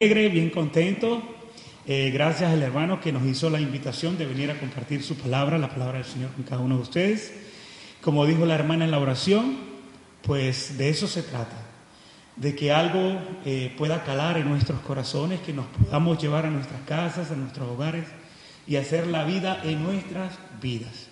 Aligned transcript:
bien 0.00 0.48
contento. 0.48 1.22
Eh, 1.86 2.10
gracias 2.10 2.50
al 2.50 2.62
hermano 2.62 3.02
que 3.02 3.12
nos 3.12 3.22
hizo 3.26 3.50
la 3.50 3.60
invitación 3.60 4.16
de 4.16 4.24
venir 4.24 4.50
a 4.50 4.58
compartir 4.58 5.02
su 5.02 5.14
palabra, 5.14 5.58
la 5.58 5.68
palabra 5.68 5.98
del 5.98 6.06
Señor 6.06 6.30
con 6.30 6.42
cada 6.44 6.62
uno 6.62 6.76
de 6.76 6.82
ustedes. 6.82 7.34
Como 8.00 8.24
dijo 8.24 8.46
la 8.46 8.54
hermana 8.54 8.86
en 8.86 8.92
la 8.92 8.98
oración, 8.98 9.58
pues 10.22 10.78
de 10.78 10.88
eso 10.88 11.06
se 11.06 11.22
trata, 11.22 11.66
de 12.36 12.56
que 12.56 12.72
algo 12.72 13.20
eh, 13.44 13.74
pueda 13.76 14.02
calar 14.02 14.38
en 14.38 14.48
nuestros 14.48 14.80
corazones, 14.80 15.40
que 15.40 15.52
nos 15.52 15.66
podamos 15.66 16.18
llevar 16.18 16.46
a 16.46 16.50
nuestras 16.50 16.80
casas, 16.88 17.30
a 17.30 17.36
nuestros 17.36 17.68
hogares 17.68 18.06
y 18.66 18.76
hacer 18.76 19.06
la 19.06 19.24
vida 19.24 19.60
en 19.64 19.82
nuestras 19.82 20.32
vidas. 20.62 21.08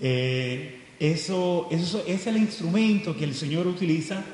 Eh, 0.00 0.80
eso, 0.98 1.68
eso 1.70 2.02
es 2.06 2.26
el 2.26 2.38
instrumento 2.38 3.14
que 3.14 3.24
el 3.24 3.34
Señor 3.34 3.66
utiliza 3.66 4.24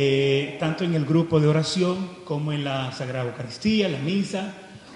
eh, 0.00 0.56
tanto 0.60 0.84
en 0.84 0.94
el 0.94 1.04
grupo 1.04 1.40
de 1.40 1.48
oración 1.48 2.08
como 2.24 2.52
en 2.52 2.62
la 2.62 2.92
Sagrada 2.92 3.24
Eucaristía, 3.24 3.88
la 3.88 3.98
misa, 3.98 4.54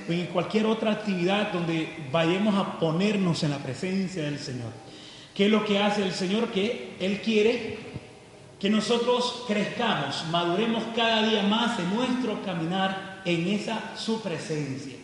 o 0.09 0.13
en 0.13 0.27
cualquier 0.27 0.67
otra 0.67 0.93
actividad 0.93 1.53
donde 1.53 2.07
vayamos 2.13 2.55
a 2.55 2.79
ponernos 2.79 3.43
en 3.43 3.51
la 3.51 3.59
presencia 3.59 4.23
del 4.23 4.39
Señor. 4.39 4.71
¿Qué 5.35 5.47
es 5.47 5.51
lo 5.51 5.65
que 5.65 5.81
hace 5.81 6.05
el 6.05 6.13
Señor? 6.13 6.53
Que 6.53 6.95
Él 7.01 7.21
quiere 7.21 7.79
que 8.61 8.71
nosotros 8.71 9.43
crezcamos, 9.49 10.25
maduremos 10.31 10.85
cada 10.95 11.29
día 11.29 11.43
más 11.43 11.81
en 11.81 11.93
nuestro 11.97 12.41
caminar 12.45 13.23
en 13.25 13.49
esa 13.49 13.97
su 13.97 14.23
presencia. 14.23 14.99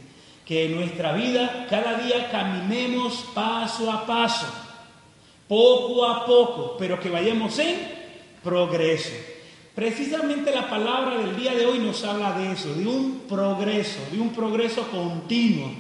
Que 0.47 0.67
en 0.67 0.77
nuestra 0.77 1.13
vida 1.13 1.67
cada 1.69 1.95
día 1.95 2.31
caminemos 2.31 3.27
paso 3.35 3.91
a 3.91 4.07
paso, 4.07 4.47
poco 5.49 6.07
a 6.07 6.25
poco, 6.25 6.77
pero 6.79 7.01
que 7.01 7.11
vayamos 7.11 7.59
en 7.59 7.81
progreso. 8.45 9.38
Precisamente 9.79 10.53
la 10.53 10.69
palabra 10.69 11.19
del 11.19 11.37
día 11.37 11.55
de 11.55 11.65
hoy 11.65 11.79
nos 11.79 12.03
habla 12.03 12.33
de 12.33 12.51
eso, 12.51 12.75
de 12.75 12.85
un 12.85 13.21
progreso, 13.29 14.01
de 14.11 14.19
un 14.19 14.31
progreso 14.31 14.89
continuo. 14.89 15.71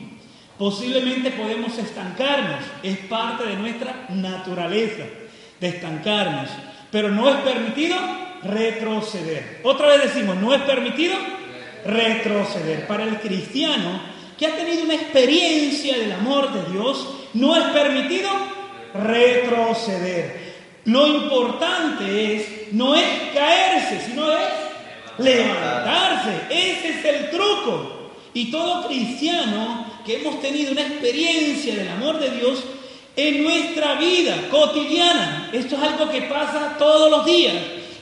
Posiblemente 0.57 1.33
podemos 1.33 1.77
estancarnos, 1.77 2.61
es 2.85 2.97
parte 2.99 3.45
de 3.49 3.57
nuestra 3.57 4.07
naturaleza, 4.11 5.03
de 5.59 5.69
estancarnos, 5.69 6.49
pero 6.93 7.09
no 7.09 7.29
es 7.29 7.39
permitido 7.39 7.97
retroceder. 8.45 9.63
Otra 9.65 9.89
vez 9.89 10.15
decimos, 10.15 10.37
no 10.37 10.55
es 10.55 10.63
permitido 10.63 11.17
retroceder. 11.85 12.87
Para 12.87 13.03
el 13.03 13.19
cristiano 13.19 14.01
que 14.39 14.47
ha 14.47 14.55
tenido 14.55 14.85
una 14.85 14.95
experiencia 14.95 15.99
del 15.99 16.13
amor 16.13 16.53
de 16.53 16.71
Dios, 16.71 17.05
no 17.35 17.57
es 17.57 17.65
permitido 17.73 18.31
retroceder. 18.95 20.55
Lo 20.85 21.05
importante 21.09 22.37
es, 22.37 22.58
no 22.73 22.95
es 22.95 23.07
caerse, 23.35 24.01
sino 24.07 24.33
es 24.33 24.49
levantarse. 25.19 26.31
Ese 26.51 26.89
es 26.91 27.05
el 27.05 27.31
truco. 27.31 28.13
Y 28.35 28.51
todo 28.51 28.87
cristiano 28.87 29.87
que 30.05 30.17
hemos 30.17 30.41
tenido 30.41 30.73
una 30.73 30.83
experiencia 30.83 31.75
del 31.75 31.89
amor 31.89 32.19
de 32.19 32.31
Dios 32.31 32.65
en 33.17 33.43
nuestra 33.43 33.95
vida 33.95 34.37
cotidiana, 34.49 35.51
esto 35.53 35.75
es 35.75 35.83
algo 35.83 36.09
que 36.09 36.23
pasa 36.23 36.77
todos 36.79 37.11
los 37.11 37.27
días. 37.27 37.55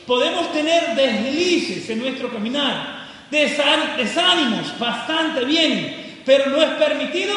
Podemos 0.07 0.53
tener 0.53 0.95
deslices 0.95 1.89
en 1.89 2.01
nuestro 2.01 2.31
caminar, 2.31 3.09
desánimos 3.31 4.79
bastante 4.79 5.45
bien, 5.47 6.21
pero 6.27 6.51
no 6.51 6.61
es 6.61 6.69
permitido 6.73 7.35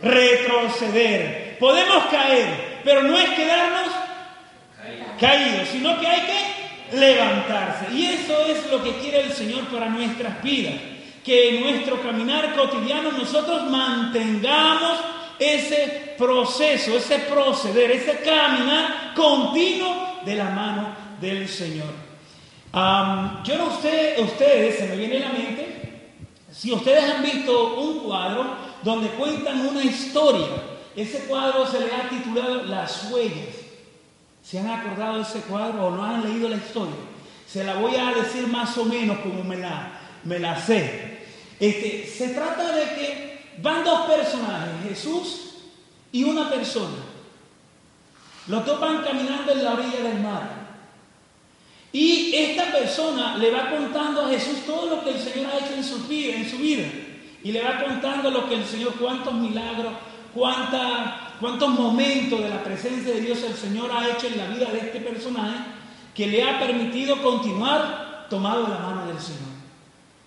retroceder. 0.00 1.56
Podemos 1.58 2.04
caer, 2.04 2.80
pero 2.84 3.02
no 3.02 3.18
es 3.18 3.30
quedarnos 3.30 4.01
caído, 5.18 5.64
sino 5.70 5.98
que 6.00 6.06
hay 6.06 6.20
que 6.20 6.96
levantarse. 6.96 7.92
Y 7.94 8.06
eso 8.06 8.46
es 8.46 8.70
lo 8.70 8.82
que 8.82 8.92
quiere 8.98 9.22
el 9.22 9.32
Señor 9.32 9.64
para 9.66 9.88
nuestras 9.88 10.42
vidas, 10.42 10.74
que 11.24 11.50
en 11.50 11.62
nuestro 11.62 12.02
caminar 12.02 12.54
cotidiano 12.54 13.12
nosotros 13.12 13.70
mantengamos 13.70 14.98
ese 15.38 16.14
proceso, 16.18 16.96
ese 16.96 17.18
proceder, 17.20 17.90
ese 17.90 18.18
caminar 18.20 19.14
continuo 19.14 20.20
de 20.24 20.34
la 20.36 20.50
mano 20.50 20.94
del 21.20 21.48
Señor. 21.48 21.92
yo 22.72 23.58
no 23.58 23.80
sé, 23.80 24.16
ustedes, 24.18 24.78
se 24.78 24.88
me 24.88 24.96
viene 24.96 25.18
a 25.18 25.28
la 25.28 25.32
mente, 25.32 25.82
si 26.50 26.70
ustedes 26.70 27.10
han 27.10 27.22
visto 27.22 27.74
un 27.74 28.00
cuadro 28.00 28.56
donde 28.82 29.08
cuentan 29.08 29.66
una 29.66 29.82
historia, 29.82 30.48
ese 30.94 31.20
cuadro 31.20 31.66
se 31.66 31.80
le 31.80 31.86
ha 31.86 32.08
titulado 32.10 32.64
Las 32.64 33.10
huellas. 33.10 33.61
¿Se 34.42 34.58
han 34.58 34.68
acordado 34.68 35.16
de 35.16 35.22
ese 35.22 35.40
cuadro 35.40 35.86
o 35.86 35.90
no 35.90 36.04
han 36.04 36.22
leído 36.22 36.48
la 36.48 36.56
historia? 36.56 36.94
Se 37.46 37.64
la 37.64 37.74
voy 37.74 37.94
a 37.96 38.12
decir 38.12 38.46
más 38.48 38.76
o 38.78 38.84
menos 38.84 39.18
como 39.18 39.44
me 39.44 39.56
la, 39.56 40.00
me 40.24 40.38
la 40.38 40.60
sé. 40.60 41.20
Este, 41.60 42.06
se 42.06 42.28
trata 42.30 42.74
de 42.74 42.82
que 42.94 43.42
van 43.62 43.84
dos 43.84 44.06
personajes, 44.06 44.72
Jesús 44.88 45.54
y 46.10 46.24
una 46.24 46.50
persona. 46.50 46.96
Los 48.48 48.66
dos 48.66 48.80
van 48.80 49.04
caminando 49.04 49.52
en 49.52 49.64
la 49.64 49.72
orilla 49.74 50.02
del 50.02 50.20
mar. 50.20 50.62
Y 51.92 52.34
esta 52.34 52.72
persona 52.72 53.36
le 53.36 53.50
va 53.50 53.70
contando 53.70 54.24
a 54.24 54.28
Jesús 54.30 54.64
todo 54.66 54.96
lo 54.96 55.04
que 55.04 55.10
el 55.10 55.18
Señor 55.20 55.52
ha 55.52 55.58
hecho 55.58 55.74
en 55.74 55.84
su 55.84 55.98
vida, 56.08 56.36
en 56.36 56.50
su 56.50 56.56
vida. 56.56 56.88
Y 57.44 57.52
le 57.52 57.62
va 57.62 57.82
contando 57.84 58.30
lo 58.30 58.48
que 58.48 58.54
el 58.54 58.64
Señor, 58.64 58.94
cuántos 58.94 59.34
milagros, 59.34 59.92
cuánta 60.34 61.32
cuántos 61.42 61.70
momentos 61.70 62.40
de 62.40 62.48
la 62.48 62.62
presencia 62.62 63.14
de 63.14 63.20
Dios 63.20 63.42
el 63.42 63.54
Señor 63.54 63.90
ha 63.90 64.08
hecho 64.08 64.28
en 64.28 64.38
la 64.38 64.46
vida 64.46 64.70
de 64.70 64.78
este 64.78 65.00
personaje 65.00 65.56
que 66.14 66.28
le 66.28 66.44
ha 66.44 66.60
permitido 66.60 67.20
continuar 67.20 68.26
tomado 68.30 68.62
de 68.62 68.70
la 68.70 68.78
mano 68.78 69.06
del 69.06 69.18
Señor. 69.18 69.50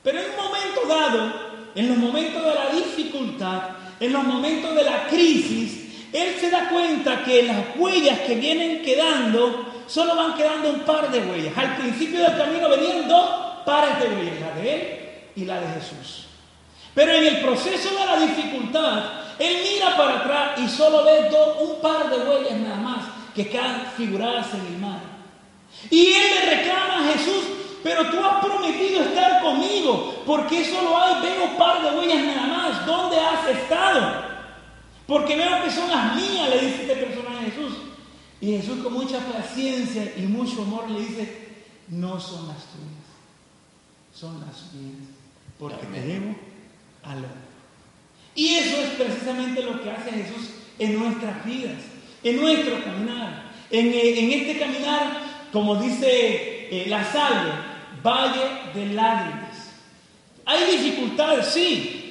Pero 0.03 0.19
en 0.19 0.25
un 0.31 0.35
momento 0.35 0.81
dado, 0.87 1.33
en 1.73 1.87
los 1.87 1.97
momentos 1.97 2.43
de 2.43 2.53
la 2.53 2.69
dificultad, 2.69 3.61
en 3.99 4.11
los 4.11 4.23
momentos 4.25 4.75
de 4.75 4.83
la 4.83 5.07
crisis, 5.07 6.09
él 6.11 6.35
se 6.39 6.49
da 6.49 6.69
cuenta 6.69 7.23
que 7.23 7.43
las 7.43 7.77
huellas 7.77 8.19
que 8.19 8.35
vienen 8.35 8.83
quedando, 8.83 9.71
solo 9.87 10.17
van 10.17 10.35
quedando 10.35 10.69
un 10.69 10.81
par 10.81 11.09
de 11.11 11.19
huellas. 11.19 11.57
Al 11.57 11.77
principio 11.77 12.19
del 12.19 12.37
camino 12.37 12.69
venían 12.69 13.07
dos 13.07 13.63
pares 13.65 13.99
de 13.99 14.15
huellas, 14.15 14.39
la 14.41 14.61
de 14.61 14.73
él 14.73 14.99
y 15.37 15.45
la 15.45 15.61
de 15.61 15.67
Jesús. 15.79 16.27
Pero 16.95 17.11
en 17.11 17.25
el 17.25 17.41
proceso 17.41 17.89
de 17.89 18.05
la 18.05 18.25
dificultad, 18.25 19.03
él 19.37 19.57
mira 19.63 19.97
para 19.97 20.19
atrás 20.19 20.59
y 20.59 20.69
solo 20.69 21.03
ve 21.03 21.29
un 21.61 21.81
par 21.81 22.09
de 22.09 22.17
huellas 22.17 22.57
nada 22.59 22.77
más 22.77 23.05
que 23.35 23.49
quedan 23.49 23.85
figuradas 23.97 24.53
en 24.53 24.65
el 24.65 24.77
mar. 24.77 25.01
Y 25.91 26.13
él 26.13 26.23
le 26.35 26.55
reclama 26.55 27.01
a 27.01 27.13
Jesús, 27.13 27.43
pero 27.83 28.09
tú 28.09 28.23
has 28.23 28.43
prometido 28.43 29.01
estar 29.01 29.41
conmigo, 29.43 30.23
porque 30.25 30.63
solo 30.63 30.97
hay, 30.97 31.21
veo 31.21 31.43
un 31.51 31.57
par 31.57 31.83
de 31.83 31.99
huellas 31.99 32.23
nada 32.23 32.47
más. 32.47 32.85
¿Dónde 32.85 33.17
has 33.19 33.49
estado? 33.49 34.23
Porque 35.05 35.35
veo 35.35 35.63
que 35.63 35.69
son 35.69 35.89
las 35.91 36.15
mías, 36.15 36.49
le 36.49 36.59
dice 36.61 36.81
este 36.83 36.95
personaje 36.95 37.37
a 37.39 37.51
Jesús. 37.51 37.73
Y 38.39 38.57
Jesús 38.57 38.81
con 38.81 38.93
mucha 38.93 39.19
paciencia 39.19 40.13
y 40.15 40.21
mucho 40.21 40.61
amor 40.61 40.89
le 40.89 40.99
dice, 41.01 41.49
no 41.89 42.19
son 42.19 42.47
las 42.47 42.57
tuyas, 42.57 43.05
son 44.13 44.39
las 44.39 44.73
mías, 44.73 45.09
porque 45.59 45.85
tenemos 45.87 46.35
al 47.07 47.25
y 48.35 48.55
eso 48.55 48.81
es 48.81 48.89
precisamente 48.89 49.63
lo 49.63 49.81
que 49.81 49.89
hace 49.89 50.11
Jesús 50.11 50.49
en 50.77 50.99
nuestras 50.99 51.43
vidas, 51.45 51.77
en 52.21 52.35
nuestro 52.35 52.83
caminar. 52.83 53.45
En, 53.71 53.87
eh, 53.87 54.35
este 54.35 54.59
caminar, 54.59 55.21
como 55.53 55.81
dice 55.81 56.67
eh, 56.69 56.85
la 56.87 57.03
salve, 57.05 57.51
valle 58.03 58.73
de 58.73 58.93
lágrimas. 58.93 59.71
Hay 60.45 60.77
dificultades, 60.77 61.47
sí. 61.47 62.01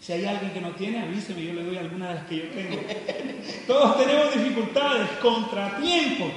Si 0.00 0.12
hay 0.12 0.24
alguien 0.24 0.52
que 0.52 0.60
no 0.60 0.70
tiene, 0.70 1.02
avíseme, 1.02 1.44
yo 1.44 1.52
le 1.52 1.64
doy 1.64 1.76
alguna 1.76 2.08
de 2.08 2.14
las 2.14 2.24
que 2.24 2.36
yo 2.38 2.44
tengo. 2.44 2.80
Todos 3.66 3.98
tenemos 3.98 4.34
dificultades, 4.34 5.08
contratiempos. 5.20 6.28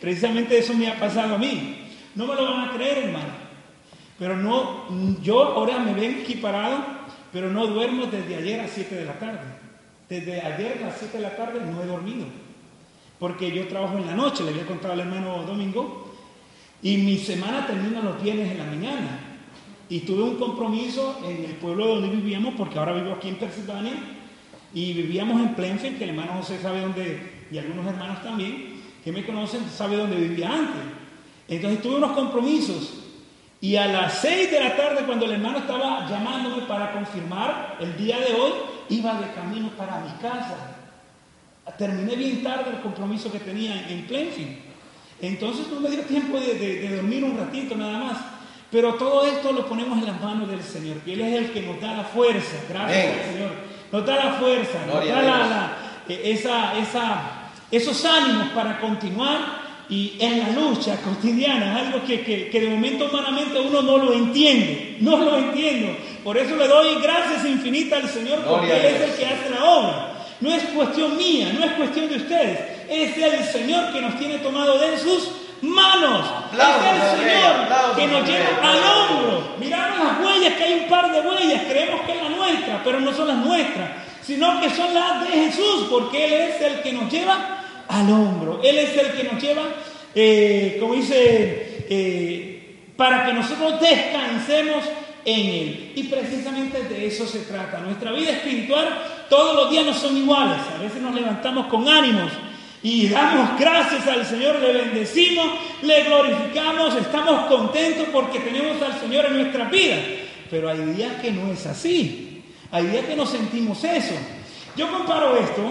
Precisamente 0.00 0.58
eso 0.58 0.74
me 0.74 0.88
ha 0.88 0.98
pasado 0.98 1.36
a 1.36 1.38
mí. 1.38 1.88
No 2.14 2.26
me 2.26 2.34
lo 2.34 2.50
van 2.50 2.68
a 2.68 2.72
creer, 2.72 2.98
hermano. 2.98 3.48
Pero 4.18 4.36
no, 4.36 5.20
yo 5.22 5.44
ahora 5.44 5.78
me 5.78 5.94
ven 5.94 6.22
aquí 6.22 6.34
parado 6.34 6.97
pero 7.32 7.50
no 7.50 7.66
duermo 7.66 8.06
desde 8.06 8.36
ayer 8.36 8.60
a 8.60 8.68
7 8.68 8.94
de 8.94 9.04
la 9.04 9.18
tarde. 9.18 9.40
Desde 10.08 10.40
ayer 10.40 10.78
a 10.82 10.86
las 10.86 10.98
7 10.98 11.18
de 11.18 11.22
la 11.22 11.36
tarde 11.36 11.60
no 11.60 11.82
he 11.82 11.86
dormido. 11.86 12.26
Porque 13.18 13.50
yo 13.50 13.66
trabajo 13.68 13.98
en 13.98 14.06
la 14.06 14.14
noche, 14.14 14.44
le 14.44 14.50
había 14.50 14.66
contado 14.66 14.94
al 14.94 15.00
hermano 15.00 15.42
Domingo, 15.42 16.14
y 16.82 16.98
mi 16.98 17.18
semana 17.18 17.66
termina 17.66 18.00
los 18.00 18.22
viernes 18.22 18.52
en 18.52 18.58
la 18.58 18.64
mañana. 18.64 19.20
y 19.90 20.00
tuve 20.00 20.22
un 20.22 20.36
compromiso 20.36 21.18
en 21.24 21.44
el 21.44 21.52
pueblo 21.52 21.86
donde 21.86 22.08
vivíamos, 22.08 22.54
porque 22.56 22.78
ahora 22.78 22.92
vivo 22.92 23.12
aquí 23.12 23.28
en 23.28 23.36
Pensilvania, 23.36 23.94
y 24.74 24.92
vivíamos 24.92 25.40
en 25.40 25.54
Plainfield, 25.54 25.96
que 25.96 26.04
el 26.04 26.10
hermano 26.10 26.34
José 26.34 26.58
sabe 26.60 26.82
dónde, 26.82 27.46
y 27.50 27.56
algunos 27.56 27.86
hermanos 27.86 28.22
también, 28.22 28.82
que 29.02 29.12
me 29.12 29.24
conocen, 29.24 29.62
sabe 29.70 29.96
dónde 29.96 30.16
vivía 30.16 30.52
antes. 30.52 30.82
Entonces 31.48 31.80
tuve 31.80 31.96
unos 31.96 32.12
compromisos, 32.12 32.97
y 33.60 33.76
a 33.76 33.86
las 33.86 34.20
6 34.20 34.50
de 34.50 34.60
la 34.60 34.76
tarde, 34.76 35.04
cuando 35.04 35.26
el 35.26 35.32
hermano 35.32 35.58
estaba 35.58 36.08
llamándome 36.08 36.62
para 36.62 36.92
confirmar 36.92 37.76
el 37.80 37.96
día 37.96 38.18
de 38.18 38.34
hoy, 38.34 38.52
iba 38.90 39.14
de 39.14 39.32
camino 39.32 39.68
para 39.76 40.00
mi 40.00 40.10
casa. 40.22 40.56
Terminé 41.76 42.16
bien 42.16 42.42
tarde 42.42 42.70
el 42.70 42.80
compromiso 42.80 43.30
que 43.30 43.40
tenía 43.40 43.88
en 43.88 44.06
Plainfield. 44.06 44.58
Entonces 45.20 45.66
no 45.68 45.80
me 45.80 45.90
dio 45.90 46.02
tiempo 46.02 46.38
de 46.38 46.96
dormir 46.96 47.24
un 47.24 47.36
ratito 47.36 47.74
nada 47.76 47.98
más. 47.98 48.18
Pero 48.70 48.94
todo 48.94 49.24
esto 49.26 49.52
lo 49.52 49.66
ponemos 49.66 49.98
en 49.98 50.06
las 50.06 50.20
manos 50.20 50.48
del 50.48 50.62
Señor, 50.62 50.98
que 50.98 51.14
Él 51.14 51.22
es 51.22 51.38
el 51.38 51.52
que 51.52 51.62
nos 51.62 51.80
da 51.80 51.94
la 51.94 52.04
fuerza, 52.04 52.56
gracias 52.68 53.16
al 53.16 53.32
Señor, 53.32 53.50
nos 53.90 54.06
da 54.06 54.16
la 54.16 54.32
fuerza, 54.34 54.86
nos 54.86 55.08
da 55.08 55.22
la, 55.22 55.76
eh, 56.06 56.20
esa, 56.24 56.78
esa, 56.78 57.20
esos 57.70 58.04
ánimos 58.04 58.48
para 58.48 58.78
continuar 58.78 59.67
y 59.90 60.16
en 60.18 60.40
la 60.40 60.50
lucha 60.50 60.96
cotidiana, 61.00 61.76
algo 61.76 62.04
que, 62.04 62.22
que, 62.22 62.60
de 62.60 62.68
momento 62.68 63.06
humanamente 63.06 63.58
uno 63.58 63.80
no 63.80 63.96
lo 63.96 64.12
entiende, 64.12 64.96
no 65.00 65.16
lo 65.16 65.38
entiendo. 65.38 65.96
Por 66.22 66.36
eso 66.36 66.56
le 66.56 66.68
doy 66.68 66.96
gracias 67.02 67.46
infinitas 67.46 68.04
al 68.04 68.10
Señor, 68.10 68.40
porque 68.40 68.70
Él 68.76 68.94
es 68.94 69.00
el 69.02 69.16
que 69.16 69.26
hace 69.26 69.50
la 69.50 69.64
obra. 69.64 70.12
No 70.40 70.52
es 70.52 70.62
cuestión 70.64 71.16
mía, 71.16 71.52
no 71.58 71.64
es 71.64 71.72
cuestión 71.72 72.08
de 72.08 72.16
ustedes, 72.16 72.60
es 72.88 73.16
el 73.16 73.44
Señor 73.44 73.92
que 73.92 74.00
nos 74.02 74.18
tiene 74.18 74.38
tomado 74.38 74.78
de 74.78 74.98
sus 74.98 75.30
manos. 75.62 76.26
es 76.52 77.02
el 77.02 77.18
Señor 77.18 77.96
que 77.96 78.06
nos 78.06 78.28
lleva 78.28 78.70
al 78.70 78.78
hombro. 78.78 79.54
Miramos 79.58 79.98
las 79.98 80.20
huellas, 80.20 80.54
que 80.54 80.64
hay 80.64 80.80
un 80.80 80.88
par 80.88 81.10
de 81.10 81.20
huellas, 81.20 81.62
creemos 81.66 82.02
que 82.02 82.12
es 82.12 82.22
la 82.22 82.28
nuestra, 82.28 82.82
pero 82.84 83.00
no 83.00 83.12
son 83.14 83.28
las 83.28 83.38
nuestras, 83.38 83.90
sino 84.22 84.60
que 84.60 84.68
son 84.68 84.92
las 84.92 85.22
de 85.22 85.28
Jesús, 85.28 85.86
porque 85.90 86.26
Él 86.26 86.32
es 86.34 86.60
el 86.60 86.82
que 86.82 86.92
nos 86.92 87.10
lleva 87.10 87.57
al 87.88 88.10
hombro. 88.10 88.60
Él 88.62 88.78
es 88.78 88.96
el 88.96 89.12
que 89.12 89.24
nos 89.24 89.42
lleva, 89.42 89.62
eh, 90.14 90.76
como 90.80 90.94
dice, 90.94 91.86
eh, 91.88 92.76
para 92.96 93.26
que 93.26 93.32
nosotros 93.32 93.80
descansemos 93.80 94.84
en 95.24 95.40
Él. 95.40 95.92
Y 95.96 96.04
precisamente 96.04 96.82
de 96.82 97.06
eso 97.06 97.26
se 97.26 97.40
trata. 97.40 97.80
Nuestra 97.80 98.12
vida 98.12 98.30
espiritual 98.30 99.26
todos 99.28 99.54
los 99.54 99.70
días 99.70 99.84
no 99.84 99.94
son 99.94 100.16
iguales. 100.16 100.58
A 100.74 100.82
veces 100.82 101.00
nos 101.02 101.14
levantamos 101.14 101.66
con 101.66 101.88
ánimos 101.88 102.30
y 102.82 103.08
damos 103.08 103.58
gracias 103.58 104.06
al 104.06 104.24
Señor, 104.24 104.60
le 104.60 104.72
bendecimos, 104.72 105.46
le 105.82 106.04
glorificamos, 106.04 106.94
estamos 106.94 107.46
contentos 107.46 108.06
porque 108.12 108.38
tenemos 108.38 108.80
al 108.80 108.98
Señor 109.00 109.26
en 109.26 109.38
nuestra 109.38 109.64
vida. 109.64 109.96
Pero 110.50 110.68
hay 110.68 110.78
días 110.78 111.20
que 111.20 111.32
no 111.32 111.52
es 111.52 111.66
así. 111.66 112.42
Hay 112.70 112.86
días 112.86 113.04
que 113.06 113.16
no 113.16 113.26
sentimos 113.26 113.82
eso. 113.84 114.14
Yo 114.76 114.90
comparo 114.92 115.36
esto, 115.36 115.62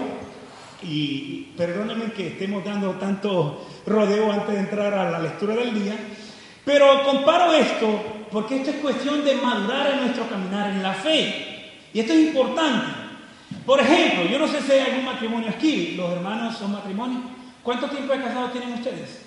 y 0.82 1.52
perdónenme 1.56 2.12
que 2.12 2.28
estemos 2.28 2.64
dando 2.64 2.92
tanto 2.92 3.66
rodeo 3.86 4.30
antes 4.30 4.54
de 4.54 4.60
entrar 4.60 4.94
a 4.94 5.10
la 5.10 5.18
lectura 5.18 5.54
del 5.54 5.74
día, 5.74 5.96
pero 6.64 7.02
comparo 7.04 7.52
esto 7.52 8.26
porque 8.30 8.56
esto 8.56 8.70
es 8.70 8.76
cuestión 8.76 9.24
de 9.24 9.34
madurar 9.36 9.92
en 9.92 10.00
nuestro 10.00 10.28
caminar 10.28 10.70
en 10.70 10.82
la 10.82 10.94
fe. 10.94 11.78
Y 11.92 12.00
esto 12.00 12.12
es 12.12 12.28
importante. 12.28 12.86
Por 13.64 13.80
ejemplo, 13.80 14.24
yo 14.26 14.38
no 14.38 14.46
sé 14.46 14.60
si 14.60 14.72
hay 14.72 14.80
algún 14.80 15.06
matrimonio 15.06 15.48
aquí, 15.48 15.94
los 15.96 16.12
hermanos 16.12 16.58
son 16.58 16.72
matrimonios. 16.72 17.22
¿Cuánto 17.62 17.88
tiempo 17.88 18.12
de 18.12 18.22
casado 18.22 18.50
tienen 18.50 18.74
ustedes? 18.74 19.22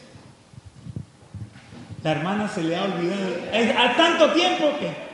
La 2.04 2.12
hermana 2.12 2.48
se 2.48 2.64
le 2.64 2.76
ha 2.76 2.84
olvidado. 2.84 3.22
¿A 3.78 3.96
tanto 3.96 4.32
tiempo 4.32 4.72
que? 4.80 5.12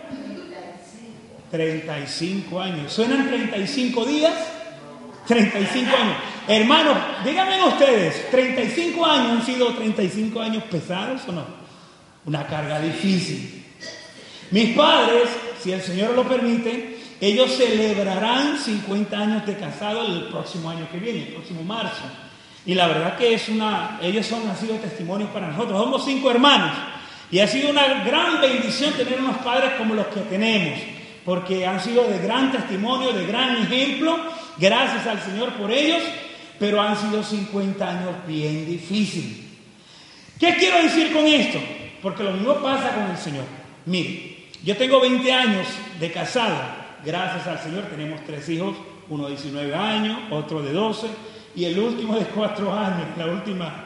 35 1.51 2.59
años. 2.59 2.91
¿Suenan 2.91 3.27
35 3.27 4.05
días? 4.05 4.33
35 5.27 5.95
años. 5.95 6.15
Hermanos, 6.47 6.97
díganme 7.25 7.63
ustedes, 7.65 8.31
¿35 8.31 9.05
años 9.05 9.31
han 9.31 9.45
sido 9.45 9.73
35 9.73 10.41
años 10.41 10.63
pesados 10.63 11.21
o 11.27 11.31
no? 11.33 11.45
Una 12.25 12.47
carga 12.47 12.79
difícil. 12.79 13.65
Mis 14.51 14.75
padres, 14.75 15.29
si 15.61 15.73
el 15.73 15.81
Señor 15.81 16.15
lo 16.15 16.23
permite, 16.23 16.97
ellos 17.19 17.51
celebrarán 17.57 18.57
50 18.57 19.17
años 19.17 19.45
de 19.45 19.57
casado 19.57 20.05
el 20.05 20.25
próximo 20.25 20.69
año 20.69 20.87
que 20.89 20.99
viene, 20.99 21.27
el 21.27 21.33
próximo 21.33 21.63
marzo. 21.63 22.03
Y 22.65 22.73
la 22.73 22.87
verdad 22.87 23.17
que 23.17 23.33
es 23.33 23.49
una, 23.49 23.99
ellos 24.01 24.25
son, 24.25 24.47
han 24.47 24.57
sido 24.57 24.75
testimonios 24.75 25.29
para 25.31 25.47
nosotros. 25.47 25.83
Somos 25.83 26.05
cinco 26.05 26.31
hermanos. 26.31 26.71
Y 27.29 27.39
ha 27.39 27.47
sido 27.47 27.71
una 27.71 28.03
gran 28.05 28.39
bendición 28.39 28.93
tener 28.93 29.19
unos 29.19 29.37
padres 29.37 29.71
como 29.77 29.95
los 29.95 30.07
que 30.07 30.21
tenemos, 30.21 30.79
porque 31.25 31.65
han 31.65 31.81
sido 31.81 32.03
de 32.05 32.19
gran 32.19 32.51
testimonio, 32.51 33.11
de 33.11 33.25
gran 33.25 33.57
ejemplo. 33.57 34.17
Gracias 34.59 35.05
al 35.05 35.21
Señor 35.21 35.53
por 35.53 35.71
ellos, 35.71 36.01
pero 36.59 36.81
han 36.81 36.97
sido 36.97 37.23
50 37.23 37.89
años 37.89 38.15
bien 38.27 38.65
difíciles. 38.65 39.45
¿Qué 40.39 40.55
quiero 40.55 40.81
decir 40.81 41.11
con 41.11 41.25
esto? 41.25 41.59
Porque 42.01 42.23
lo 42.23 42.31
mismo 42.31 42.55
pasa 42.55 42.91
con 42.93 43.09
el 43.09 43.17
Señor. 43.17 43.45
Mire, 43.85 44.49
yo 44.63 44.75
tengo 44.77 44.99
20 44.99 45.31
años 45.31 45.67
de 45.99 46.11
casado 46.11 46.87
Gracias 47.05 47.45
al 47.47 47.59
Señor 47.59 47.83
tenemos 47.85 48.19
tres 48.25 48.49
hijos, 48.49 48.75
uno 49.09 49.25
de 49.25 49.29
19 49.31 49.73
años, 49.75 50.17
otro 50.31 50.61
de 50.61 50.73
12 50.73 51.07
y 51.55 51.65
el 51.65 51.79
último 51.79 52.17
de 52.17 52.25
4 52.25 52.73
años, 52.73 53.07
la 53.17 53.27
última 53.27 53.85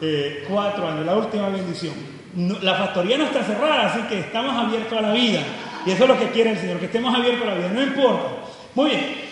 eh, 0.00 0.44
4 0.48 0.88
años, 0.88 1.06
la 1.06 1.16
última 1.16 1.48
bendición. 1.48 1.94
la 2.62 2.74
factoría 2.74 3.18
no 3.18 3.24
está 3.24 3.42
cerrada, 3.42 3.86
así 3.86 4.02
que 4.02 4.20
estamos 4.20 4.54
abiertos 4.54 4.96
a 4.98 5.02
la 5.02 5.12
vida. 5.12 5.40
Y 5.86 5.90
eso 5.90 6.04
es 6.04 6.08
lo 6.10 6.18
que 6.18 6.28
quiere 6.28 6.50
el 6.50 6.58
Señor, 6.58 6.78
que 6.78 6.86
estemos 6.86 7.14
abiertos 7.14 7.42
a 7.42 7.50
la 7.50 7.54
vida, 7.54 7.68
no 7.74 7.82
importa. 7.82 8.28
Muy 8.74 8.90
bien. 8.90 9.29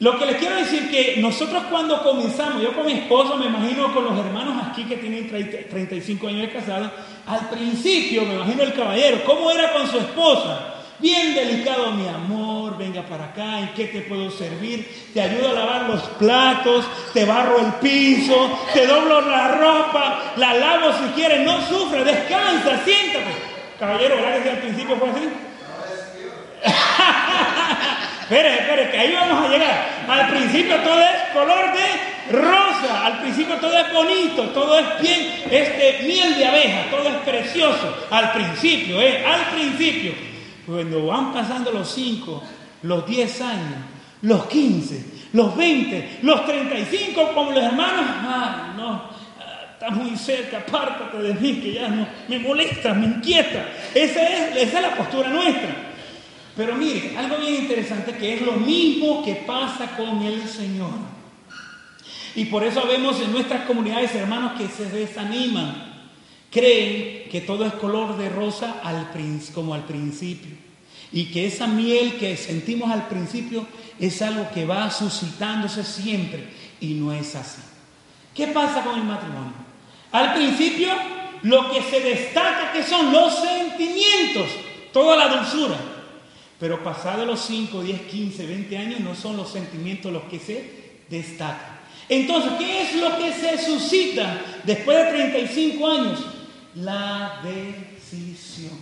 Lo 0.00 0.18
que 0.18 0.26
les 0.26 0.36
quiero 0.36 0.56
decir 0.56 0.90
que 0.90 1.16
nosotros 1.18 1.62
cuando 1.70 2.02
comenzamos, 2.02 2.60
yo 2.60 2.72
con 2.72 2.84
mi 2.84 2.94
esposo, 2.94 3.36
me 3.36 3.46
imagino 3.46 3.94
con 3.94 4.04
los 4.04 4.18
hermanos 4.18 4.60
aquí 4.66 4.84
que 4.84 4.96
tienen 4.96 5.28
35 5.28 6.26
años 6.26 6.42
de 6.42 6.52
casado, 6.52 6.90
al 7.26 7.48
principio 7.48 8.24
me 8.24 8.34
imagino 8.34 8.64
el 8.64 8.74
caballero, 8.74 9.22
¿cómo 9.24 9.52
era 9.52 9.72
con 9.72 9.86
su 9.88 9.98
esposa? 9.98 10.74
Bien 10.98 11.34
delicado, 11.34 11.92
mi 11.92 12.08
amor, 12.08 12.76
venga 12.76 13.02
para 13.02 13.26
acá, 13.26 13.60
¿en 13.60 13.68
qué 13.74 13.86
te 13.86 14.00
puedo 14.02 14.30
servir? 14.30 15.10
Te 15.12 15.20
ayudo 15.20 15.50
a 15.50 15.52
lavar 15.52 15.88
los 15.88 16.02
platos, 16.02 16.86
te 17.12 17.24
barro 17.24 17.60
el 17.60 17.74
piso, 17.74 18.58
te 18.72 18.86
doblo 18.86 19.20
la 19.20 19.48
ropa, 19.48 20.32
la 20.36 20.54
lavo 20.54 20.92
si 20.92 21.12
quieres, 21.14 21.44
no 21.44 21.60
sufre, 21.66 22.04
descansa, 22.04 22.82
siéntate. 22.84 23.32
Caballero, 23.78 24.16
¿verdad 24.16 24.42
que 24.42 24.50
al 24.50 24.58
principio 24.58 24.96
fue 24.96 25.10
así? 25.10 25.28
Espere, 28.24 28.54
espere, 28.54 28.90
que 28.90 28.98
ahí 28.98 29.14
vamos 29.14 29.44
a 29.44 29.48
llegar. 29.48 30.04
Al 30.08 30.28
principio 30.28 30.76
todo 30.80 31.00
es 31.00 31.32
color 31.32 31.72
de 31.72 32.36
rosa, 32.36 33.06
al 33.06 33.20
principio 33.20 33.56
todo 33.56 33.78
es 33.78 33.92
bonito, 33.92 34.42
todo 34.50 34.78
es 34.78 35.00
bien, 35.00 35.42
este 35.50 36.04
miel 36.04 36.36
de 36.36 36.46
abeja, 36.46 36.90
todo 36.90 37.08
es 37.08 37.16
precioso. 37.16 38.06
Al 38.10 38.32
principio, 38.32 39.00
¿eh? 39.00 39.24
Al 39.26 39.54
principio. 39.54 40.12
Cuando 40.66 41.06
van 41.06 41.32
pasando 41.32 41.70
los 41.70 41.90
5, 41.92 42.42
los 42.82 43.06
10 43.06 43.40
años, 43.42 43.78
los 44.22 44.46
15, 44.46 45.04
los 45.34 45.54
20, 45.54 46.18
los 46.22 46.46
35, 46.46 47.32
como 47.34 47.50
los 47.50 47.62
hermanos, 47.62 48.04
ah, 48.06 48.72
no, 48.74 49.10
está 49.72 49.90
muy 49.90 50.16
cerca, 50.16 50.58
apártate 50.58 51.18
de 51.18 51.34
mí, 51.34 51.60
que 51.60 51.74
ya 51.74 51.88
no, 51.88 52.06
me 52.28 52.38
molesta, 52.38 52.94
me 52.94 53.06
inquieta. 53.06 53.66
Esa 53.94 54.22
es, 54.22 54.56
esa 54.56 54.78
es 54.78 54.82
la 54.82 54.94
postura 54.94 55.28
nuestra. 55.28 55.93
Pero 56.56 56.76
mire, 56.76 57.16
algo 57.16 57.36
bien 57.38 57.62
interesante 57.62 58.16
que 58.16 58.34
es 58.34 58.42
lo 58.42 58.52
mismo 58.52 59.24
que 59.24 59.34
pasa 59.34 59.96
con 59.96 60.22
el 60.22 60.46
Señor. 60.48 60.92
Y 62.36 62.46
por 62.46 62.64
eso 62.64 62.86
vemos 62.86 63.20
en 63.20 63.32
nuestras 63.32 63.64
comunidades 63.66 64.14
hermanos 64.14 64.52
que 64.58 64.68
se 64.68 64.88
desaniman 64.88 65.94
creen 66.54 67.28
que 67.28 67.40
todo 67.40 67.66
es 67.66 67.72
color 67.74 68.16
de 68.16 68.28
rosa 68.28 68.80
al, 68.84 69.10
como 69.52 69.74
al 69.74 69.84
principio. 69.84 70.56
Y 71.12 71.26
que 71.26 71.46
esa 71.46 71.66
miel 71.66 72.16
que 72.16 72.36
sentimos 72.36 72.90
al 72.90 73.08
principio 73.08 73.66
es 73.98 74.22
algo 74.22 74.48
que 74.54 74.64
va 74.64 74.90
suscitándose 74.90 75.84
siempre. 75.84 76.48
Y 76.80 76.94
no 76.94 77.12
es 77.12 77.34
así. 77.34 77.60
¿Qué 78.34 78.48
pasa 78.48 78.82
con 78.82 78.98
el 78.98 79.04
matrimonio? 79.04 79.52
Al 80.12 80.34
principio 80.34 80.92
lo 81.42 81.70
que 81.72 81.82
se 81.82 82.00
destaca 82.00 82.72
que 82.72 82.82
son 82.82 83.12
los 83.12 83.34
sentimientos, 83.40 84.48
toda 84.92 85.16
la 85.16 85.28
dulzura. 85.28 85.76
Pero 86.58 86.82
pasado 86.82 87.26
los 87.26 87.40
5, 87.40 87.82
10, 87.82 88.00
15, 88.02 88.46
20 88.46 88.78
años 88.78 89.00
no 89.00 89.14
son 89.14 89.36
los 89.36 89.50
sentimientos 89.50 90.12
los 90.12 90.24
que 90.24 90.38
se 90.38 90.70
destacan. 91.10 91.74
Entonces, 92.08 92.52
¿qué 92.58 92.82
es 92.82 92.96
lo 92.96 93.16
que 93.18 93.32
se 93.32 93.58
suscita 93.64 94.40
después 94.64 94.96
de 94.98 95.12
35 95.12 95.86
años? 95.90 96.20
la 96.76 97.40
decisión. 97.42 98.72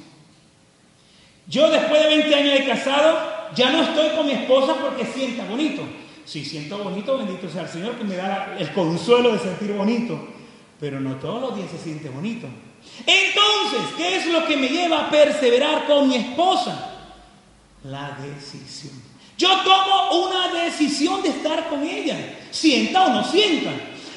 Yo 1.47 1.71
después 1.71 2.03
de 2.03 2.09
20 2.09 2.35
años 2.35 2.55
de 2.55 2.67
casado, 2.67 3.19
ya 3.55 3.71
no 3.71 3.83
estoy 3.83 4.11
con 4.11 4.27
mi 4.27 4.33
esposa 4.33 4.77
porque 4.81 5.05
sienta 5.05 5.45
bonito. 5.45 5.83
Si 6.25 6.45
siento 6.45 6.79
bonito, 6.79 7.19
bendito 7.19 7.51
sea 7.51 7.63
el 7.63 7.69
Señor 7.69 7.97
que 7.97 8.05
me 8.05 8.17
da 8.17 8.57
el 8.59 8.73
consuelo 8.73 9.33
de 9.33 9.39
sentir 9.41 9.73
bonito. 9.73 10.19
Pero 10.81 11.01
no 11.01 11.17
todos 11.17 11.41
los 11.41 11.57
días 11.57 11.71
se 11.71 11.79
siente 11.79 12.09
bonito. 12.09 12.47
Entonces, 13.07 13.95
¿qué 13.97 14.17
es 14.17 14.27
lo 14.27 14.47
que 14.47 14.57
me 14.57 14.69
lleva 14.69 15.07
a 15.07 15.11
perseverar 15.11 15.87
con 15.87 16.09
mi 16.09 16.17
esposa? 16.17 16.92
La 17.85 18.17
decisión. 18.21 18.93
Yo 19.37 19.49
tomo 19.65 20.27
una 20.27 20.63
decisión 20.65 21.23
de 21.23 21.31
estar 21.31 21.69
con 21.69 21.83
ella, 21.83 22.17
sienta 22.51 23.07
o 23.07 23.09
no 23.09 23.25
sienta. 23.25 23.71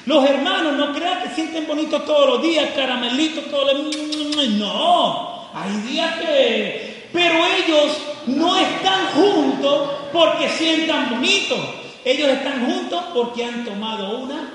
Los 0.06 0.24
hermanos 0.30 0.74
no 0.74 0.94
crean 0.94 1.24
que 1.24 1.34
sienten 1.34 1.66
bonito 1.66 2.02
todos 2.04 2.30
los 2.30 2.42
días, 2.44 2.72
caramelito, 2.76 3.42
todo 3.44 3.72
el... 3.72 4.60
No, 4.60 5.50
hay 5.54 5.72
días 5.82 6.20
que... 6.20 7.10
Pero 7.12 7.36
ellos 7.46 7.98
no 8.28 8.56
están 8.58 9.08
juntos 9.14 9.90
porque 10.14 10.50
sientan 10.50 11.10
bonito. 11.10 11.56
Ellos 12.04 12.30
están 12.30 12.66
juntos 12.66 13.04
porque 13.14 13.46
han 13.46 13.66
tomado 13.66 14.20
una 14.20 14.48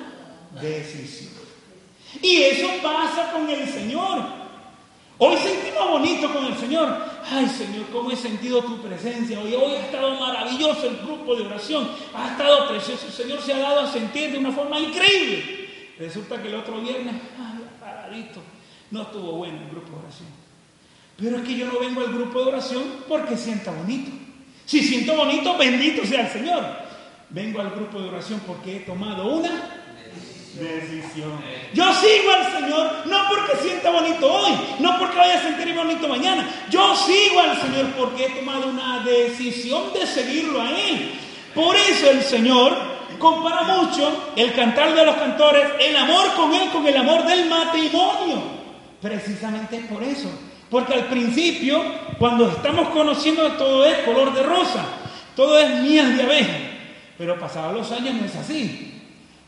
decisión. 0.60 1.30
Y 2.22 2.42
eso 2.42 2.68
pasa 2.82 3.32
con 3.32 3.48
el 3.48 3.68
Señor. 3.68 4.39
Hoy 5.22 5.36
sentimos 5.36 5.86
bonito 5.86 6.32
con 6.32 6.46
el 6.46 6.56
Señor. 6.56 6.96
Ay 7.30 7.46
Señor, 7.46 7.84
cómo 7.92 8.10
he 8.10 8.16
sentido 8.16 8.62
tu 8.62 8.80
presencia. 8.80 9.38
Hoy, 9.38 9.52
hoy 9.52 9.72
ha 9.72 9.80
estado 9.80 10.18
maravilloso 10.18 10.88
el 10.88 10.96
grupo 10.96 11.36
de 11.36 11.44
oración. 11.44 11.90
Ha 12.14 12.30
estado 12.30 12.68
precioso. 12.70 13.06
El 13.06 13.12
Señor 13.12 13.42
se 13.42 13.52
ha 13.52 13.58
dado 13.58 13.80
a 13.80 13.92
sentir 13.92 14.32
de 14.32 14.38
una 14.38 14.50
forma 14.50 14.80
increíble. 14.80 15.68
Resulta 15.98 16.40
que 16.40 16.48
el 16.48 16.54
otro 16.54 16.80
viernes, 16.80 17.16
ay, 17.38 17.66
paradito, 17.78 18.40
no 18.90 19.02
estuvo 19.02 19.32
bueno 19.32 19.58
el 19.60 19.68
grupo 19.68 19.90
de 19.90 20.04
oración. 20.04 20.28
Pero 21.18 21.36
es 21.36 21.42
que 21.42 21.54
yo 21.54 21.66
no 21.66 21.78
vengo 21.80 22.00
al 22.00 22.14
grupo 22.14 22.40
de 22.40 22.52
oración 22.52 22.84
porque 23.06 23.36
sienta 23.36 23.72
bonito. 23.72 24.10
Si 24.64 24.82
siento 24.82 25.14
bonito, 25.16 25.58
bendito 25.58 26.02
sea 26.06 26.22
el 26.22 26.32
Señor. 26.32 26.64
Vengo 27.28 27.60
al 27.60 27.72
grupo 27.72 28.00
de 28.00 28.08
oración 28.08 28.40
porque 28.46 28.76
he 28.78 28.80
tomado 28.80 29.26
una 29.36 29.79
Yo 31.72 31.94
sigo 31.94 32.30
al 32.32 32.52
Señor 32.52 33.06
no 33.06 33.18
porque 33.28 33.56
sienta 33.62 33.90
bonito 33.90 34.32
hoy, 34.32 34.52
no 34.80 34.98
porque 34.98 35.16
vaya 35.16 35.38
a 35.38 35.42
sentir 35.42 35.74
bonito 35.74 36.08
mañana. 36.08 36.48
Yo 36.70 36.94
sigo 36.96 37.40
al 37.40 37.60
Señor 37.60 37.86
porque 37.96 38.26
he 38.26 38.30
tomado 38.30 38.68
una 38.68 39.00
decisión 39.04 39.92
de 39.92 40.06
seguirlo 40.06 40.60
a 40.60 40.70
Él. 40.70 41.12
Por 41.54 41.76
eso 41.76 42.10
el 42.10 42.22
Señor 42.22 42.76
compara 43.18 43.62
mucho 43.62 44.32
el 44.36 44.52
cantar 44.54 44.94
de 44.94 45.06
los 45.06 45.14
cantores, 45.16 45.64
el 45.78 45.96
amor 45.96 46.34
con 46.34 46.54
Él, 46.54 46.70
con 46.70 46.86
el 46.86 46.96
amor 46.96 47.24
del 47.26 47.48
matrimonio. 47.48 48.42
Precisamente 49.00 49.78
por 49.90 50.02
eso. 50.02 50.28
Porque 50.68 50.94
al 50.94 51.06
principio, 51.06 51.82
cuando 52.18 52.48
estamos 52.48 52.88
conociendo 52.90 53.52
todo 53.52 53.84
es 53.84 53.98
color 53.98 54.32
de 54.32 54.42
rosa, 54.42 54.84
todo 55.34 55.58
es 55.58 55.80
miel 55.80 56.16
de 56.16 56.22
abeja. 56.22 56.56
Pero 57.18 57.38
pasados 57.38 57.76
los 57.76 57.92
años 57.92 58.14
no 58.14 58.24
es 58.24 58.36
así. 58.36 58.99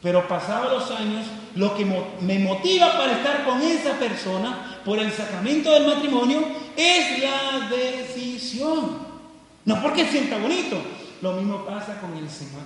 Pero 0.03 0.27
pasados 0.27 0.73
los 0.73 0.99
años, 0.99 1.27
lo 1.55 1.77
que 1.77 1.87
me 2.21 2.39
motiva 2.41 2.99
para 2.99 3.13
estar 3.13 3.45
con 3.45 3.63
esa 3.63 3.93
persona 3.99 4.81
por 4.85 4.99
el 4.99 5.13
sacramento 5.13 5.73
del 5.73 5.87
matrimonio 5.87 6.43
es 6.77 7.23
la 7.23 7.69
decisión. 7.69 8.99
No 9.65 9.81
porque 9.81 10.07
sienta 10.07 10.39
bonito. 10.39 10.77
Lo 11.21 11.35
mismo 11.35 11.65
pasa 11.65 12.01
con 12.01 12.17
el 12.17 12.29
Señor. 12.29 12.63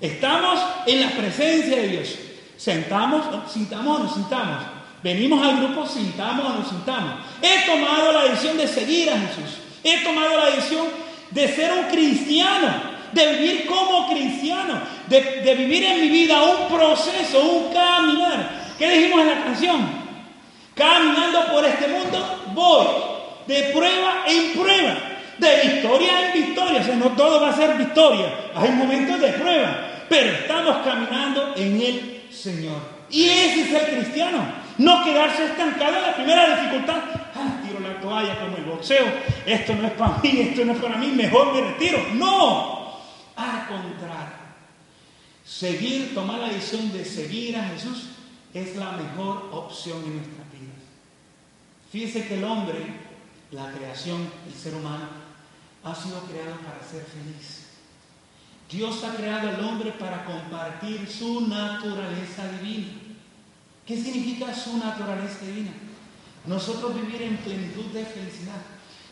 Estamos 0.00 0.60
en 0.86 1.00
la 1.02 1.10
presencia 1.10 1.76
de 1.76 1.88
Dios. 1.88 2.14
Sentamos, 2.56 3.22
sintamos 3.52 4.00
o 4.00 4.02
nos 4.04 4.14
sintamos. 4.14 4.62
Venimos 5.02 5.46
al 5.46 5.58
grupo, 5.58 5.86
sintamos 5.86 6.46
o 6.46 6.58
nos 6.58 6.68
sintamos. 6.68 7.16
He 7.42 7.66
tomado 7.66 8.12
la 8.12 8.24
decisión 8.24 8.56
de 8.56 8.66
seguir 8.66 9.10
a 9.10 9.18
Jesús. 9.18 9.58
He 9.84 10.02
tomado 10.02 10.38
la 10.38 10.46
decisión 10.46 10.86
de 11.30 11.54
ser 11.54 11.72
un 11.72 11.84
cristiano 11.84 12.98
de 13.12 13.32
vivir 13.32 13.66
como 13.66 14.08
cristiano, 14.08 14.80
de, 15.08 15.54
vivir 15.54 15.84
en 15.84 16.00
mi 16.02 16.08
vida 16.08 16.42
un 16.42 16.68
proceso, 16.68 17.40
un 17.40 17.72
caminar. 17.72 18.74
¿Qué 18.78 18.90
dijimos 18.90 19.20
en 19.20 19.26
la 19.28 19.44
canción? 19.44 20.08
Caminando 20.74 21.46
por 21.50 21.64
este 21.64 21.88
mundo 21.88 22.52
voy 22.54 22.86
de 23.46 23.70
prueba 23.72 24.24
en 24.26 24.52
prueba, 24.52 24.94
de 25.38 25.60
victoria 25.68 26.26
en 26.26 26.44
victoria. 26.44 26.80
O 26.80 26.84
sea, 26.84 26.96
no 26.96 27.06
todo 27.16 27.40
va 27.40 27.50
a 27.50 27.56
ser 27.56 27.76
victoria, 27.76 28.26
hay 28.54 28.70
momentos 28.70 29.20
de 29.20 29.28
prueba, 29.32 30.04
pero 30.08 30.32
estamos 30.32 30.76
caminando 30.84 31.54
en 31.56 31.80
el 31.80 32.22
Señor. 32.30 32.98
Y 33.10 33.24
ese 33.24 33.62
es 33.62 33.72
el 33.72 33.96
cristiano, 33.96 34.38
no 34.76 35.02
quedarse 35.02 35.46
estancado 35.46 35.96
en 35.96 36.02
la 36.02 36.14
primera 36.14 36.56
dificultad. 36.56 36.96
Ah, 37.34 37.60
tiro 37.64 37.80
la 37.80 37.98
toalla 38.00 38.38
como 38.38 38.56
el 38.58 38.64
boxeo, 38.64 39.06
esto 39.46 39.74
no 39.74 39.86
es 39.86 39.92
para 39.94 40.18
mí, 40.18 40.40
esto 40.40 40.64
no 40.64 40.72
es 40.72 40.78
para 40.78 40.96
mí, 40.98 41.06
mejor 41.08 41.54
me 41.54 41.60
retiro. 41.62 41.98
No, 42.14 42.98
al 43.34 43.66
contrario, 43.66 44.37
seguir, 45.48 46.14
tomar 46.14 46.40
la 46.40 46.48
decisión 46.50 46.92
de 46.92 47.04
seguir 47.04 47.56
a 47.56 47.68
Jesús 47.70 48.04
es 48.52 48.76
la 48.76 48.92
mejor 48.92 49.48
opción 49.52 50.02
en 50.04 50.16
nuestra 50.16 50.44
vida. 50.52 50.74
Fíjese 51.90 52.28
que 52.28 52.34
el 52.34 52.44
hombre, 52.44 52.78
la 53.50 53.72
creación, 53.72 54.28
el 54.46 54.54
ser 54.54 54.74
humano, 54.74 55.08
ha 55.84 55.94
sido 55.94 56.20
creado 56.24 56.56
para 56.56 56.86
ser 56.88 57.04
feliz. 57.04 57.64
Dios 58.70 59.02
ha 59.04 59.16
creado 59.16 59.48
al 59.48 59.64
hombre 59.64 59.92
para 59.92 60.26
compartir 60.26 61.08
su 61.08 61.48
naturaleza 61.48 62.52
divina. 62.60 62.88
¿Qué 63.86 63.96
significa 63.96 64.54
su 64.54 64.76
naturaleza 64.76 65.46
divina? 65.46 65.72
Nosotros 66.46 66.94
vivir 66.94 67.22
en 67.22 67.38
plenitud 67.38 67.86
de 67.86 68.04
felicidad. 68.04 68.60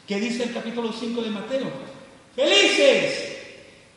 ¿Qué 0.07 0.21
dice 0.21 0.45
el 0.45 0.52
capítulo 0.52 0.93
5 0.93 1.23
de 1.23 1.31
Mateo? 1.31 1.73
Felices 2.35 3.37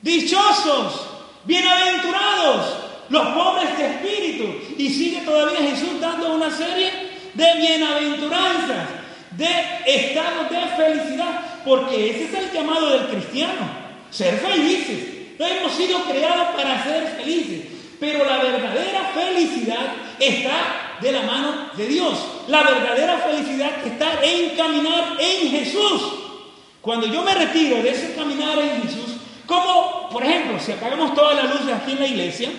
Dichosos, 0.01 1.08
bienaventurados, 1.45 2.77
los 3.09 3.27
pobres 3.29 3.77
de 3.77 3.85
espíritu. 3.85 4.75
Y 4.77 4.89
sigue 4.89 5.21
todavía 5.21 5.69
Jesús 5.71 5.99
dando 5.99 6.35
una 6.35 6.51
serie 6.51 6.91
de 7.33 7.53
bienaventuranzas, 7.55 8.87
de 9.31 9.47
estados 9.85 10.49
de 10.49 10.59
felicidad, 10.75 11.41
porque 11.65 12.09
ese 12.11 12.25
es 12.25 12.33
el 12.33 12.51
llamado 12.51 12.89
del 12.89 13.07
cristiano, 13.07 13.69
ser 14.09 14.37
felices. 14.39 15.37
No 15.37 15.45
hemos 15.45 15.71
sido 15.73 16.03
creados 16.03 16.55
para 16.55 16.83
ser 16.83 17.07
felices, 17.17 17.65
pero 17.99 18.25
la 18.25 18.37
verdadera 18.39 19.11
felicidad 19.13 19.93
está 20.19 20.97
de 21.01 21.11
la 21.11 21.21
mano 21.21 21.69
de 21.75 21.87
Dios. 21.87 22.17
La 22.47 22.63
verdadera 22.63 23.17
felicidad 23.19 23.71
está 23.85 24.23
en 24.23 24.55
caminar 24.55 25.17
en 25.19 25.49
Jesús. 25.49 26.01
Cuando 26.81 27.07
yo 27.07 27.21
me 27.23 27.33
retiro 27.33 27.81
de 27.81 27.89
ese 27.89 28.15
caminar 28.15 28.57
en 28.59 28.83
Jesús, 28.83 29.08
como, 29.49 30.09
por 30.11 30.23
ejemplo, 30.23 30.59
si 30.59 30.71
apagamos 30.71 31.15
todas 31.15 31.43
las 31.43 31.49
luces 31.49 31.75
aquí 31.75 31.93
en 31.93 31.99
la 31.99 32.07
iglesia, 32.07 32.51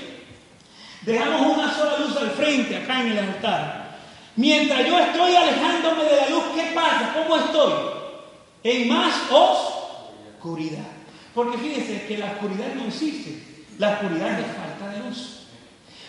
dejamos 1.03 1.57
una 1.57 1.73
sola 1.73 1.99
luz 1.99 2.17
al 2.17 2.31
frente, 2.33 2.77
acá 2.77 3.01
en 3.03 3.13
el 3.13 3.19
altar. 3.19 3.97
Mientras 4.35 4.87
yo 4.87 4.99
estoy 4.99 5.37
alejándome 5.37 6.03
de 6.03 6.17
la 6.17 6.29
luz, 6.31 6.43
¿qué 6.57 6.73
pasa? 6.75 7.15
¿Cómo 7.15 7.37
estoy? 7.37 7.73
En 8.65 8.89
más 8.89 9.15
oscuridad. 9.31 10.89
Porque 11.33 11.59
fíjense 11.59 12.07
que 12.07 12.19
la 12.19 12.27
oscuridad 12.33 12.75
no 12.75 12.87
existe. 12.87 13.41
La 13.79 13.91
oscuridad 13.91 14.41
es 14.41 14.47
falta 14.47 14.93
de 14.93 15.09
luz. 15.09 15.47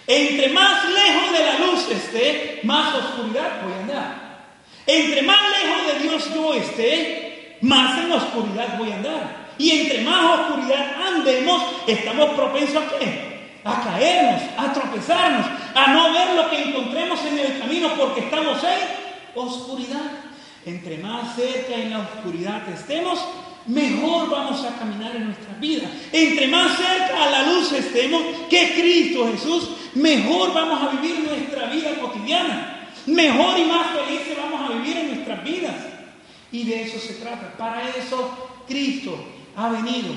Entre 0.07 0.49
más 0.49 0.83
lejos 0.85 1.31
de 1.31 1.45
la 1.45 1.59
luz 1.59 1.91
esté, 1.91 2.59
más 2.63 2.95
oscuridad 2.95 3.61
voy 3.63 3.73
a 3.73 3.77
andar. 3.77 4.31
Entre 4.87 5.21
más 5.21 5.41
lejos 5.41 5.93
de 5.93 5.99
Dios 6.07 6.33
yo 6.33 6.53
esté, 6.55 7.57
más 7.61 7.99
en 7.99 8.11
oscuridad 8.11 8.79
voy 8.79 8.91
a 8.91 8.95
andar. 8.95 9.40
Y 9.61 9.69
entre 9.69 10.01
más 10.01 10.39
oscuridad 10.39 10.95
andemos, 10.99 11.61
estamos 11.85 12.31
propensos 12.31 12.77
a 12.77 12.97
qué? 12.97 13.59
A 13.63 13.83
caernos, 13.83 14.41
a 14.57 14.73
tropezarnos, 14.73 15.45
a 15.75 15.93
no 15.93 16.11
ver 16.11 16.33
lo 16.35 16.49
que 16.49 16.63
encontremos 16.63 17.19
en 17.25 17.37
el 17.37 17.59
camino 17.59 17.89
porque 17.95 18.21
estamos 18.21 18.57
en 18.63 19.39
oscuridad. 19.39 20.13
Entre 20.65 20.97
más 20.97 21.35
cerca 21.35 21.75
en 21.75 21.91
la 21.91 21.99
oscuridad 21.99 22.67
estemos, 22.69 23.19
mejor 23.67 24.31
vamos 24.31 24.65
a 24.65 24.79
caminar 24.79 25.15
en 25.15 25.25
nuestra 25.25 25.53
vida. 25.59 25.87
Entre 26.11 26.47
más 26.47 26.75
cerca 26.77 27.23
a 27.23 27.29
la 27.29 27.43
luz 27.53 27.71
estemos 27.71 28.23
que 28.49 28.73
Cristo 28.73 29.29
Jesús, 29.31 29.69
mejor 29.93 30.55
vamos 30.55 30.81
a 30.81 30.99
vivir 30.99 31.19
nuestra 31.19 31.67
vida 31.67 31.91
cotidiana. 32.01 32.87
Mejor 33.05 33.59
y 33.59 33.65
más 33.65 33.91
felices 33.91 34.35
vamos 34.41 34.71
a 34.71 34.73
vivir 34.73 34.97
en 34.97 35.07
nuestras 35.13 35.43
vidas. 35.43 35.75
Y 36.51 36.63
de 36.63 36.81
eso 36.81 36.97
se 36.97 37.13
trata. 37.13 37.55
Para 37.55 37.87
eso 37.89 38.63
Cristo 38.67 39.23
ha 39.55 39.69
venido 39.69 40.13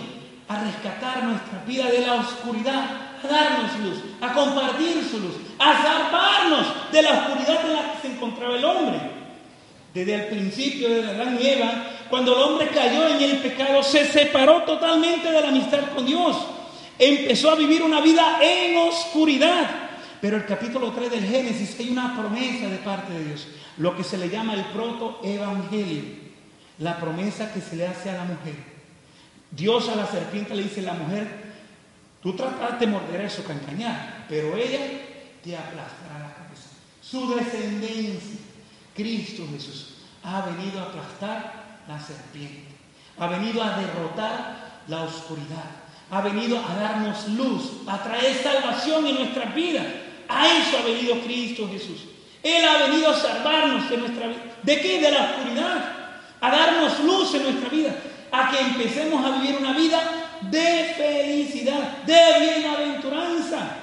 a 0.49 0.63
rescatar 0.63 1.25
nuestra 1.25 1.65
vida 1.67 1.87
de 1.91 2.07
la 2.07 2.15
oscuridad, 2.15 2.85
a 3.23 3.27
darnos 3.27 3.79
luz, 3.81 3.99
a 4.21 4.33
compartir 4.33 5.03
su 5.11 5.21
luz, 5.21 5.35
a 5.59 5.83
salvarnos 5.83 6.93
de 6.93 7.03
la 7.03 7.11
oscuridad 7.11 7.65
en 7.65 7.73
la 7.73 7.93
que 7.93 8.01
se 8.03 8.15
encontraba 8.15 8.57
el 8.57 8.65
hombre. 8.65 9.01
Desde 9.95 10.15
el 10.15 10.27
principio 10.27 10.89
de 10.89 11.09
Adán 11.09 11.39
y 11.41 11.47
Eva, 11.47 11.71
cuando 12.11 12.37
el 12.37 12.43
hombre 12.43 12.69
cayó 12.69 13.07
en 13.09 13.23
el 13.23 13.39
pecado, 13.39 13.83
se 13.83 14.05
separó 14.07 14.63
totalmente 14.65 15.31
de 15.31 15.41
la 15.41 15.49
amistad 15.49 15.81
con 15.95 16.05
Dios. 16.05 16.37
Empezó 16.99 17.51
a 17.51 17.55
vivir 17.55 17.83
una 17.83 18.01
vida 18.01 18.39
en 18.43 18.77
oscuridad. 18.77 19.71
Pero 20.21 20.37
el 20.37 20.47
capítulo 20.47 20.91
3 20.93 21.11
del 21.11 21.27
Génesis 21.27 21.77
hay 21.79 21.91
una 21.91 22.17
promesa 22.17 22.67
de 22.69 22.79
parte 22.79 23.13
de 23.13 23.25
Dios, 23.25 23.47
lo 23.77 23.97
que 23.97 24.03
se 24.03 24.17
le 24.17 24.31
llama 24.31 24.55
el 24.55 24.65
protoevangelio, 24.65 26.03
la 26.79 26.97
promesa 26.97 27.53
que 27.53 27.61
se 27.61 27.77
le 27.77 27.87
hace 27.87 28.11
a 28.11 28.15
la 28.15 28.25
mujer. 28.25 28.74
Dios 29.55 29.89
a 29.89 29.97
la 29.97 30.07
serpiente 30.07 30.55
le 30.55 30.65
dice, 30.65 30.83
la 30.83 30.95
mujer, 30.95 31.55
tú 32.23 32.35
trataste 32.35 32.87
de 32.87 32.93
morder 32.93 33.21
eso, 33.21 33.45
cancañar, 33.45 34.27
pero 34.29 34.57
ella 34.57 34.81
te 35.43 35.57
aplastará 35.57 36.19
la 36.19 36.35
cabeza. 36.35 36.71
Su 37.01 37.35
descendencia 37.35 38.41
Cristo 38.95 39.45
Jesús 39.53 39.95
ha 40.23 40.43
venido 40.43 40.81
a 40.81 40.85
aplastar 40.85 41.81
la 41.87 42.01
serpiente, 42.01 42.75
ha 43.19 43.27
venido 43.27 43.63
a 43.63 43.77
derrotar 43.79 44.83
la 44.89 45.03
oscuridad, 45.03 45.71
ha 46.11 46.21
venido 46.21 46.59
a 46.59 46.75
darnos 46.75 47.29
luz, 47.29 47.73
a 47.87 48.03
traer 48.03 48.37
salvación 48.43 49.07
en 49.07 49.17
nuestra 49.17 49.47
vida. 49.47 49.85
A 50.29 50.47
eso 50.49 50.79
ha 50.79 50.83
venido 50.83 51.21
Cristo 51.21 51.69
Jesús. 51.71 52.05
Él 52.43 52.65
ha 52.65 52.87
venido 52.87 53.11
a 53.11 53.15
salvarnos 53.15 53.89
de 53.91 53.97
nuestra 53.97 54.27
vida. 54.29 54.43
¿De 54.63 54.81
qué? 54.81 55.01
De 55.01 55.11
la 55.11 55.31
oscuridad. 55.31 55.93
A 56.41 56.51
darnos 56.51 57.01
luz 57.01 57.35
en 57.35 57.43
nuestra 57.43 57.69
vida. 57.69 57.97
A 58.35 58.51
que 58.51 58.59
empecemos 58.59 59.25
a 59.25 59.39
vivir 59.39 59.57
una 59.61 59.73
vida 59.73 60.01
de 60.51 60.95
felicidad, 60.97 62.03
de 62.05 62.17
bienaventuranza. 62.41 63.77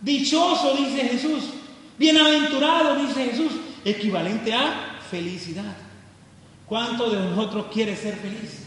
Dichoso, 0.00 0.74
dice 0.74 1.08
Jesús. 1.08 1.50
Bienaventurado, 1.98 2.96
dice 2.96 3.26
Jesús. 3.26 3.52
Equivalente 3.84 4.54
a 4.54 5.00
felicidad. 5.10 5.76
¿Cuánto 6.66 7.10
de 7.10 7.20
nosotros 7.28 7.66
quiere 7.72 7.94
ser 7.94 8.16
feliz? 8.16 8.64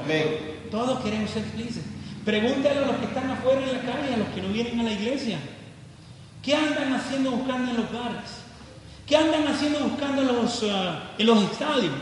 Amén. 0.00 0.68
Todos 0.70 1.00
queremos 1.00 1.30
ser 1.30 1.42
felices. 1.42 1.82
Pregúntale 2.24 2.78
a 2.78 2.86
los 2.86 2.96
que 2.96 3.06
están 3.06 3.30
afuera 3.30 3.62
en 3.62 3.72
la 3.72 3.80
calle, 3.80 4.14
a 4.14 4.16
los 4.16 4.28
que 4.28 4.42
no 4.42 4.48
vienen 4.48 4.80
a 4.80 4.84
la 4.84 4.92
iglesia. 4.92 5.38
¿Qué 6.42 6.54
andan 6.54 6.92
haciendo 6.92 7.32
buscando 7.32 7.70
en 7.70 7.76
los 7.78 7.92
bares? 7.92 8.44
¿Qué 9.06 9.16
andan 9.16 9.46
haciendo 9.48 9.80
buscando 9.80 10.22
en 10.22 10.28
los, 10.28 10.64
ah, 10.70 11.10
en 11.18 11.26
los 11.26 11.42
estadios? 11.50 11.92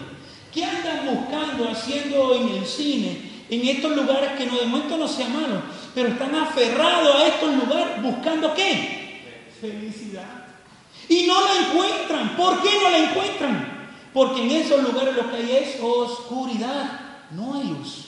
¿Qué 0.52 0.64
andan 0.64 1.06
buscando 1.06 1.68
haciendo 1.70 2.34
en 2.34 2.48
el 2.56 2.66
cine? 2.66 3.32
En 3.48 3.68
estos 3.68 3.96
lugares 3.96 4.32
que 4.32 4.46
no 4.46 4.56
de 4.58 4.66
momento 4.66 4.96
no 4.96 5.08
sea 5.08 5.28
malo, 5.28 5.62
pero 5.94 6.08
están 6.08 6.34
aferrados 6.34 7.16
a 7.16 7.26
estos 7.26 7.54
lugares 7.54 8.02
buscando 8.02 8.54
qué? 8.54 9.48
Felicidad. 9.60 10.46
Y 11.08 11.26
no 11.26 11.34
la 11.44 11.66
encuentran. 11.66 12.36
¿Por 12.36 12.62
qué 12.62 12.70
no 12.82 12.90
la 12.90 12.98
encuentran? 12.98 13.90
Porque 14.12 14.42
en 14.42 14.50
esos 14.50 14.82
lugares 14.82 15.16
lo 15.16 15.30
que 15.30 15.36
hay 15.36 15.52
es 15.52 15.82
oscuridad, 15.82 17.00
no 17.30 17.54
hay 17.54 17.68
luz. 17.68 18.06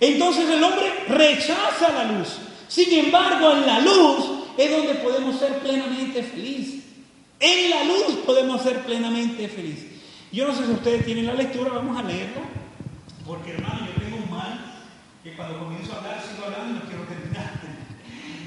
Entonces 0.00 0.48
el 0.48 0.62
hombre 0.62 1.04
rechaza 1.08 1.92
la 1.92 2.04
luz. 2.12 2.28
Sin 2.68 2.92
embargo, 2.92 3.52
en 3.52 3.66
la 3.66 3.80
luz 3.80 4.24
es 4.56 4.70
donde 4.70 4.94
podemos 4.96 5.38
ser 5.38 5.58
plenamente 5.58 6.22
felices. 6.22 6.82
En 7.38 7.70
la 7.70 7.84
luz 7.84 8.18
podemos 8.24 8.62
ser 8.62 8.82
plenamente 8.84 9.48
felices. 9.48 9.91
Yo 10.32 10.48
no 10.48 10.54
sé 10.54 10.64
si 10.64 10.72
ustedes 10.72 11.04
tienen 11.04 11.26
la 11.26 11.34
lectura, 11.34 11.72
vamos 11.74 11.94
a 11.94 12.04
leerlo. 12.04 12.40
Porque 13.26 13.52
hermano, 13.52 13.86
yo 13.86 14.00
tengo 14.00 14.16
un 14.16 14.30
mal 14.30 14.80
que 15.22 15.36
cuando 15.36 15.58
comienzo 15.58 15.92
a 15.92 15.98
hablar 15.98 16.22
sigo 16.24 16.46
hablando 16.46 16.70
y 16.70 16.78
no 16.80 16.88
quiero 16.88 17.04
terminar. 17.04 17.52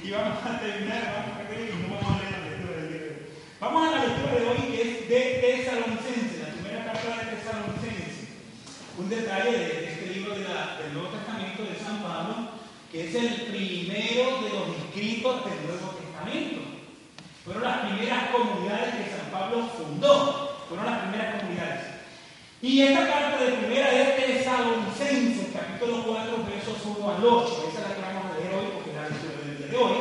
Y 0.01 0.10
vamos 0.10 0.38
a 0.42 0.60
terminar, 0.60 1.13
vamos 1.13 1.38
a 1.38 1.54
y 1.54 1.77
no 1.77 1.94
vamos 1.94 2.10
a 2.10 2.18
leer 2.18 2.32
la 2.34 2.50
lectura 2.50 2.74
del 2.82 2.89
día 2.89 3.01
de 3.01 3.10
hoy. 3.10 3.18
Vamos 3.62 3.88
a 3.88 3.92
la 3.92 4.06
lectura 4.06 4.34
de 4.34 4.46
hoy 4.50 4.62
que 4.74 4.82
es 4.82 5.10
de 5.10 5.22
Tesalonicense, 5.46 6.42
la 6.42 6.54
primera 6.58 6.86
carta 6.89 7.06
de 7.06 7.38
Tesalonicense. 7.38 8.22
Un 8.98 9.10
detalle 9.10 9.51
de 9.54 9.86
este 9.86 10.06
libro 10.10 10.34
del 10.34 10.94
Nuevo 10.94 11.10
Testamento 11.13 11.70
de 11.70 11.77
San 11.77 12.01
Pablo, 12.01 12.50
que 12.92 13.06
es 13.06 13.13
el 13.13 13.30
primero 13.54 14.42
de 14.42 14.50
los 14.50 14.74
escritos 14.89 15.46
del 15.46 15.60
Nuevo 15.70 15.94
Testamento. 16.01 16.62
Fueron 17.46 17.62
las 17.62 17.77
primeras 17.86 18.30
comunidades 18.34 18.96
que 18.96 19.13
San 19.13 19.30
Pablo 19.30 19.70
fundó, 19.70 20.45
fueron 20.67 20.86
las 20.86 21.00
primeras 21.00 21.41
comunidades. 21.41 21.81
Y 22.62 22.81
esta 22.81 23.07
carta 23.07 23.43
de 23.43 23.51
primera 23.51 23.91
de 23.91 24.05
Tesalonicenses, 24.05 25.53
capítulo 25.53 26.03
4, 26.03 26.45
versos 26.50 26.98
1 26.98 27.10
al 27.10 27.25
8, 27.25 27.69
esa 27.69 27.81
es 27.81 27.89
la 27.89 27.95
que 27.95 28.01
vamos 28.01 28.31
a 28.31 28.39
leer 28.39 28.53
hoy 28.55 28.67
porque 28.74 28.89
es 28.89 28.95
la 28.95 29.10
lectura 29.10 29.45
del 29.45 29.57
día 29.57 29.67
de 29.67 29.77
hoy. 29.77 29.95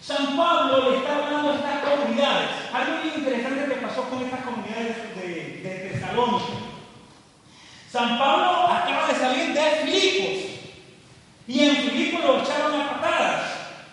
San 0.00 0.36
Pablo 0.36 0.90
le 0.90 0.98
está 0.98 1.16
hablando 1.16 1.50
a 1.50 1.54
estas 1.54 1.82
comunidades. 1.82 2.50
Algo 2.72 2.92
muy 3.02 3.14
interesante 3.14 3.74
que 3.74 3.80
pasó 3.80 4.02
con 4.08 4.22
estas 4.22 4.40
comunidades 4.40 4.96
de, 5.16 5.26
de 5.62 5.90
Tesalónica. 5.90 6.54
San 7.90 8.18
Pablo 8.18 8.68
acaba 8.68 9.08
de 9.08 9.14
salir 9.14 9.54
de 9.54 9.62
Filipos 9.84 10.46
y 11.48 11.60
en 11.60 11.76
Filipos 11.76 12.24
lo 12.24 12.42
echaron 12.42 12.80
a 12.80 12.90
patadas. 12.90 13.42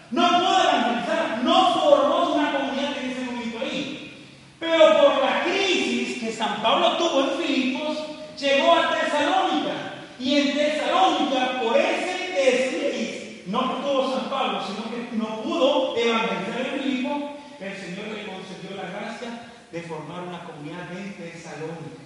No 0.10 0.28
pudo 0.28 0.64
evangelizar, 0.64 1.40
no 1.44 1.74
formó 1.74 2.34
una 2.34 2.52
comunidad 2.52 2.98
en 2.98 3.12
ese 3.12 3.22
momento 3.26 3.60
ahí. 3.60 4.28
Pero 4.60 4.98
por 4.98 5.24
la 5.24 5.44
crisis 5.44 6.20
que 6.20 6.32
San 6.32 6.62
Pablo 6.62 6.98
tuvo 6.98 7.22
en 7.22 7.42
Filipos, 7.42 7.98
llegó 8.40 8.74
a 8.74 8.90
Tesalónica. 8.90 9.94
Y 10.20 10.36
en 10.38 10.54
Tesalónica, 10.54 11.62
por 11.62 11.78
ese 11.78 12.34
desliz, 12.34 13.48
no 13.48 13.60
tuvo 13.60 14.16
San 14.16 14.30
Pablo, 14.30 14.62
sino 14.66 14.90
que 14.90 15.16
no 15.16 15.42
pudo 15.44 15.96
evangelizar 15.96 16.62
en 16.62 16.82
Filipos, 16.82 17.22
el 17.60 17.78
Señor 17.78 18.08
le 18.08 18.26
concedió 18.26 18.76
la 18.76 18.90
gracia 18.90 19.50
de 19.72 19.82
formar 19.82 20.24
una 20.24 20.44
comunidad 20.44 20.92
en 20.92 21.14
Tesalónica. 21.14 22.02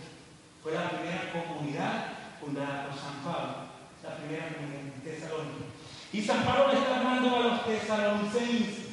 Fue 0.62 0.74
la 0.74 0.90
primera 0.90 1.32
comunidad 1.32 2.18
fundada 2.40 2.88
por 2.88 2.96
San 2.96 3.24
Pablo, 3.24 3.68
la 4.04 4.16
primera 4.18 4.48
comunidad 4.54 4.82
en 4.82 5.02
Tesalónica. 5.02 5.66
Y 6.14 6.22
San 6.22 6.44
Pablo 6.46 6.72
le 6.72 6.80
está 6.80 7.04
dando 7.04 7.36
a 7.36 7.40
los 7.40 7.66
tesalonicenses, 7.66 8.88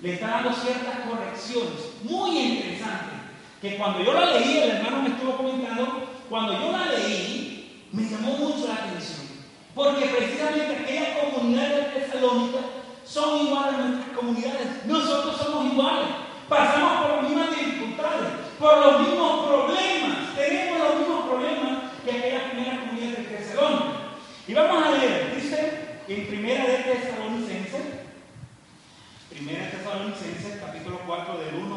le 0.00 0.14
está 0.14 0.26
dando 0.28 0.52
ciertas 0.52 1.00
correcciones 1.08 1.98
muy 2.02 2.38
interesantes, 2.38 3.18
que 3.60 3.76
cuando 3.76 4.04
yo 4.04 4.12
la 4.12 4.26
leí, 4.26 4.58
el 4.58 4.70
hermano 4.70 5.02
me 5.02 5.08
estuvo 5.08 5.36
comentando, 5.36 6.08
cuando 6.28 6.52
yo 6.52 6.72
la 6.72 6.86
leí, 6.86 7.88
me 7.92 8.02
llamó 8.02 8.36
mucho 8.36 8.68
la 8.68 8.74
atención, 8.74 9.26
porque 9.74 10.06
precisamente 10.06 10.76
aquellas 10.76 11.18
comunidades 11.18 11.94
de 11.94 12.00
Tesalónica 12.00 12.58
son 13.04 13.46
iguales 13.46 13.74
a 13.74 13.88
nuestras 13.88 14.16
comunidades, 14.16 14.86
nosotros 14.86 15.36
somos 15.36 15.72
iguales, 15.72 16.08
pasamos 16.48 17.02
por 17.02 17.10
las 17.16 17.22
mismas 17.24 17.50
dificultades, 17.50 18.28
por 18.58 18.78
los 18.78 19.00
mismos 19.00 19.46
problemas, 19.46 20.36
tenemos 20.36 20.78
los 20.78 20.98
mismos 21.00 21.26
problemas 21.26 21.83
que 22.04 22.10
aquella 22.10 22.50
primera 22.50 22.80
comunidad 22.80 23.16
de 23.16 23.24
Tesalónica. 23.24 23.92
Y 24.46 24.52
vamos 24.52 24.86
a 24.86 24.90
leer, 24.90 25.34
dice 25.34 26.00
en 26.06 26.26
Primera 26.26 26.66
de 26.66 26.76
Tesalonicenses, 26.78 27.82
Primera 29.30 29.64
de 29.64 29.70
Tesalonicenses, 29.70 30.60
capítulo 30.60 31.00
4, 31.06 31.38
del 31.38 31.54
1 31.54 31.74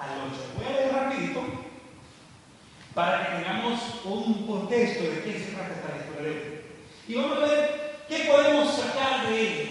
al 0.00 0.10
8. 0.32 0.40
Voy 0.56 0.66
a 0.66 0.76
leer 0.76 0.92
rapidito 0.92 1.42
para 2.94 3.26
que 3.26 3.36
tengamos 3.36 3.80
un 4.04 4.46
contexto 4.46 5.04
de 5.04 5.22
qué 5.22 5.38
se 5.38 5.52
trata 5.52 5.74
esta 5.74 5.96
lectura 5.96 6.22
de 6.22 6.30
hoy. 6.30 6.60
Y 7.06 7.14
vamos 7.14 7.38
a 7.38 7.46
ver 7.46 8.04
qué 8.08 8.18
podemos 8.28 8.74
sacar 8.74 9.28
de 9.28 9.40
ella, 9.40 9.70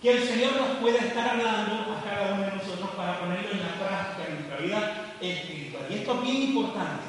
que 0.00 0.10
el 0.12 0.22
Señor 0.22 0.52
nos 0.54 0.76
pueda 0.78 0.98
estar 0.98 1.30
hablando 1.30 1.92
a 1.92 2.04
cada 2.04 2.34
uno 2.34 2.42
de 2.42 2.52
nosotros 2.52 2.90
para 2.96 3.18
ponerlo 3.18 3.50
en 3.50 3.60
la 3.60 3.74
práctica 3.74 4.28
en 4.28 4.34
nuestra 4.36 4.56
vida 4.58 5.16
espiritual. 5.20 5.86
Y 5.90 5.94
esto 5.94 6.14
es 6.14 6.22
bien 6.22 6.42
importante. 6.42 7.04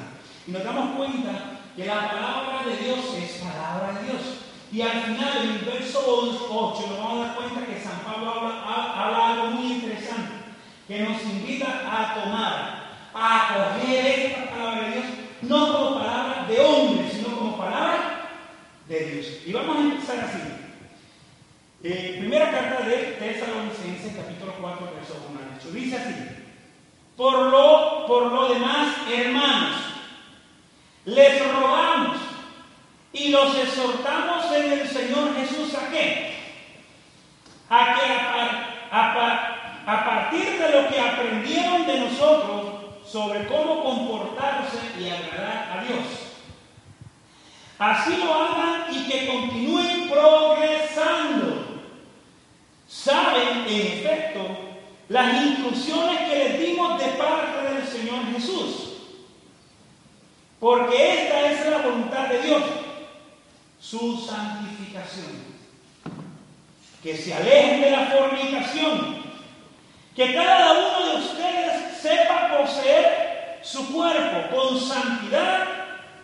Y 0.48 0.50
nos 0.50 0.64
damos 0.64 0.96
cuenta 0.96 1.53
que 1.76 1.86
la 1.86 2.10
palabra 2.10 2.62
de 2.66 2.76
Dios 2.76 2.98
es 3.16 3.42
palabra 3.42 3.98
de 3.98 4.06
Dios. 4.06 4.22
Y 4.72 4.80
al 4.80 5.02
final, 5.02 5.42
en 5.42 5.50
el 5.50 5.58
verso 5.58 6.02
8, 6.50 6.86
nos 6.88 6.98
vamos 6.98 7.24
a 7.24 7.28
dar 7.28 7.36
cuenta 7.36 7.66
que 7.66 7.80
San 7.80 8.00
Pablo 8.00 8.30
habla, 8.30 9.26
algo 9.26 9.46
muy 9.52 9.72
interesante, 9.72 10.32
que 10.88 11.00
nos 11.00 11.22
invita 11.22 11.82
a 11.86 12.14
tomar, 12.14 12.84
a 13.14 13.48
acoger 13.48 14.06
esta 14.06 14.50
palabra 14.50 14.88
de 14.88 14.92
Dios, 14.94 15.04
no 15.42 15.72
como 15.72 15.98
palabra 15.98 16.46
de 16.48 16.60
hombre, 16.60 17.10
sino 17.12 17.36
como 17.36 17.56
palabra 17.56 18.28
de 18.88 18.98
Dios. 18.98 19.26
Y 19.46 19.52
vamos 19.52 19.76
a 19.76 19.80
empezar 19.80 20.18
así. 20.20 20.38
Eh, 21.82 22.16
primera 22.18 22.50
carta 22.50 22.84
de 22.84 22.96
Tesalonicenses, 23.18 24.16
capítulo 24.16 24.54
4, 24.60 24.92
verso 24.96 25.26
1 25.30 25.38
al 25.38 25.58
8. 25.58 25.70
Dice 25.70 25.96
así: 25.96 26.14
por 27.16 27.38
lo, 27.50 28.06
por 28.06 28.32
lo 28.32 28.48
demás, 28.48 28.96
hermanos, 29.08 29.93
les 31.06 31.52
rogamos 31.52 32.16
y 33.12 33.28
los 33.28 33.56
exhortamos 33.56 34.50
en 34.52 34.72
el 34.72 34.88
Señor 34.88 35.36
Jesús 35.36 35.74
a 35.74 35.90
qué? 35.90 36.34
A 37.68 37.94
que 37.94 38.12
a, 38.90 39.84
a, 39.86 40.04
partir 40.04 40.58
de 40.58 40.70
lo 40.70 40.88
que 40.88 41.00
aprendieron 41.00 41.86
de 41.86 42.00
nosotros 42.00 42.64
sobre 43.06 43.46
cómo 43.46 43.84
comportarse 43.84 44.78
y 44.98 45.08
agradar 45.08 45.78
a 45.78 45.84
Dios, 45.84 46.04
así 47.78 48.16
lo 48.16 48.34
hagan 48.34 48.84
y 48.90 49.04
que 49.04 49.26
continúen 49.26 50.08
progresando. 50.08 51.64
Saben, 52.88 53.64
en 53.68 53.86
efecto, 53.98 54.40
las 55.08 55.42
instrucciones 55.42 56.20
que 56.20 56.36
les 56.36 56.60
dimos 56.60 56.98
de 56.98 57.06
parte 57.12 57.74
del 57.74 57.86
Señor 57.86 58.32
Jesús. 58.32 58.93
Porque 60.64 61.24
esta 61.24 61.50
es 61.50 61.66
la 61.66 61.76
voluntad 61.76 62.26
de 62.26 62.40
Dios, 62.40 62.62
su 63.78 64.16
santificación. 64.16 65.44
Que 67.02 67.14
se 67.14 67.34
alejen 67.34 67.82
de 67.82 67.90
la 67.90 68.06
fornicación. 68.06 69.24
Que 70.16 70.32
cada 70.32 70.72
uno 70.72 71.10
de 71.10 71.16
ustedes 71.16 71.98
sepa 72.00 72.56
poseer 72.56 73.60
su 73.62 73.92
cuerpo 73.92 74.56
con 74.56 74.80
santidad 74.80 75.68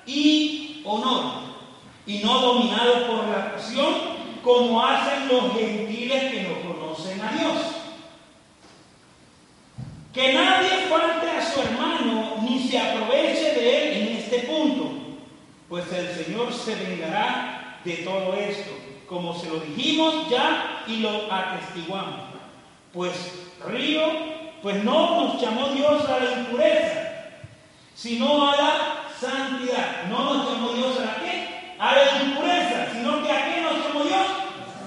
y 0.06 0.80
honor. 0.86 1.34
Y 2.06 2.20
no 2.20 2.40
dominado 2.40 3.08
por 3.08 3.28
la 3.28 3.52
pasión 3.52 3.94
como 4.42 4.82
hacen 4.82 5.28
los 5.28 5.52
gentiles 5.52 6.32
que 6.32 6.42
no 6.44 6.62
conocen 6.66 7.20
a 7.20 7.32
Dios. 7.32 7.58
Que 10.14 10.32
nadie 10.32 10.88
falte 10.88 11.30
a 11.30 11.44
su 11.44 11.60
hermano, 11.60 12.38
ni 12.40 12.58
se 12.66 12.78
aproveche 12.78 13.52
de 13.52 13.82
él 13.82 14.02
en 14.02 14.16
este 14.16 14.46
punto, 14.46 14.92
pues 15.70 15.90
el 15.92 16.24
Señor 16.24 16.52
se 16.52 16.74
vengará 16.74 17.78
de 17.84 17.92
todo 17.98 18.34
esto, 18.34 18.72
como 19.06 19.38
se 19.38 19.48
lo 19.48 19.60
dijimos 19.60 20.28
ya 20.28 20.82
y 20.88 20.96
lo 20.96 21.32
atestiguamos. 21.32 22.28
Pues 22.92 23.12
río, 23.68 24.02
pues 24.62 24.82
no 24.82 25.24
nos 25.24 25.40
llamó 25.40 25.68
Dios 25.68 26.08
a 26.08 26.18
la 26.18 26.40
impureza, 26.40 27.38
sino 27.94 28.50
a 28.50 28.56
la 28.56 29.00
santidad. 29.20 30.06
No 30.08 30.34
nos 30.34 30.52
llamó 30.52 30.72
Dios 30.72 30.98
a 30.98 31.04
la 31.04 31.14
qué? 31.20 31.76
A 31.78 31.94
la 31.94 32.22
impureza, 32.24 32.88
sino 32.92 33.22
que 33.22 33.32
a 33.32 33.54
qué 33.54 33.62
nos 33.62 33.86
llamó 33.86 34.04
Dios? 34.04 34.26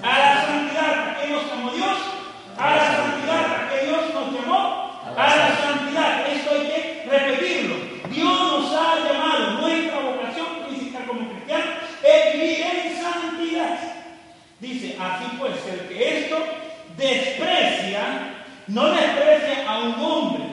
A 0.04 0.20
la 0.20 0.46
santidad. 0.46 1.10
¿A 1.10 1.22
qué 1.22 1.30
nos 1.30 1.46
llamó 1.48 1.72
Dios? 1.72 1.98
A 2.58 2.76
la 2.76 2.98
santidad. 2.98 3.46
¿A 3.56 3.70
qué 3.70 3.86
Dios 3.86 4.02
nos 4.14 4.34
llamó? 4.34 4.92
A 5.16 5.36
la 5.38 5.56
santidad. 5.56 6.28
Esto 6.28 6.52
hay 6.52 6.68
que 6.68 7.08
repetirlo. 7.10 7.76
Dios 8.14 8.40
nos 8.52 8.74
ha 8.76 8.96
llamado, 9.00 9.62
nuestra 9.62 10.00
vocación 10.00 10.48
principal 10.68 11.06
como 11.08 11.30
cristianos 11.30 11.68
es 12.04 12.34
vivir 12.34 12.62
en 12.62 13.02
santidad. 13.02 13.80
Así 15.00 15.26
pues, 15.38 15.54
el 15.68 15.88
que 15.88 16.20
esto 16.20 16.38
desprecia, 16.98 18.46
no 18.68 18.92
desprecia 18.92 19.70
a 19.70 19.80
un 19.80 19.94
hombre, 19.94 20.44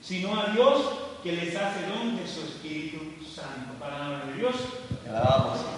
sino 0.00 0.38
a 0.38 0.46
Dios 0.48 0.82
que 1.22 1.32
les 1.32 1.56
hace 1.56 1.86
don 1.86 2.16
de 2.16 2.26
su 2.26 2.40
Espíritu 2.40 2.98
Santo. 3.24 3.78
Palabra 3.80 4.26
de 4.26 4.34
Dios. 4.34 4.54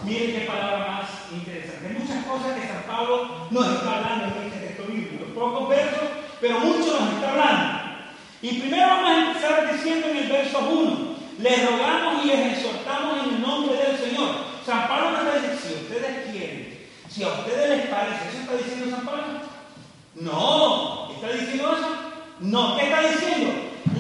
Miren 0.05 0.33
qué 0.33 0.47
palabra 0.47 0.87
más 0.87 1.09
interesante. 1.33 1.87
Hay 1.89 1.95
muchas 1.95 2.25
cosas 2.25 2.55
que 2.55 2.67
San 2.67 2.83
Pablo 2.87 3.47
nos 3.51 3.67
está 3.67 3.97
hablando 3.97 4.37
en 4.37 4.47
este 4.47 4.67
texto 4.67 4.85
bíblico. 4.85 5.25
Pocos 5.35 5.69
versos, 5.69 6.09
pero 6.41 6.59
muchos 6.61 7.01
nos 7.01 7.15
está 7.15 7.31
hablando. 7.31 7.81
Y 8.43 8.61
primero 8.61 8.87
vamos 8.87 9.11
a 9.11 9.29
empezar 9.29 9.73
diciendo 9.73 10.09
en 10.09 10.17
el 10.17 10.29
verso 10.29 10.59
1, 10.59 11.17
les 11.39 11.71
rogamos 11.71 12.25
y 12.25 12.29
les 12.29 12.59
exhortamos 12.59 13.25
en 13.25 13.35
el 13.35 13.43
nombre 13.43 13.77
del 13.77 13.97
Señor. 13.99 14.31
San 14.65 14.89
Pablo 14.89 15.11
nos 15.13 15.35
dice, 15.35 15.57
si 15.57 15.75
ustedes 15.75 16.31
quieren, 16.31 16.70
si 17.11 17.25
a 17.25 17.29
ustedes 17.29 17.71
les 17.71 17.87
parece, 17.89 18.29
¿eso 18.29 18.39
está 18.41 18.57
diciendo 18.57 18.97
San 18.97 19.05
Pablo? 19.05 19.25
No, 20.15 21.11
¿está 21.13 21.29
diciendo 21.33 21.77
eso? 21.77 21.89
No, 22.41 22.77
¿qué 22.77 22.85
está 22.85 23.01
diciendo? 23.01 23.53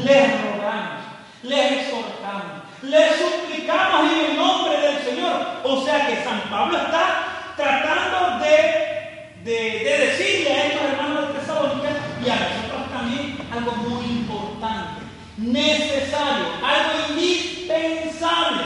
Les 0.04 0.42
rogamos, 0.42 1.02
les 1.42 1.72
exhortamos, 1.72 2.62
les 2.82 3.16
suplicamos 3.16 4.12
en 4.12 4.30
el 4.30 4.36
nombre 4.36 4.80
del 4.80 5.04
Señor. 5.04 5.32
O 5.64 5.84
sea 5.84 6.06
que 6.06 6.22
San 6.22 6.40
Pablo 6.48 6.78
está 6.78 7.52
tratando 7.56 8.44
de, 8.44 9.50
de, 9.50 9.60
de 9.84 9.98
decirle 10.06 10.52
a 10.52 10.66
estos 10.66 10.82
hermanos 10.82 11.28
de 11.28 11.40
Tesalónica 11.40 11.90
y 12.24 12.30
a 12.30 12.36
nosotros 12.36 12.90
también 12.92 13.38
algo 13.52 13.72
muy 13.72 14.04
importante, 14.04 15.02
necesario, 15.36 16.46
algo 16.64 17.10
indispensable. 17.10 18.62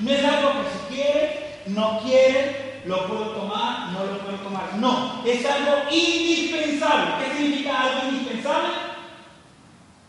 No 0.00 0.10
es 0.10 0.24
algo 0.24 0.50
que 0.52 0.68
si 0.68 0.94
quiere, 0.94 1.60
no 1.66 2.00
quiere, 2.04 2.66
lo 2.86 3.06
puedo 3.08 3.30
tomar, 3.30 3.88
no 3.92 4.04
lo 4.04 4.18
puedo 4.18 4.36
tomar. 4.38 4.74
No, 4.78 5.22
es 5.24 5.44
algo 5.56 5.90
indispensable. 5.90 7.24
¿Qué 7.24 7.36
significa 7.36 7.82
algo 7.82 8.08
indispensable? 8.08 8.68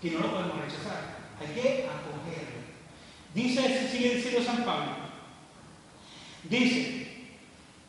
Que 0.01 0.11
no 0.11 0.19
lo 0.19 0.31
podemos 0.31 0.61
rechazar. 0.61 1.17
Hay 1.39 1.47
que 1.47 1.87
acogerlo. 1.87 2.61
Dice, 3.33 3.89
sigue 3.89 4.15
diciendo 4.15 4.43
San 4.43 4.63
Pablo. 4.63 5.07
Dice, 6.43 7.07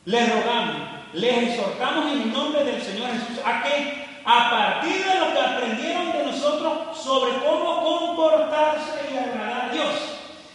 les 0.04 0.32
rogamos, 0.32 0.76
les 1.14 1.48
exhortamos 1.48 2.12
en 2.12 2.22
el 2.22 2.32
nombre 2.32 2.64
del 2.64 2.82
Señor 2.82 3.10
Jesús 3.12 3.44
a 3.44 3.62
que 3.62 4.08
a 4.24 4.50
partir 4.50 5.04
de 5.04 5.20
lo 5.20 5.32
que 5.32 5.40
aprendieron 5.40 6.12
de 6.12 6.24
nosotros 6.24 6.98
sobre 6.98 7.32
cómo 7.38 7.82
comportarse 7.82 9.12
y 9.12 9.16
agradar 9.16 9.70
a 9.70 9.72
Dios. 9.72 9.94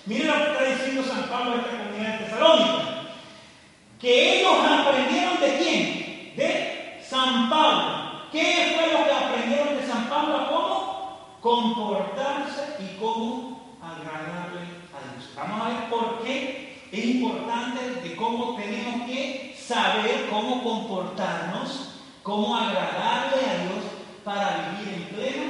Miren 0.05 0.27
lo 0.27 0.33
que 0.33 0.51
está 0.51 0.63
diciendo 0.65 1.03
San 1.03 1.29
Pablo 1.29 1.53
a 1.53 1.57
esta 1.57 1.77
comunidad 1.77 2.19
de 2.19 2.25
Tesalónica. 2.25 3.03
Que 3.99 4.39
ellos 4.39 4.53
aprendieron 4.67 5.39
de 5.39 5.57
quién? 5.57 5.92
San 7.13 7.47
Pablo. 7.47 8.23
¿Qué 8.31 8.75
fue 8.75 8.91
lo 8.91 9.05
que 9.05 9.13
aprendieron 9.13 9.77
de 9.77 9.85
San 9.85 10.09
Pablo? 10.09 10.47
¿Cómo 10.49 11.37
comportarse 11.41 12.77
y 12.79 12.97
cómo 12.97 13.77
agradarle 13.79 14.61
a 14.61 15.13
Dios? 15.13 15.29
Vamos 15.35 15.61
a 15.61 15.69
ver 15.69 15.89
por 15.91 16.23
qué 16.23 16.87
es 16.91 17.05
importante 17.05 18.01
de 18.01 18.15
cómo 18.15 18.55
tenemos 18.55 19.07
que 19.07 19.55
saber 19.55 20.27
cómo 20.31 20.63
comportarnos 20.63 21.99
cómo 22.23 22.55
agradarle 22.55 23.45
a 23.45 23.57
Dios 23.61 23.83
para 24.23 24.71
vivir 24.79 24.95
en 24.95 25.15
plena 25.15 25.43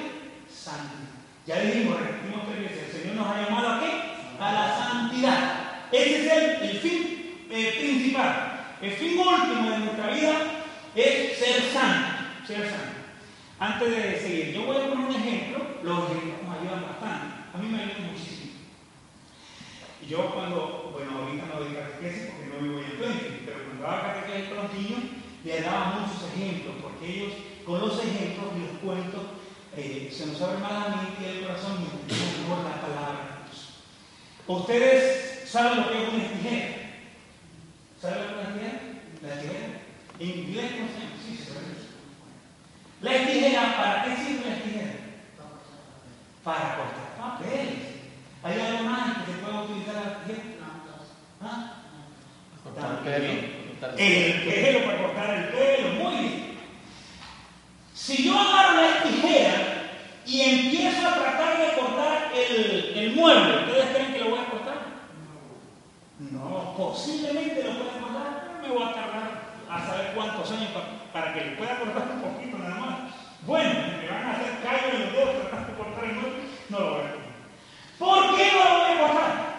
santidad. 0.53 1.13
Ya 1.45 1.59
dijimos, 1.61 1.97
repetimos 1.97 2.41
tres 2.45 2.59
veces, 2.59 2.93
el 2.93 3.01
Señor 3.03 3.15
nos 3.15 3.27
ha 3.27 3.41
llamado 3.41 3.69
a 3.69 3.79
qué? 3.79 4.43
A 4.43 4.51
la 4.51 4.77
santidad. 4.77 5.87
Ese 5.93 6.25
es 6.25 6.61
el, 6.61 6.77
fin 6.79 7.47
eh, 7.49 7.77
principal. 7.79 8.75
El 8.81 8.91
fin 8.91 9.17
último 9.17 9.69
de 9.69 9.77
nuestra 9.77 10.07
vida 10.07 10.62
es 10.95 11.37
ser 11.37 11.71
santo, 11.71 12.47
ser 12.47 12.69
santo. 12.69 13.03
Antes 13.59 13.89
de 13.89 14.19
seguir, 14.19 14.53
yo 14.53 14.65
voy 14.65 14.77
a 14.77 14.89
poner 14.89 15.05
un 15.05 15.15
ejemplo, 15.15 15.65
los 15.83 16.11
ejemplos 16.11 16.43
nos 16.43 16.57
ayudan 16.59 16.83
bastante. 16.83 17.27
A 17.53 17.57
mí 17.57 17.69
me 17.69 17.83
ayudan 17.83 18.11
muchísimo. 18.11 18.51
Y 20.01 20.07
yo 20.07 20.33
cuando, 20.33 20.91
bueno, 20.91 21.19
ahorita 21.19 21.45
no 21.47 21.59
doy 21.61 21.73
catequesis 21.73 22.31
porque 22.31 22.51
no 22.51 22.63
vivo 22.63 22.79
en 22.79 22.97
frente, 22.97 23.41
pero 23.45 23.63
cuando 23.63 23.83
daba 23.83 24.13
catequesis 24.13 24.49
con 24.49 24.57
los 24.57 24.73
niños, 24.73 24.99
le 25.43 25.61
daba 25.61 25.99
muchos 25.99 26.27
ejemplos, 26.33 26.75
porque 26.81 27.07
ellos 27.07 27.33
con 27.65 27.79
los 27.79 27.99
ejemplos 28.03 28.51
y 28.55 28.59
los 28.59 28.79
cuentos 28.83 29.21
eh, 29.75 30.11
se 30.11 30.27
nos 30.27 30.41
abre 30.41 30.59
más 30.59 30.71
la 30.71 30.95
mente 30.95 31.23
y 31.23 31.37
el 31.37 31.43
corazón 31.45 31.79
y 31.79 31.83
entendemos 31.85 32.39
mejor 32.39 32.63
la 32.65 32.81
palabra 32.81 33.19
de 33.23 33.47
Dios. 33.47 33.79
Ustedes 34.45 35.49
saben 35.49 35.81
lo 35.81 35.89
que 35.89 36.03
es 36.03 36.13
una 36.13 36.27
tijera. 36.27 36.67
¿Saben 38.01 38.19
lo 38.19 38.27
que 38.27 38.33
es 38.33 38.47
una 38.47 38.53
tijera? 38.53 38.81
La 39.23 39.41
tijera. 39.41 39.82
En 40.19 40.29
inglés 40.29 40.71
no 40.79 40.87
sé, 40.87 41.03
sí 41.25 41.37
se 41.37 41.53
sabe 41.53 41.65
eso. 41.71 41.89
La 43.01 43.11
tijera, 43.11 43.75
¿para 43.75 44.03
qué 44.03 44.15
sirve 44.23 44.49
la 44.49 44.63
tijera? 44.63 44.93
Para 46.43 46.75
cortar 46.75 47.17
papeles. 47.17 47.93
¿Hay 48.43 48.59
algo 48.59 48.89
más 48.89 49.17
que 49.17 49.31
se 49.31 49.37
pueda 49.39 49.61
utilizar 49.63 49.95
la 49.95 50.23
tijera? 50.23 50.43
¿Ah? 51.41 51.73
Cortar 52.63 53.03
pelo. 53.03 53.63
El 53.97 54.43
pelo 54.43 54.85
para 54.85 55.01
cortar 55.01 55.29
el 55.31 55.45
pelo, 55.49 55.89
muy 56.03 56.15
bien. 56.15 56.57
Si 57.93 58.23
yo 58.23 58.39
agarro 58.39 58.81
la 58.81 59.03
tijera 59.03 59.53
y 60.25 60.41
empiezo 60.41 61.07
a 61.07 61.15
tratar 61.15 61.57
de 61.57 61.79
cortar 61.79 62.31
el, 62.33 62.93
el 62.95 63.15
mueble, 63.15 63.65
¿ustedes 63.65 63.95
creen 63.95 64.13
que 64.13 64.19
lo 64.19 64.29
voy 64.29 64.39
a 64.39 64.49
cortar? 64.49 64.77
No, 66.19 66.75
posiblemente 66.77 67.63
lo 67.63 67.77
pueda 67.77 67.99
cortar, 67.99 68.59
me 68.61 68.69
voy 68.69 68.83
a 68.83 68.93
tardar 68.93 69.42
a 69.75 69.87
saber 69.87 70.11
cuántos 70.13 70.51
años 70.51 70.69
para, 71.11 71.33
que 71.33 71.41
le 71.41 71.51
pueda 71.55 71.79
cortar 71.79 72.07
un 72.13 72.21
poquito 72.21 72.57
nada 72.57 72.75
más. 72.75 72.99
Bueno, 73.45 73.69
me 74.01 74.07
van 74.07 74.25
a 74.25 74.31
hacer 74.31 74.59
callo 74.61 74.93
en 74.93 75.01
los 75.01 75.13
dedos 75.13 75.41
tratando 75.41 75.71
de 75.71 75.77
cortar 75.77 76.03
el 76.05 76.13
mueble, 76.13 76.39
no 76.69 76.79
lo 76.79 76.89
voy 76.91 76.99
a 76.99 77.11
cortar. 77.11 77.23
¿Por 77.99 78.35
qué 78.35 78.51
no 78.51 78.63
lo 78.63 78.79
voy 78.79 78.91
a 78.91 79.01
cortar? 79.01 79.53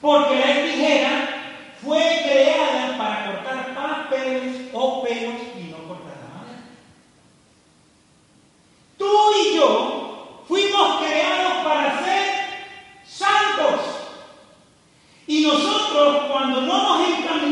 Porque 0.00 0.36
la 0.36 0.62
tijera 0.62 1.42
fue 1.82 2.20
creada 2.24 2.98
para 2.98 3.26
cortar 3.26 3.74
papeles 3.74 4.70
o 4.72 5.02
pelos 5.02 5.34
y 5.58 5.62
no 5.64 5.78
cortar 5.88 6.16
la 6.22 6.38
madera. 6.38 6.62
Tú 8.98 9.10
y 9.40 9.56
yo 9.56 10.44
fuimos 10.46 11.00
creados 11.00 11.64
para 11.64 12.04
ser 12.04 12.28
santos. 13.04 13.80
Y 15.26 15.46
nosotros 15.46 16.24
cuando 16.30 16.60
no 16.62 16.98
nos 16.98 17.08
encaminamos 17.08 17.51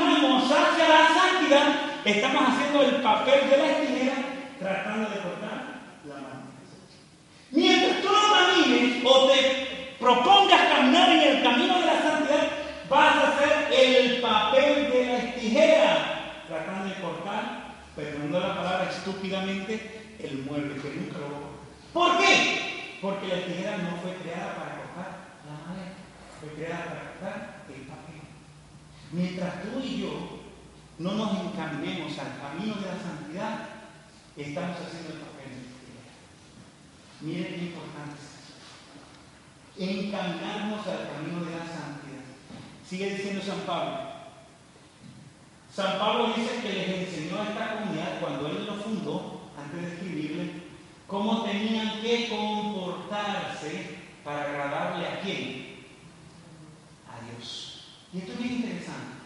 hacia 0.56 0.88
la 0.88 1.08
santidad, 1.08 1.68
estamos 2.04 2.42
haciendo 2.48 2.82
el 2.82 3.02
papel 3.02 3.50
de 3.50 3.56
la 3.56 3.80
tijera 3.80 4.30
tratando 4.60 5.08
de 5.08 5.16
cortar 5.16 5.80
la 6.04 6.14
madera. 6.14 6.40
Mientras 7.50 8.02
tú 8.02 8.08
no 8.08 8.22
camines 8.34 9.04
o 9.04 9.28
te 9.28 9.96
propongas 9.98 10.60
caminar 10.68 11.08
en 11.10 11.20
el 11.20 11.42
camino 11.42 11.78
de 11.78 11.86
la 11.86 12.02
santidad, 12.02 12.48
vas 12.88 13.16
a 13.16 13.28
hacer 13.28 13.72
el 13.72 14.20
papel 14.20 14.92
de 14.92 15.06
la 15.06 15.34
tijera, 15.34 16.44
tratando 16.46 16.88
de 16.90 17.00
cortar, 17.00 17.74
perdonando 17.96 18.40
la 18.40 18.56
palabra 18.56 18.90
estúpidamente, 18.90 20.16
el 20.18 20.38
mueble 20.44 20.80
que 20.80 20.88
nunca 20.90 21.18
lo. 21.18 21.50
¿Por 21.92 22.18
qué? 22.18 22.98
Porque 23.00 23.28
la 23.28 23.46
tijera 23.46 23.78
no 23.78 23.96
fue 24.02 24.14
creada 24.16 24.54
para 24.56 24.76
cortar 24.76 25.10
la 25.46 25.54
madera, 25.66 25.94
fue 26.38 26.50
creada 26.50 26.84
para 26.84 27.00
cortar 27.12 27.64
el 27.68 27.82
papel. 27.86 28.20
Mientras 29.12 29.62
tú 29.62 29.80
y 29.82 30.02
yo 30.02 30.39
no 31.00 31.14
nos 31.14 31.30
encaminemos 31.40 32.12
al 32.18 32.38
camino 32.38 32.74
de 32.74 32.82
la 32.82 32.98
santidad, 33.00 33.68
estamos 34.36 34.76
haciendo 34.76 35.14
el 35.14 35.20
papel 35.20 35.48
de. 35.48 37.26
Miren 37.26 37.54
qué 37.54 37.64
importante 37.72 38.20
es. 38.20 38.28
Encaminarnos 39.80 40.86
al 40.86 41.08
camino 41.08 41.40
de 41.46 41.52
la 41.52 41.64
santidad. 41.64 42.24
Sigue 42.86 43.14
diciendo 43.14 43.42
San 43.42 43.60
Pablo. 43.60 44.10
San 45.74 45.98
Pablo 45.98 46.34
dice 46.36 46.60
que 46.60 46.72
les 46.72 46.88
enseñó 47.08 47.40
a 47.40 47.48
esta 47.48 47.78
comunidad 47.78 48.20
cuando 48.20 48.48
él 48.48 48.66
lo 48.66 48.74
fundó, 48.74 49.50
antes 49.56 49.80
de 49.80 49.94
escribirle, 49.94 50.52
cómo 51.06 51.44
tenían 51.44 52.02
que 52.02 52.28
comportarse 52.28 53.96
para 54.22 54.42
agradarle 54.42 55.06
a 55.06 55.20
quién? 55.22 55.70
Dios. 57.36 57.84
Y 58.12 58.18
esto 58.18 58.32
es 58.32 58.38
bien 58.38 58.52
interesante. 58.54 59.19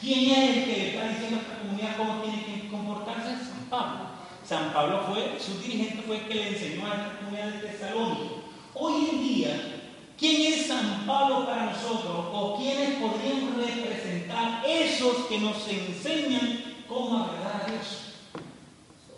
¿Quién 0.00 0.30
es 0.30 0.56
el 0.56 0.64
que 0.64 0.72
le 0.72 0.88
está 0.88 1.08
diciendo 1.08 1.36
a 1.36 1.40
esta 1.40 1.58
comunidad 1.58 1.96
cómo 1.96 2.22
tiene 2.22 2.44
que 2.44 2.68
comportarse? 2.68 3.44
San 3.44 3.64
Pablo. 3.70 4.14
San 4.46 4.72
Pablo 4.72 5.04
fue, 5.08 5.38
su 5.40 5.58
dirigente 5.60 6.02
fue 6.02 6.18
el 6.18 6.28
que 6.28 6.34
le 6.34 6.48
enseñó 6.48 6.86
a 6.86 6.94
esta 6.94 7.18
comunidad 7.18 7.48
de 7.48 7.68
Tesalónica. 7.68 8.34
Hoy 8.74 9.08
en 9.10 9.22
día, 9.22 9.80
¿quién 10.18 10.52
es 10.52 10.66
San 10.66 11.06
Pablo 11.06 11.46
para 11.46 11.66
nosotros? 11.66 12.26
¿O 12.32 12.56
quiénes 12.58 13.00
podrían 13.00 13.56
representar 13.56 14.62
esos 14.66 15.26
que 15.26 15.38
nos 15.38 15.66
enseñan 15.68 16.62
cómo 16.86 17.24
agradar 17.24 17.62
a 17.62 17.70
Dios? 17.70 18.14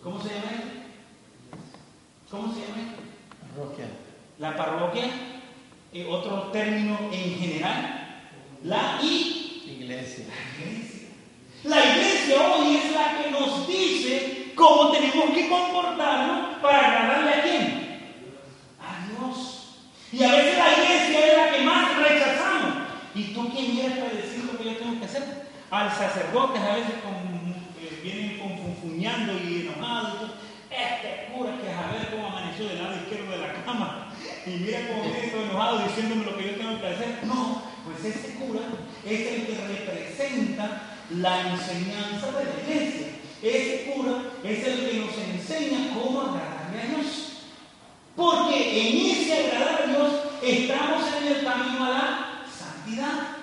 ¿Cómo 0.03 0.23
se 0.23 0.29
llama 0.29 0.53
esto? 0.53 0.71
¿Cómo 2.31 2.55
se 2.55 2.61
llama 2.61 2.83
esto? 2.83 3.03
Parroquia. 3.55 3.87
La 4.39 4.57
parroquia, 4.57 5.11
eh, 5.93 6.07
otro 6.09 6.51
término 6.53 6.99
en 7.11 7.39
general, 7.39 8.23
la 8.63 9.01
I 9.03 9.46
Iglesia. 9.67 10.27
la 11.65 11.85
iglesia 11.85 12.37
hoy 12.41 12.77
es 12.77 12.93
la 12.93 13.19
que 13.19 13.31
nos 13.31 13.67
dice 13.67 14.53
cómo 14.55 14.93
tenemos 14.93 15.31
que 15.35 15.49
comportarnos 15.49 16.59
para 16.59 16.79
agradarle 16.79 17.35
a 17.35 17.43
quién? 17.43 18.01
A 18.81 19.07
Dios. 19.09 19.79
Y 20.13 20.23
a 20.23 20.33
veces 20.33 20.59
la 20.59 20.73
iglesia 20.73 21.27
es 21.27 21.37
la 21.37 21.57
que 21.57 21.65
más 21.65 21.99
rechazamos. 21.99 22.75
¿Y 23.15 23.35
tú 23.35 23.51
quién 23.51 23.79
eres 23.79 23.99
para 23.99 24.11
decir 24.11 24.45
lo 24.45 24.57
que 24.57 24.65
yo 24.65 24.77
tengo 24.77 24.99
que 25.01 25.07
hacer? 25.07 25.47
Al 25.71 25.91
sacerdote 25.91 26.59
a 26.61 26.77
veces 26.77 26.95
con, 27.03 27.15
eh, 27.83 28.01
vienen 28.03 28.39
confunfuñando 28.39 29.33
y 29.33 29.69
enojados. 29.69 30.31
Este 30.71 31.33
cura 31.33 31.53
que 31.61 31.71
a 31.71 31.91
ver 31.93 32.11
cómo 32.11 32.29
amaneció 32.29 32.69
del 32.69 32.83
lado 32.83 32.97
izquierdo 32.97 33.31
de 33.33 33.39
la 33.39 33.65
cama. 33.65 34.13
Y 34.47 34.51
mira 34.51 34.87
cómo 34.89 35.03
viene 35.05 35.29
todo 35.29 35.43
enojado 35.43 35.79
diciéndome 35.89 36.25
lo 36.25 36.37
que 36.37 36.45
yo 36.45 36.55
tengo 36.57 36.81
que 36.81 36.87
hacer. 36.87 37.19
No, 37.25 37.63
pues 37.87 38.17
ese 38.17 38.35
cura 38.35 38.63
es 39.05 39.21
el 39.21 39.47
que 39.47 39.55
representa 39.55 40.83
la 41.11 41.53
enseñanza 41.53 42.33
de 42.33 42.45
la 42.45 42.51
iglesia. 42.63 43.07
Ese 43.41 43.93
cura 43.93 44.23
es 44.43 44.67
el 44.67 44.91
que 44.91 44.99
nos 44.99 45.17
enseña 45.17 45.95
cómo 45.95 46.21
agradarle 46.23 46.81
a 46.81 46.97
Dios. 46.97 47.07
Porque 48.17 48.81
en 48.81 49.07
ese 49.07 49.47
agradar 49.47 49.83
a 49.83 49.87
Dios 49.87 50.13
estamos 50.43 51.05
en 51.17 51.29
el 51.29 51.45
camino 51.45 51.85
a 51.85 51.91
la 51.91 52.43
santidad. 52.51 53.37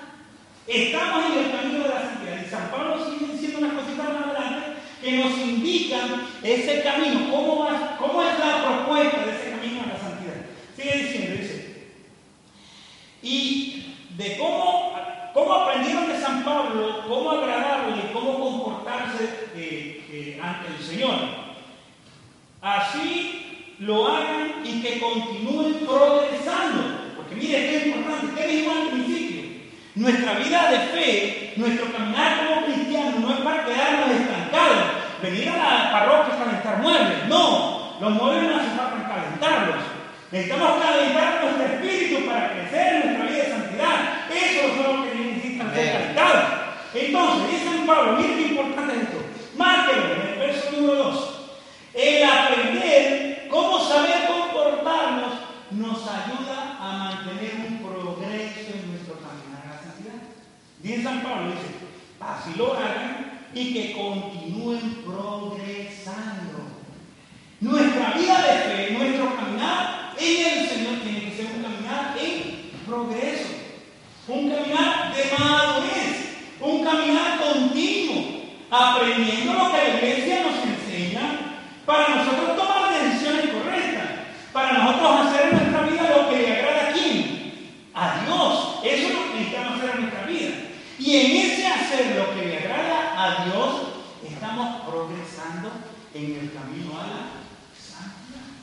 Estamos 0.68 1.26
en 1.26 1.46
el 1.46 1.52
camino 1.52 1.84
de 1.84 1.90
la 1.90 2.02
santidad. 2.02 2.46
Y 2.46 2.50
San 2.50 2.70
Pablo 2.70 3.06
sigue 3.06 3.32
diciendo 3.32 3.60
unas 3.60 3.74
cositas 3.82 4.14
más 4.14 4.28
adelante 4.28 4.74
que 5.02 5.12
nos 5.12 5.38
indican 5.38 6.28
ese 6.44 6.82
camino, 6.82 7.32
cómo, 7.32 7.60
va, 7.60 7.98
cómo 7.98 8.24
es 8.24 8.40
la 8.40 8.64
propuesta 8.64 9.26
de 9.26 9.32
ese 9.32 9.52
camino 9.52 9.84
a 9.84 9.94
la 9.94 10.00
santidad. 10.00 10.36
Sigue 10.76 11.04
diciendo, 11.04 11.42
dice, 11.42 11.88
y 13.22 13.83
de 14.18 14.38
cómo, 14.38 14.94
cómo 15.34 15.54
aprendieron 15.54 16.08
de 16.08 16.20
San 16.20 16.44
Pablo, 16.44 17.04
cómo 17.08 17.32
agradarle, 17.32 18.12
cómo 18.14 18.40
comportarse 18.40 19.50
eh, 19.56 20.06
eh, 20.12 20.42
ante 20.42 20.68
el 20.68 20.84
Señor. 20.84 21.16
Así 22.62 23.76
lo 23.80 24.08
hagan 24.08 24.62
y 24.64 24.82
que 24.82 25.00
continúen 25.00 25.86
progresando. 25.86 27.14
Porque 27.18 27.36
mire, 27.36 27.70
qué 27.70 27.88
importante, 27.88 28.40
¿qué 28.40 28.48
dijimos 28.48 28.78
al 28.78 28.88
principio? 28.90 29.42
Nuestra 29.96 30.34
vida 30.34 30.72
de 30.72 30.78
fe, 30.78 31.54
nuestro 31.58 31.92
caminar 31.92 32.48
como 32.48 32.66
cristianos 32.66 33.20
no 33.20 33.34
es 33.34 33.42
para 33.42 33.66
quedarnos 33.66 34.10
estancados, 34.12 34.78
venir 35.22 35.50
a 35.50 35.58
la 35.58 35.92
parroquia 35.92 36.38
para 36.38 36.46
calentar 36.46 36.78
muebles. 36.82 37.28
No, 37.28 37.98
los 38.00 38.12
muebles 38.12 38.44
no 38.44 38.56
hacen 38.56 38.78
falta 38.78 39.08
calentarlos. 39.08 39.84
Necesitamos 40.32 40.84
calentar 40.84 41.44
nuestro 41.44 41.66
espíritu 41.66 42.26
para 42.26 42.54
crecer 42.54 42.94
en 42.94 43.06
nuestra 43.06 43.26
vida 43.26 43.44
Eso 43.84 44.68
es 44.68 44.78
lo 44.78 45.04
que 45.04 45.16
necesitan 45.16 45.74
ser 45.74 45.92
calentados. 45.92 46.44
Entonces, 46.94 47.52
dice 47.52 47.66
San 47.66 47.86
Pablo, 47.86 48.14
miren 48.14 48.38
qué 48.38 48.48
importante 48.50 48.94
es 48.94 49.02
esto. 49.04 49.18
Márquelo 49.58 50.14
en 50.14 50.22
el 50.22 50.40
verso 50.40 50.72
número 50.72 50.96
2. 50.96 51.30
El 51.94 52.24
aprender 52.24 53.48
cómo 53.50 53.80
saber 53.80 54.28
comportarnos 54.28 55.34
nos 55.72 56.08
ayuda 56.08 56.78
a 56.80 56.98
mantener 56.98 57.54
un 57.68 57.78
progreso 57.78 58.74
en 58.74 58.92
nuestro 58.92 59.16
caminar 59.16 59.64
a 59.66 59.76
la 59.76 59.82
santidad. 59.82 60.22
Dice 60.82 61.04
San 61.04 61.22
Pablo, 61.22 61.52
dice, 61.52 61.74
así 62.20 62.54
lo 62.58 62.74
hagan 62.74 63.50
y 63.54 63.74
que 63.74 63.94
continúen 63.94 65.04
progresando. 65.06 66.64
Nuestra 67.60 68.14
vida 68.14 68.42
de 68.42 68.60
fe, 68.60 68.94
nuestro 68.98 69.36
caminar 69.36 70.14
en 70.18 70.60
el 70.60 70.68
Señor 70.68 70.96
tiene 71.02 71.26
que 71.26 71.38
ser 71.38 71.46
un 71.56 71.64
caminar 71.64 72.16
en 72.20 72.72
progreso, 72.86 73.50
un 74.28 74.50
caminar 74.50 75.14
de 75.14 75.38
madurez, 75.38 76.38
un 76.62 76.84
caminar 76.84 77.40
continuo, 77.40 78.24
aprendiendo 78.72 79.54
lo 79.54 79.72
que 79.72 79.78
la 79.78 79.96
iglesia 79.98 80.44
nos 80.44 80.64
enseña 80.66 81.60
para 81.86 82.16
nosotros 82.16 82.56
tomar 82.56 83.04
decisiones 83.04 83.50
correctas, 83.50 84.10
para 84.54 84.74
nosotros 84.74 85.28
hacer 85.28 85.50
en 85.50 85.58
nuestra 85.58 85.82
vida 85.82 86.18
lo 86.18 86.30
que 86.30 86.38
le 86.38 86.54
agrada 86.54 86.90
a 86.90 86.94
quién? 86.94 87.70
A 87.94 88.24
Dios. 88.24 88.80
Eso 88.84 89.08
es 89.08 89.14
lo 89.14 89.24
que 89.24 89.40
necesitamos 89.40 89.80
hacer 89.80 89.96
en 89.96 90.02
nuestra 90.02 90.26
vida. 90.26 90.52
Y 91.00 91.18
en 91.18 91.32
ese 91.38 91.68
hacer 91.68 92.16
lo 92.16 92.34
que 92.34 92.48
le 92.48 92.58
agrada 92.60 93.24
a 93.24 93.46
Dios, 93.46 93.82
estamos 94.26 94.82
progresando 94.84 95.70
en 96.14 96.24
el 96.24 96.54
camino 96.54 96.98
a 96.98 97.08
la 97.08 97.24
santidad. 97.76 98.56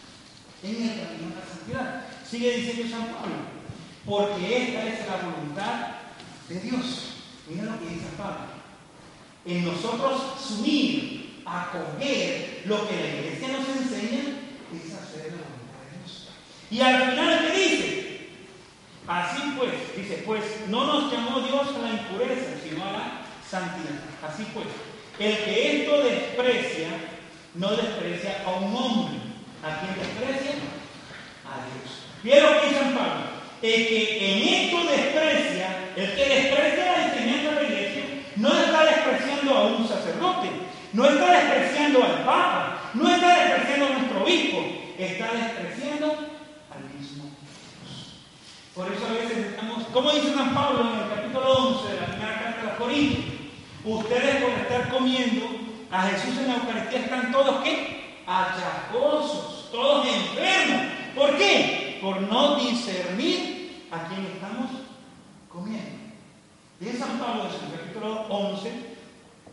En 0.62 0.88
el 0.88 1.06
camino 1.06 1.34
a 1.34 1.40
la 1.40 1.54
santidad. 1.54 2.04
Sigue 2.24 2.56
diciendo 2.56 2.96
San 2.96 3.06
Pablo, 3.06 3.59
porque 4.06 4.66
esta 4.66 4.86
es 4.86 5.06
la 5.06 5.16
voluntad 5.28 5.88
de 6.48 6.60
Dios. 6.60 7.14
Mira 7.48 7.64
lo 7.64 7.78
que 7.78 7.86
dice 7.86 8.06
San 8.06 8.16
Pablo. 8.16 8.46
En 9.44 9.64
nosotros 9.64 10.22
sumir, 10.40 11.42
acoger 11.46 12.62
lo 12.66 12.88
que 12.88 12.96
la 12.96 13.06
iglesia 13.06 13.48
nos 13.48 13.68
enseña, 13.68 14.20
es 14.72 14.94
hacer 14.94 15.32
la 15.32 15.42
voluntad 15.48 15.80
de 15.90 15.98
Dios. 15.98 16.28
Y 16.70 16.80
al 16.80 17.10
final, 17.10 17.46
¿qué 17.46 17.58
dice? 17.58 18.00
Así 19.06 19.54
pues, 19.56 19.72
dice, 19.96 20.22
pues 20.24 20.44
no 20.68 20.86
nos 20.86 21.12
llamó 21.12 21.40
Dios 21.40 21.66
a 21.74 21.82
la 21.82 21.90
impureza, 21.90 22.52
sino 22.62 22.84
a 22.84 22.92
la 22.92 23.22
santidad. 23.48 23.98
Así 24.22 24.46
pues, 24.54 24.66
el 25.18 25.36
que 25.44 25.82
esto 25.82 26.02
desprecia, 26.04 26.88
no 27.54 27.70
desprecia 27.70 28.44
a 28.46 28.50
un 28.50 28.74
hombre. 28.74 29.18
¿A 29.62 29.80
quién 29.80 29.94
desprecia? 29.98 30.52
A 31.44 31.58
Dios. 31.66 32.00
¿Vieron 32.22 32.54
lo 32.54 32.60
que 32.60 32.68
dice 32.68 32.80
San 32.80 32.94
Pablo? 32.94 33.29
El 33.62 33.88
que 33.88 34.32
en 34.32 34.54
esto 34.54 34.90
desprecia, 34.90 35.92
el 35.94 36.14
que 36.14 36.28
desprecia 36.28 36.92
la 36.92 37.06
enseñanza 37.08 37.50
de 37.50 37.56
la 37.56 37.68
iglesia, 37.68 38.04
no 38.36 38.48
está 38.48 38.84
despreciando 38.84 39.54
a 39.54 39.66
un 39.66 39.86
sacerdote, 39.86 40.48
no 40.94 41.04
está 41.04 41.30
despreciando 41.30 42.02
al 42.02 42.24
Papa, 42.24 42.90
no 42.94 43.14
está 43.14 43.38
despreciando 43.38 43.86
a 43.86 43.98
nuestro 43.98 44.22
obispo, 44.22 44.64
está 44.98 45.32
despreciando 45.32 46.06
al 46.70 46.84
mismo 46.98 47.24
Dios. 47.24 48.14
Por 48.74 48.90
eso 48.90 49.06
a 49.06 49.12
veces 49.12 49.46
estamos, 49.50 49.84
como 49.92 50.10
dice 50.10 50.32
San 50.34 50.54
Pablo 50.54 50.80
en 50.80 51.00
el 51.00 51.10
capítulo 51.10 51.52
11 51.52 51.92
de 51.92 52.00
la 52.00 52.06
primera 52.06 52.40
carta 52.40 52.60
de 52.62 52.66
los 52.66 52.76
Corintios, 52.78 53.24
ustedes 53.84 54.42
por 54.42 54.50
estar 54.52 54.88
comiendo 54.88 55.46
a 55.90 56.02
Jesús 56.08 56.38
en 56.38 56.48
la 56.48 56.54
Eucaristía 56.54 57.00
están 57.00 57.32
todos 57.32 57.62
¿qué? 57.62 58.22
Achacosos, 58.26 59.68
todos 59.70 60.06
enfermos. 60.06 60.82
¿Por 61.14 61.36
qué? 61.36 61.89
Por 62.00 62.22
no 62.22 62.56
discernir 62.56 63.84
a 63.90 64.08
quién 64.08 64.24
estamos 64.24 64.70
comiendo. 65.52 66.00
Dice 66.78 66.98
San 66.98 67.18
Pablo 67.18 67.44
en 67.44 67.72
el 67.72 67.78
capítulo 67.78 68.26
11 68.28 68.70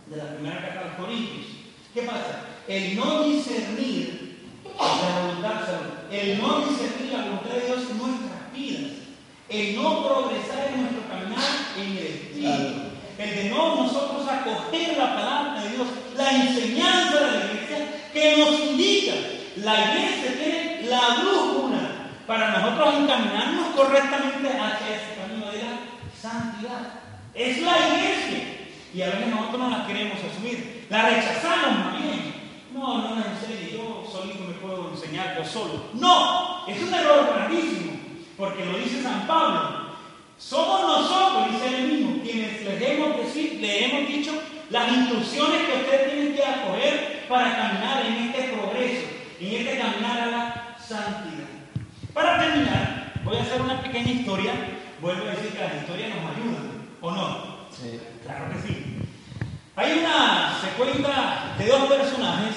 de 0.07 0.15
la 0.15 0.35
primera 0.35 0.61
carta 0.61 0.79
de 0.79 0.85
los 0.85 0.95
Corintios. 0.95 1.45
¿Qué 1.93 2.03
pasa? 2.03 2.45
El 2.67 2.95
no 2.95 3.23
discernir 3.23 4.47
la 4.79 5.19
voluntad, 5.19 5.61
el 6.09 6.37
no 6.37 6.59
discernir 6.67 7.11
la 7.11 7.23
voluntad 7.25 7.49
de 7.49 7.65
Dios 7.65 7.79
en 7.91 7.97
nuestras 7.97 8.53
vidas, 8.53 8.91
el 9.49 9.75
no 9.75 10.07
progresar 10.07 10.67
en 10.73 10.81
nuestro 10.83 11.07
caminar 11.09 11.43
en 11.77 11.97
el 11.97 12.05
Espíritu, 12.05 12.81
el 13.17 13.35
de 13.35 13.49
no 13.49 13.75
nosotros 13.83 14.25
acoger 14.25 14.97
la 14.97 15.15
palabra 15.15 15.63
de 15.63 15.69
Dios, 15.71 15.87
la 16.15 16.31
enseñanza 16.31 17.19
de 17.19 17.31
la 17.31 17.45
iglesia 17.45 18.09
que 18.13 18.37
nos 18.37 18.59
indica. 18.59 19.15
La 19.57 19.91
iglesia 19.91 20.37
tiene 20.37 20.87
la 20.87 21.17
brújula 21.19 21.86
para 22.27 22.59
nosotros 22.59 22.95
encaminarnos 22.95 23.67
correctamente 23.69 24.49
hacia 24.49 24.95
ese 24.95 25.15
camino 25.17 25.49
de 25.49 25.59
la 25.59 25.79
santidad. 26.21 26.99
Es 27.33 27.61
la 27.61 27.77
iglesia. 27.87 28.43
Y 28.93 29.01
a 29.01 29.07
veces 29.07 29.27
nosotros 29.27 29.59
no 29.59 29.69
la 29.69 29.87
queremos 29.87 30.17
asumir. 30.19 30.85
La 30.89 31.09
rechazamos 31.09 31.85
más 31.85 32.01
bien. 32.01 32.33
No, 32.73 32.97
no 32.97 33.15
me 33.15 33.21
enseñe, 33.21 33.77
yo 33.77 34.05
solito 34.11 34.43
me 34.43 34.53
puedo 34.55 34.91
enseñar 34.91 35.37
yo 35.37 35.45
solo. 35.45 35.85
No, 35.93 36.67
es 36.67 36.81
un 36.81 36.93
error 36.93 37.33
gravísimo, 37.33 37.93
porque 38.37 38.65
lo 38.65 38.77
dice 38.77 39.01
San 39.01 39.25
Pablo. 39.25 39.87
Somos 40.37 40.81
nosotros, 40.81 41.51
dice 41.51 41.77
él 41.77 41.87
mismo, 41.87 42.21
quienes 42.21 42.61
les 42.61 42.81
hemos, 42.81 43.17
decir, 43.17 43.59
le 43.59 43.85
hemos 43.85 44.07
dicho 44.07 44.31
las 44.69 44.91
instrucciones 44.91 45.61
que 45.63 45.77
ustedes 45.77 46.13
tienen 46.13 46.35
que 46.35 46.45
acoger 46.45 47.25
para 47.27 47.55
caminar 47.55 48.05
en 48.05 48.13
este 48.29 48.43
progreso, 48.53 49.07
en 49.39 49.55
este 49.55 49.79
caminar 49.79 50.19
a 50.19 50.25
la 50.27 50.77
santidad. 50.77 51.56
Para 52.17 52.39
terminar, 52.39 53.13
voy 53.23 53.37
a 53.37 53.43
hacer 53.43 53.61
una 53.61 53.79
pequeña 53.79 54.11
historia 54.11 54.51
vuelvo 54.99 55.27
a 55.27 55.35
decir 55.35 55.51
que 55.51 55.59
las 55.59 55.75
historias 55.75 56.09
nos 56.15 56.31
ayudan, 56.31 56.71
¿o 56.99 57.11
no? 57.11 57.37
Sí. 57.69 57.99
Claro 58.25 58.45
que 58.51 58.67
sí. 58.67 58.85
Hay 59.75 59.99
una 59.99 60.59
secuencia 60.59 61.53
de 61.59 61.67
dos 61.67 61.81
personajes. 61.83 62.55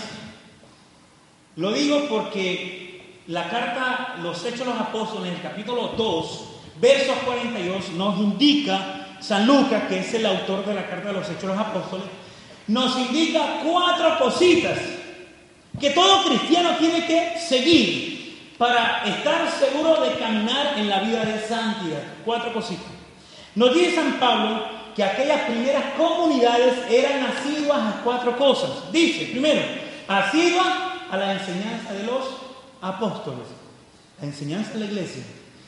Lo 1.56 1.72
digo 1.72 2.06
porque 2.08 3.18
la 3.26 3.50
carta 3.50 4.14
Los 4.22 4.42
Hechos 4.46 4.60
de 4.60 4.64
los 4.64 4.80
Apóstoles, 4.80 5.28
en 5.28 5.36
el 5.36 5.42
capítulo 5.42 5.88
2, 5.88 6.44
versos 6.80 7.18
42, 7.26 7.90
nos 7.98 8.18
indica, 8.18 9.18
San 9.20 9.46
Lucas, 9.46 9.82
que 9.90 9.98
es 9.98 10.14
el 10.14 10.24
autor 10.24 10.64
de 10.64 10.72
la 10.72 10.86
carta 10.88 11.08
de 11.08 11.20
los 11.20 11.28
Hechos 11.28 11.42
de 11.42 11.48
los 11.48 11.58
Apóstoles, 11.58 12.06
nos 12.66 12.96
indica 12.96 13.60
cuatro 13.62 14.20
cositas 14.20 14.78
que 15.78 15.90
todo 15.90 16.24
cristiano 16.24 16.76
tiene 16.78 17.06
que 17.06 17.38
seguir 17.38 18.09
para 18.60 19.04
estar 19.06 19.50
seguro 19.50 20.02
de 20.02 20.18
caminar 20.18 20.76
en 20.76 20.90
la 20.90 21.00
vida 21.00 21.24
de 21.24 21.40
santidad. 21.48 22.02
Cuatro 22.26 22.52
cositas. 22.52 22.92
Nos 23.54 23.72
dice 23.72 23.94
San 23.94 24.20
Pablo 24.20 24.66
que 24.94 25.02
aquellas 25.02 25.40
primeras 25.48 25.94
comunidades 25.96 26.74
eran 26.90 27.24
asiduas 27.24 27.78
a 27.78 28.02
cuatro 28.04 28.36
cosas. 28.36 28.92
Dice, 28.92 29.28
primero, 29.30 29.62
asidua 30.06 31.06
a 31.10 31.16
la 31.16 31.32
enseñanza 31.32 31.94
de 31.94 32.04
los 32.04 32.22
apóstoles, 32.82 33.46
la 34.20 34.26
enseñanza 34.26 34.74
de 34.74 34.80
la 34.80 34.84
iglesia. 34.84 35.22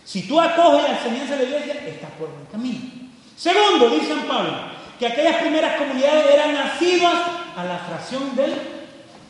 Si 0.04 0.28
tú 0.28 0.38
acoges 0.38 0.82
la 0.82 0.98
enseñanza 0.98 1.36
de 1.36 1.44
la 1.44 1.48
iglesia, 1.48 1.88
estás 1.88 2.10
por 2.18 2.28
buen 2.28 2.44
camino. 2.52 2.78
Segundo, 3.34 3.88
dice 3.88 4.08
San 4.08 4.24
Pablo, 4.24 4.52
que 4.98 5.06
aquellas 5.06 5.36
primeras 5.36 5.78
comunidades 5.78 6.26
eran 6.30 6.54
asiduas 6.56 7.22
a 7.56 7.64
la 7.64 7.78
fracción 7.78 8.36
del 8.36 8.52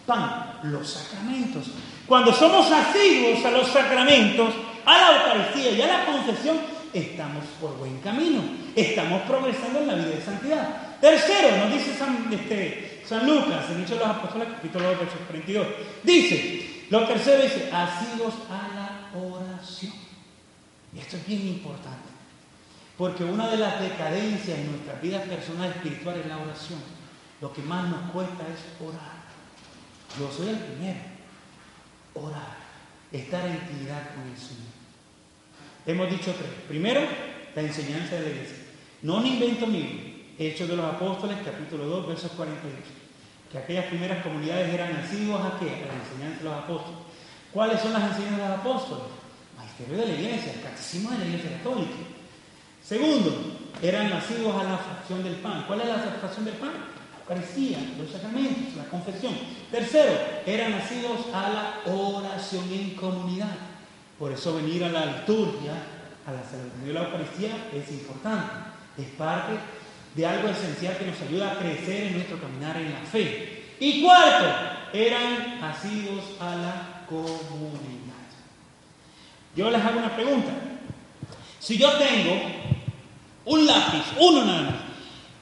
pan, 0.05 0.59
los 0.65 0.91
sacramentos. 0.91 1.69
Cuando 2.13 2.31
somos 2.31 2.71
asiduos 2.71 3.43
a 3.43 3.51
los 3.53 3.69
sacramentos, 3.69 4.53
a 4.85 4.99
la 4.99 5.17
Eucaristía 5.17 5.71
y 5.71 5.81
a 5.81 5.87
la 5.87 6.05
confesión, 6.05 6.59
estamos 6.93 7.43
por 7.59 7.79
buen 7.79 8.01
camino, 8.01 8.43
estamos 8.77 9.23
progresando 9.23 9.79
en 9.81 9.87
la 9.87 9.95
vida 9.95 10.09
de 10.09 10.23
santidad. 10.23 10.99
Tercero, 11.01 11.57
nos 11.57 11.73
dice 11.73 11.95
San, 11.95 12.31
este, 12.31 13.03
Lucas, 13.25 13.65
en 13.71 13.81
Hechos 13.81 13.99
de 13.99 14.05
los 14.05 14.09
Apóstoles, 14.09 14.49
capítulo 14.53 14.91
2, 14.91 14.99
verso 14.99 15.17
42, 15.27 15.67
dice, 16.03 16.85
lo 16.91 17.07
tercero 17.07 17.45
dice, 17.45 17.71
asiduos 17.73 18.35
a 18.51 18.69
la 18.75 19.19
oración. 19.19 19.95
Y 20.95 20.99
esto 20.99 21.17
es 21.17 21.27
bien 21.27 21.49
importante, 21.49 22.11
porque 22.99 23.25
una 23.25 23.49
de 23.49 23.57
las 23.57 23.81
decadencias 23.81 24.59
en 24.59 24.71
nuestra 24.71 25.01
vida 25.01 25.23
personal 25.23 25.71
espiritual 25.71 26.19
es 26.19 26.27
la 26.27 26.37
oración. 26.37 26.81
Lo 27.41 27.55
que 27.55 27.63
más 27.63 27.89
nos 27.89 28.11
cuesta 28.11 28.43
es 28.53 28.87
orar. 28.87 29.23
Yo 30.19 30.31
soy 30.31 30.51
el 30.51 30.59
primero. 30.59 31.12
Orar, 32.15 32.57
estar 33.11 33.47
en 33.47 33.55
intimidad 33.55 34.15
con 34.15 34.29
el 34.31 34.37
Señor. 34.37 34.73
Hemos 35.87 36.11
dicho 36.11 36.33
tres. 36.33 36.51
Primero, 36.69 37.01
la 37.55 37.63
enseñanza 37.63 38.17
de 38.17 38.23
la 38.23 38.29
iglesia. 38.29 38.57
No 39.03 39.17
un 39.17 39.27
invento 39.27 39.67
mío. 39.67 40.13
Hechos 40.39 40.69
de 40.69 40.77
los 40.77 40.95
Apóstoles, 40.95 41.39
capítulo 41.45 41.87
2, 41.87 42.09
versos 42.09 42.33
42. 42.33 42.73
Que 43.51 43.59
aquellas 43.59 43.87
primeras 43.87 44.23
comunidades 44.23 44.73
eran 44.73 44.93
nacidos 44.93 45.41
a 45.45 45.59
qué? 45.59 45.67
A 45.67 45.87
la 45.87 46.03
enseñanza 46.03 46.39
de 46.39 46.45
los 46.45 46.55
apóstoles. 46.55 47.01
¿Cuáles 47.53 47.81
son 47.81 47.93
las 47.93 48.03
enseñanzas 48.11 48.39
de 48.39 48.49
los 48.49 48.59
apóstoles? 48.59 49.05
Magisterio 49.57 49.97
de 49.99 50.07
la 50.07 50.15
iglesia, 50.15 50.53
el 50.53 50.63
catecismo 50.63 51.11
de 51.11 51.19
la 51.19 51.25
iglesia 51.27 51.59
católica. 51.59 51.97
Segundo, 52.83 53.59
eran 53.83 54.11
nacidos 54.11 54.55
a 54.55 54.65
la 54.65 54.79
fracción 54.79 55.23
del 55.23 55.37
pan. 55.37 55.65
¿Cuál 55.67 55.83
es 55.83 55.89
la 55.89 55.99
fracción 55.99 56.45
del 56.45 56.55
pan? 56.55 56.92
Eucaristía, 57.33 57.79
los 57.99 58.11
sacramentos, 58.11 58.77
la 58.77 58.85
confesión. 58.85 59.35
Tercero, 59.71 60.13
eran 60.47 60.73
nacidos 60.73 61.27
a 61.33 61.49
la 61.49 61.93
oración 61.93 62.65
en 62.73 62.91
comunidad. 62.91 63.57
Por 64.19 64.33
eso 64.33 64.57
venir 64.57 64.85
a 64.85 64.91
la 64.91 65.07
liturgia, 65.07 65.73
a 66.27 66.33
la 66.33 66.43
celebración 66.43 66.87
de 66.87 66.93
la 66.93 67.03
Eucaristía 67.05 67.51
es 67.73 67.91
importante. 67.91 68.53
Es 68.99 69.09
parte 69.17 69.53
de 70.15 70.27
algo 70.27 70.49
esencial 70.49 70.97
que 70.99 71.07
nos 71.07 71.21
ayuda 71.23 71.53
a 71.53 71.59
crecer 71.59 72.09
en 72.09 72.15
nuestro 72.15 72.39
caminar 72.39 72.77
en 72.77 72.93
la 72.93 73.01
fe. 73.01 73.75
Y 73.81 74.03
cuarto, 74.03 74.47
eran 74.93 75.61
nacidos 75.61 76.23
a 76.39 76.55
la 76.55 77.05
comunidad. 77.09 78.13
Yo 79.57 79.71
les 79.71 79.83
hago 79.83 79.99
una 79.99 80.15
pregunta. 80.15 80.53
Si 81.59 81.79
yo 81.79 81.91
tengo 81.93 82.41
un 83.45 83.67
lápiz, 83.67 84.05
uno 84.19 84.45
nada 84.45 84.63
más, 84.63 84.92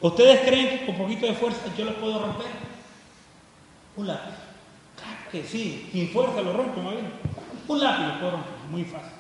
¿ustedes 0.00 0.40
creen 0.48 0.78
que 0.78 0.86
con 0.86 0.96
poquito 0.96 1.26
de 1.26 1.34
fuerza 1.34 1.60
yo 1.76 1.84
lo 1.84 1.96
puedo 2.00 2.20
romper? 2.20 2.46
Un 3.96 4.06
lápiz. 4.06 4.34
Claro 4.96 5.30
que 5.30 5.44
sí, 5.44 5.88
sin 5.92 6.08
fuerza 6.10 6.42
lo 6.42 6.52
rompo, 6.52 6.82
¿no? 6.82 6.90
Un 7.68 7.80
lápiz 7.80 8.06
lo 8.06 8.18
puedo 8.18 8.30
romper, 8.32 8.54
muy 8.70 8.84
fácil. 8.84 9.12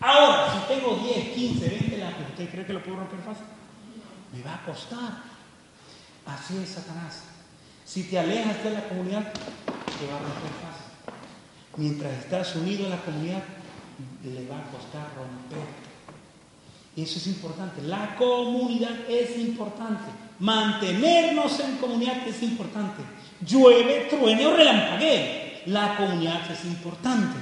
Ahora, 0.00 0.52
si 0.52 0.74
tengo 0.74 0.96
10, 0.96 1.34
15, 1.34 1.68
20 1.68 1.98
lápices, 1.98 2.28
¿usted 2.30 2.50
cree 2.50 2.66
que 2.66 2.72
lo 2.72 2.82
puedo 2.82 2.98
romper 2.98 3.20
fácil? 3.20 3.46
Me 4.32 4.42
va 4.42 4.54
a 4.54 4.64
costar. 4.64 5.22
Así 6.26 6.58
es 6.58 6.68
Satanás. 6.70 7.22
Si 7.84 8.04
te 8.04 8.18
alejas 8.18 8.62
de 8.64 8.70
la 8.70 8.88
comunidad, 8.88 9.32
te 9.32 10.06
va 10.06 10.16
a 10.16 10.18
romper 10.18 10.52
fácil. 10.60 10.86
Mientras 11.76 12.12
estás 12.12 12.56
unido 12.56 12.84
en 12.84 12.90
la 12.90 13.00
comunidad, 13.02 13.42
le 14.24 14.46
va 14.48 14.58
a 14.58 14.70
costar 14.70 15.08
romper. 15.16 15.66
Y 16.96 17.02
eso 17.02 17.18
es 17.18 17.26
importante. 17.28 17.82
La 17.82 18.16
comunidad 18.16 19.08
es 19.08 19.36
importante. 19.38 20.04
Mantenernos 20.38 21.58
en 21.60 21.76
comunidad 21.76 22.26
es 22.26 22.42
importante. 22.42 23.02
Llueve, 23.40 24.06
truene 24.10 24.46
o 24.46 24.56
relampaguee. 24.56 25.62
La 25.66 25.96
comunidad 25.96 26.50
es 26.50 26.64
importante. 26.64 27.38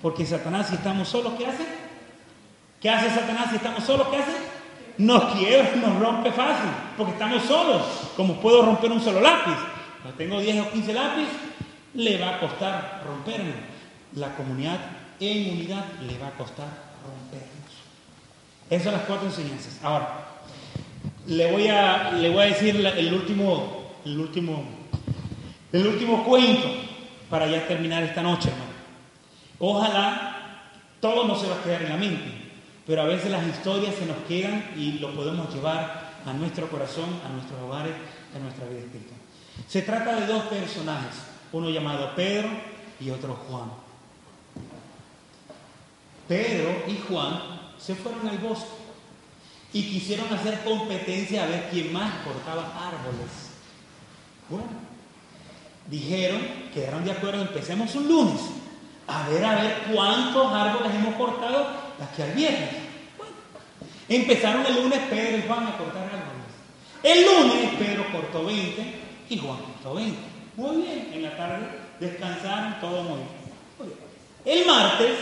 Porque 0.00 0.26
Satanás, 0.26 0.68
si 0.68 0.74
estamos 0.74 1.08
solos, 1.08 1.34
¿qué 1.38 1.46
hace? 1.46 1.64
¿Qué 2.80 2.90
hace 2.90 3.10
Satanás 3.10 3.50
si 3.50 3.56
estamos 3.56 3.84
solos? 3.84 4.08
¿Qué 4.08 4.16
hace? 4.16 4.32
Nos 4.98 5.34
quiebra, 5.34 5.76
nos 5.80 5.98
rompe 6.00 6.32
fácil. 6.32 6.70
Porque 6.96 7.12
estamos 7.12 7.42
solos. 7.44 7.82
Como 8.16 8.40
puedo 8.40 8.62
romper 8.62 8.90
un 8.90 9.00
solo 9.00 9.20
lápiz. 9.20 9.56
No 10.04 10.10
tengo 10.14 10.40
10 10.40 10.66
o 10.66 10.70
15 10.70 10.92
lápiz, 10.92 11.28
le 11.94 12.18
va 12.18 12.36
a 12.36 12.40
costar 12.40 13.02
romperme. 13.06 13.54
La 14.16 14.34
comunidad 14.34 14.80
en 15.20 15.52
unidad 15.52 15.84
le 16.00 16.18
va 16.18 16.28
a 16.28 16.32
costar 16.32 16.66
rompernos. 17.06 17.52
Esas 18.68 18.84
son 18.84 18.92
las 18.94 19.02
cuatro 19.02 19.28
enseñanzas. 19.28 19.78
Ahora, 19.82 20.31
le 21.26 21.52
voy 21.52 21.68
a, 21.68 22.12
le 22.12 22.30
voy 22.30 22.42
a 22.42 22.46
decir 22.46 22.76
el 22.76 23.14
último, 23.14 23.92
el 24.04 24.18
último, 24.18 24.64
el 25.72 25.86
último 25.86 26.24
cuento 26.24 26.68
para 27.30 27.46
ya 27.46 27.66
terminar 27.66 28.02
esta 28.02 28.22
noche, 28.22 28.48
hermano. 28.48 28.72
Ojalá 29.58 30.70
todo 31.00 31.26
no 31.26 31.36
se 31.36 31.48
va 31.48 31.56
a 31.56 31.62
quedar 31.62 31.82
en 31.82 31.88
la 31.90 31.96
mente, 31.96 32.24
pero 32.86 33.02
a 33.02 33.06
veces 33.06 33.30
las 33.30 33.46
historias 33.46 33.94
se 33.94 34.06
nos 34.06 34.18
quedan 34.28 34.72
y 34.76 34.98
lo 34.98 35.14
podemos 35.14 35.52
llevar 35.54 36.12
a 36.26 36.32
nuestro 36.32 36.68
corazón, 36.68 37.08
a 37.24 37.32
nuestros 37.32 37.60
hogares, 37.60 37.92
a 38.34 38.38
nuestra 38.38 38.66
vida 38.66 38.80
espiritual. 38.80 39.20
Se 39.68 39.82
trata 39.82 40.18
de 40.18 40.26
dos 40.26 40.44
personajes, 40.44 41.14
uno 41.52 41.70
llamado 41.70 42.14
Pedro 42.14 42.48
y 43.00 43.10
otro 43.10 43.34
Juan. 43.48 43.70
Pedro 46.26 46.84
y 46.88 46.98
Juan 47.08 47.40
se 47.78 47.94
fueron 47.94 48.28
al 48.28 48.38
bosque 48.38 48.81
y 49.72 49.82
quisieron 49.82 50.32
hacer 50.32 50.60
competencia 50.64 51.44
a 51.44 51.46
ver 51.46 51.68
quién 51.70 51.92
más 51.92 52.12
cortaba 52.24 52.62
árboles. 52.88 53.50
Bueno, 54.48 54.66
dijeron, 55.86 56.40
quedaron 56.74 57.04
de 57.04 57.12
acuerdo, 57.12 57.42
empecemos 57.42 57.94
un 57.94 58.08
lunes, 58.08 58.40
a 59.06 59.28
ver 59.28 59.44
a 59.44 59.54
ver 59.54 59.76
cuántos 59.92 60.52
árboles 60.52 60.94
hemos 60.94 61.14
cortado 61.14 61.68
aquí 62.00 62.22
al 62.22 62.32
viernes. 62.32 62.70
Bueno, 63.16 63.32
empezaron 64.08 64.66
el 64.66 64.74
lunes 64.74 64.98
Pedro 65.08 65.38
y 65.38 65.42
Juan 65.42 65.66
a 65.66 65.78
cortar 65.78 66.04
árboles. 66.04 66.42
El 67.02 67.24
lunes 67.24 67.70
Pedro 67.78 68.04
cortó 68.12 68.44
20 68.44 69.00
y 69.30 69.38
Juan 69.38 69.58
cortó 69.58 69.94
20. 69.94 70.18
Muy 70.56 70.82
bien, 70.82 71.10
en 71.14 71.22
la 71.22 71.36
tarde 71.36 71.66
descansaron, 71.98 72.78
todo 72.78 73.02
muy 73.04 73.16
bien. 73.16 73.28
Muy 73.78 73.88
bien. 73.88 73.98
El 74.44 74.66
martes 74.66 75.12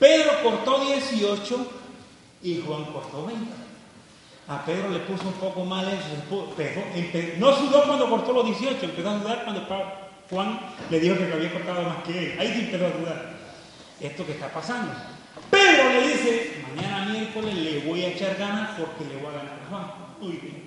Pedro 0.00 0.32
cortó 0.42 0.84
18 0.84 1.81
y 2.42 2.60
Juan 2.66 2.84
cortó 2.86 3.26
20. 3.26 3.46
A 4.48 4.64
Pedro 4.64 4.90
le 4.90 4.98
puso 5.00 5.28
un 5.28 5.34
poco 5.34 5.64
mal 5.64 5.86
eso. 5.88 6.08
no 7.38 7.56
sudó 7.56 7.84
cuando 7.84 8.10
cortó 8.10 8.32
los 8.32 8.46
18, 8.46 8.84
empezó 8.84 9.10
a 9.10 9.20
sudar 9.20 9.44
cuando 9.44 9.66
Juan 10.28 10.60
le 10.90 11.00
dijo 11.00 11.16
que 11.16 11.32
había 11.32 11.52
cortado 11.52 11.82
más 11.82 12.02
que 12.04 12.18
él. 12.18 12.40
Ahí 12.40 12.52
sí 12.52 12.60
empezó 12.60 12.86
a 12.86 12.90
dudar. 12.90 13.32
Esto 14.00 14.26
que 14.26 14.32
está 14.32 14.52
pasando. 14.52 14.92
Pedro 15.48 15.90
le 15.92 16.08
dice, 16.08 16.64
mañana 16.74 17.12
miércoles 17.12 17.54
le 17.54 17.78
voy 17.80 18.02
a 18.02 18.08
echar 18.08 18.36
ganas 18.36 18.70
porque 18.78 19.04
le 19.04 19.20
voy 19.20 19.32
a 19.32 19.38
ganar 19.38 19.60
a 19.64 19.70
Juan. 19.70 19.86
Muy 20.20 20.32
bien. 20.32 20.62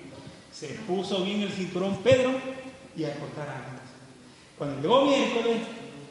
Se 0.50 0.68
puso 0.86 1.22
bien 1.22 1.42
el 1.42 1.52
cinturón 1.52 1.98
Pedro 1.98 2.32
y 2.96 3.04
a 3.04 3.14
cortar 3.18 3.48
árboles. 3.48 3.82
Cuando 4.56 4.80
llegó 4.80 5.04
miércoles, 5.04 5.58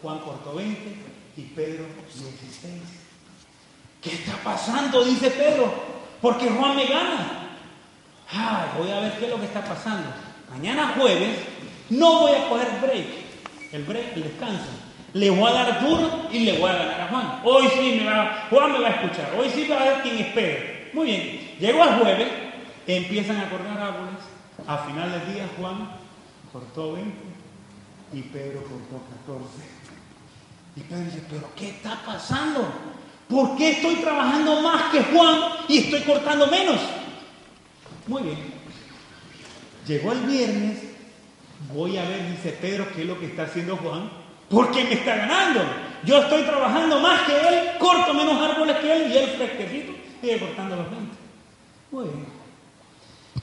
Juan 0.01 0.19
cortó 0.19 0.53
20 0.53 0.95
y 1.37 1.41
Pedro 1.41 1.85
16. 2.13 3.04
¿Qué 4.05 4.13
está 4.13 4.37
pasando? 4.43 5.03
Dice 5.03 5.31
Pedro. 5.31 5.73
Porque 6.21 6.47
Juan 6.47 6.75
me 6.75 6.85
gana. 6.85 7.49
Ay, 8.31 8.69
voy 8.77 8.91
a 8.91 8.99
ver 8.99 9.17
qué 9.17 9.25
es 9.25 9.31
lo 9.31 9.39
que 9.39 9.45
está 9.45 9.65
pasando. 9.65 10.07
Mañana 10.51 10.93
jueves 10.95 11.39
no 11.89 12.19
voy 12.19 12.33
a 12.33 12.47
coger 12.47 12.67
break. 12.81 13.07
El 13.71 13.83
break, 13.83 14.15
el 14.15 14.23
descanso. 14.23 14.69
Le 15.13 15.31
voy 15.31 15.49
a 15.49 15.53
dar 15.53 15.81
duro 15.83 16.27
y 16.31 16.39
le 16.41 16.59
voy 16.59 16.69
a 16.69 16.73
ganar 16.73 17.01
a 17.01 17.07
Juan. 17.07 17.41
Hoy 17.43 17.67
sí 17.73 17.99
me 17.99 18.05
va, 18.05 18.45
Juan 18.51 18.73
me 18.73 18.79
va 18.79 18.87
a 18.89 18.91
escuchar. 18.91 19.33
Hoy 19.39 19.49
sí 19.49 19.67
va 19.67 19.81
a 19.81 19.83
ver 19.85 20.01
quién 20.03 20.19
es 20.19 20.33
Pedro. 20.33 20.63
muy 20.93 21.07
bien. 21.07 21.55
Llegó 21.59 21.81
al 21.81 21.99
jueves, 21.99 22.27
empiezan 22.85 23.37
a 23.37 23.49
cortar 23.49 23.77
árboles. 23.77 24.21
A 24.67 24.77
final 24.77 25.11
del 25.11 25.33
día 25.33 25.49
Juan 25.57 25.89
cortó 26.53 26.93
20 26.93 27.11
y 28.13 28.21
Pedro 28.21 28.59
cortó 28.61 29.03
14. 29.25 29.45
Y 30.75 30.81
Pedro 30.81 31.05
dice, 31.05 31.23
pero 31.27 31.49
¿qué 31.55 31.69
está 31.69 32.01
pasando? 32.05 32.71
¿Por 33.29 33.57
qué 33.57 33.71
estoy 33.71 33.95
trabajando 33.95 34.61
más 34.61 34.91
que 34.91 35.01
Juan 35.03 35.39
y 35.67 35.79
estoy 35.79 36.01
cortando 36.01 36.47
menos? 36.47 36.79
Muy 38.07 38.21
bien. 38.21 38.37
Llegó 39.87 40.11
el 40.11 40.21
viernes, 40.21 40.77
voy 41.73 41.97
a 41.97 42.03
ver, 42.03 42.31
dice 42.31 42.51
Pedro, 42.61 42.87
qué 42.93 43.01
es 43.01 43.07
lo 43.07 43.19
que 43.19 43.27
está 43.27 43.43
haciendo 43.43 43.77
Juan, 43.77 44.09
porque 44.49 44.83
me 44.83 44.93
está 44.93 45.15
ganando. 45.15 45.61
Yo 46.03 46.21
estoy 46.21 46.43
trabajando 46.43 46.99
más 46.99 47.21
que 47.21 47.33
él, 47.35 47.69
corto 47.79 48.13
menos 48.13 48.39
árboles 48.41 48.77
que 48.77 48.91
él 48.91 49.11
y 49.11 49.17
él 49.17 49.29
fresquecito 49.37 49.93
sigue 50.21 50.39
cortando 50.39 50.75
los 50.75 50.91
20. 50.91 51.17
Muy 51.91 52.03
bien. 52.05 52.25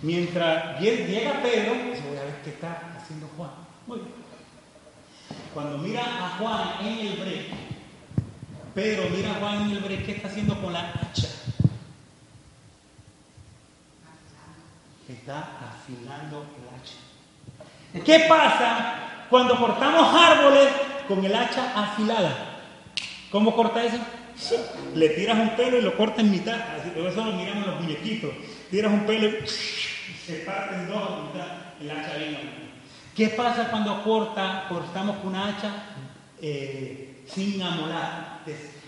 Mientras 0.03 0.81
llega 0.81 1.43
Pedro, 1.43 1.75
voy 1.75 2.19
a 2.19 2.25
ver 2.25 2.41
qué 2.45 2.51
está 2.51 2.95
haciendo 2.97 3.29
Juan. 3.37 3.51
Muy 3.87 3.99
bien. 3.99 4.13
Cuando 5.55 5.79
mira 5.79 6.03
a 6.03 6.39
Juan 6.39 6.87
en 6.87 7.07
el 7.07 7.17
break, 7.19 7.72
Pedro 8.75 9.09
mira 9.15 9.35
Juan 9.39 9.71
el 9.71 10.05
¿qué 10.05 10.13
está 10.13 10.29
haciendo 10.29 10.59
con 10.61 10.73
la 10.73 10.91
hacha? 10.91 11.29
Está 15.09 15.49
afilando 15.61 16.47
el 16.57 16.69
hacha. 16.75 18.05
¿Qué 18.05 18.27
pasa 18.29 19.27
cuando 19.29 19.59
cortamos 19.59 20.15
árboles 20.15 20.69
con 21.07 21.23
el 21.23 21.35
hacha 21.35 21.73
afilada? 21.75 22.61
¿Cómo 23.31 23.55
corta 23.55 23.85
eso? 23.85 23.99
Le 24.95 25.11
tiras 25.11 25.39
un 25.39 25.51
pelo 25.51 25.79
y 25.79 25.83
lo 25.83 25.95
cortas 25.95 26.21
en 26.21 26.31
mitad. 26.31 26.55
Así, 26.55 26.93
eso 26.97 27.25
lo 27.25 27.33
miramos 27.33 27.67
los 27.67 27.81
muñequitos. 27.81 28.31
Tiras 28.71 28.93
un 28.93 29.05
pelo 29.05 29.29
y 29.29 29.47
se 29.47 30.37
parte 30.47 30.77
en 30.77 30.89
dos 30.89 31.27
mitad. 31.27 31.47
El 31.79 31.91
hacha 31.91 32.17
viene. 32.17 32.63
¿Qué 33.15 33.29
pasa 33.29 33.69
cuando 33.69 34.03
corta, 34.03 34.65
cortamos 34.71 35.19
con 35.19 35.29
una 35.29 35.49
hacha 35.49 35.71
eh, 36.41 37.12
sin 37.27 37.63
amolar? 37.63 38.41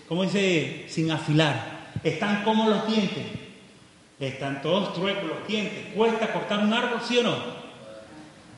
¿Cómo 0.07 0.23
dice? 0.23 0.85
Sin 0.87 1.11
afilar. 1.11 1.93
Están 2.03 2.43
como 2.43 2.69
los 2.69 2.87
dientes. 2.87 3.25
Están 4.19 4.61
todos 4.61 4.93
truecos 4.93 5.23
los 5.23 5.47
dientes. 5.47 5.93
¿Cuesta 5.95 6.31
cortar 6.31 6.59
un 6.59 6.73
árbol, 6.73 7.01
sí 7.05 7.17
o 7.17 7.23
no? 7.23 7.35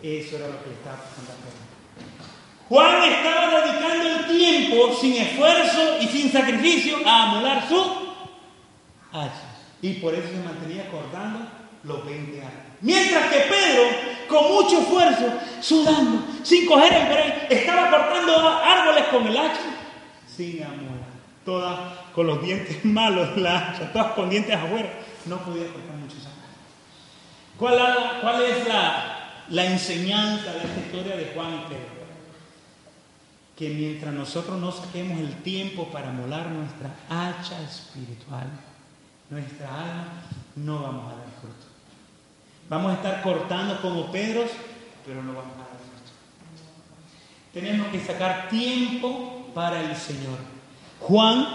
Eso 0.04 0.36
era 0.36 0.48
lo 0.48 0.64
que 0.64 0.70
le 0.70 0.76
estaba 0.76 0.98
pasando 0.98 1.32
a. 1.32 1.68
Juan 2.70 3.12
estaba 3.12 3.62
dedicando 3.62 4.10
el 4.10 4.38
tiempo 4.38 4.94
sin 5.00 5.14
esfuerzo 5.14 5.98
y 6.02 6.08
sin 6.08 6.32
sacrificio 6.32 6.98
a 7.06 7.32
amolar 7.32 7.68
su 7.68 7.82
hacha. 9.14 9.56
Y 9.82 9.94
por 9.94 10.14
eso 10.14 10.28
se 10.28 10.44
mantenía 10.44 10.90
cortando 10.92 11.48
los 11.84 12.06
20 12.06 12.42
años. 12.42 12.67
Mientras 12.82 13.32
que 13.32 13.40
Pedro, 13.40 13.84
con 14.30 14.54
mucho 14.54 14.82
esfuerzo, 14.82 15.34
sudando, 15.62 16.24
sin 16.44 16.66
coger 16.68 16.94
el 16.94 17.08
break, 17.08 17.52
estaba 17.52 17.90
cortando 17.90 18.38
árboles 18.48 19.06
con 19.06 19.26
el 19.26 19.38
hacha, 19.38 19.62
sin 20.36 20.64
amolar. 20.64 21.08
Todas 21.44 21.80
con 22.14 22.28
los 22.28 22.42
dientes 22.42 22.84
malos 22.86 23.38
la 23.38 23.58
hacha, 23.58 23.92
todas 23.92 24.14
con 24.14 24.30
dientes 24.30 24.56
afuera. 24.56 24.92
No 25.26 25.38
podía 25.40 25.68
cortar 25.68 25.96
muchos 25.96 26.20
árboles. 26.20 26.38
¿Cuál, 27.58 28.22
cuál 28.22 28.44
es 28.44 28.68
la, 28.68 29.44
la 29.50 29.66
enseñanza 29.66 30.54
de 30.54 30.60
esta 30.60 30.80
historia 30.80 31.18
de 31.18 31.32
Juan 31.34 31.54
y 31.56 31.70
Pedro? 31.70 31.98
Que 33.56 33.70
mientras 33.70 34.14
nosotros 34.14 34.60
no 34.60 34.72
saquemos 34.72 35.20
el 35.20 35.42
tiempo 35.42 35.88
para 35.88 36.12
molar 36.12 36.50
nuestra 36.50 36.92
hacha 37.10 37.60
espiritual, 37.64 38.48
nuestra 39.32 39.68
alma, 39.68 40.22
no 40.56 40.84
vamos 40.84 41.12
a 41.12 41.16
dar 41.16 41.26
fruto. 41.42 41.67
Vamos 42.70 42.92
a 42.92 42.96
estar 42.96 43.22
cortando 43.22 43.80
como 43.82 44.12
Pedros, 44.12 44.52
pero 45.06 45.24
no 45.24 45.34
vamos 45.34 45.54
a 45.56 45.60
dar 45.60 45.68
fruto. 45.68 46.12
Tenemos 47.54 47.88
que 47.88 48.00
sacar 48.04 48.50
tiempo 48.50 49.50
para 49.54 49.82
el 49.82 49.96
Señor. 49.96 50.38
Juan, 51.00 51.48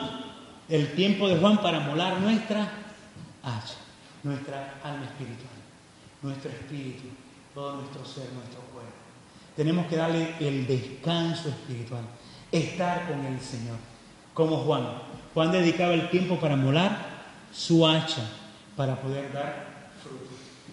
el 0.68 0.92
tiempo 0.94 1.28
de 1.28 1.36
Juan 1.36 1.58
para 1.58 1.80
molar 1.80 2.18
nuestra 2.20 2.62
hacha, 3.42 3.74
nuestra 4.22 4.74
alma 4.82 5.04
espiritual, 5.04 5.52
nuestro 6.22 6.50
espíritu, 6.50 7.08
todo 7.54 7.76
nuestro 7.76 8.04
ser, 8.06 8.32
nuestro 8.32 8.60
cuerpo. 8.72 8.92
Tenemos 9.54 9.86
que 9.86 9.96
darle 9.96 10.34
el 10.40 10.66
descanso 10.66 11.50
espiritual, 11.50 12.04
estar 12.50 13.06
con 13.06 13.24
el 13.26 13.38
Señor, 13.40 13.76
como 14.32 14.58
Juan. 14.58 14.86
Juan 15.34 15.52
dedicaba 15.52 15.92
el 15.92 16.08
tiempo 16.08 16.36
para 16.36 16.56
molar 16.56 16.96
su 17.52 17.86
hacha, 17.86 18.22
para 18.76 18.96
poder 18.96 19.30
dar. 19.32 19.71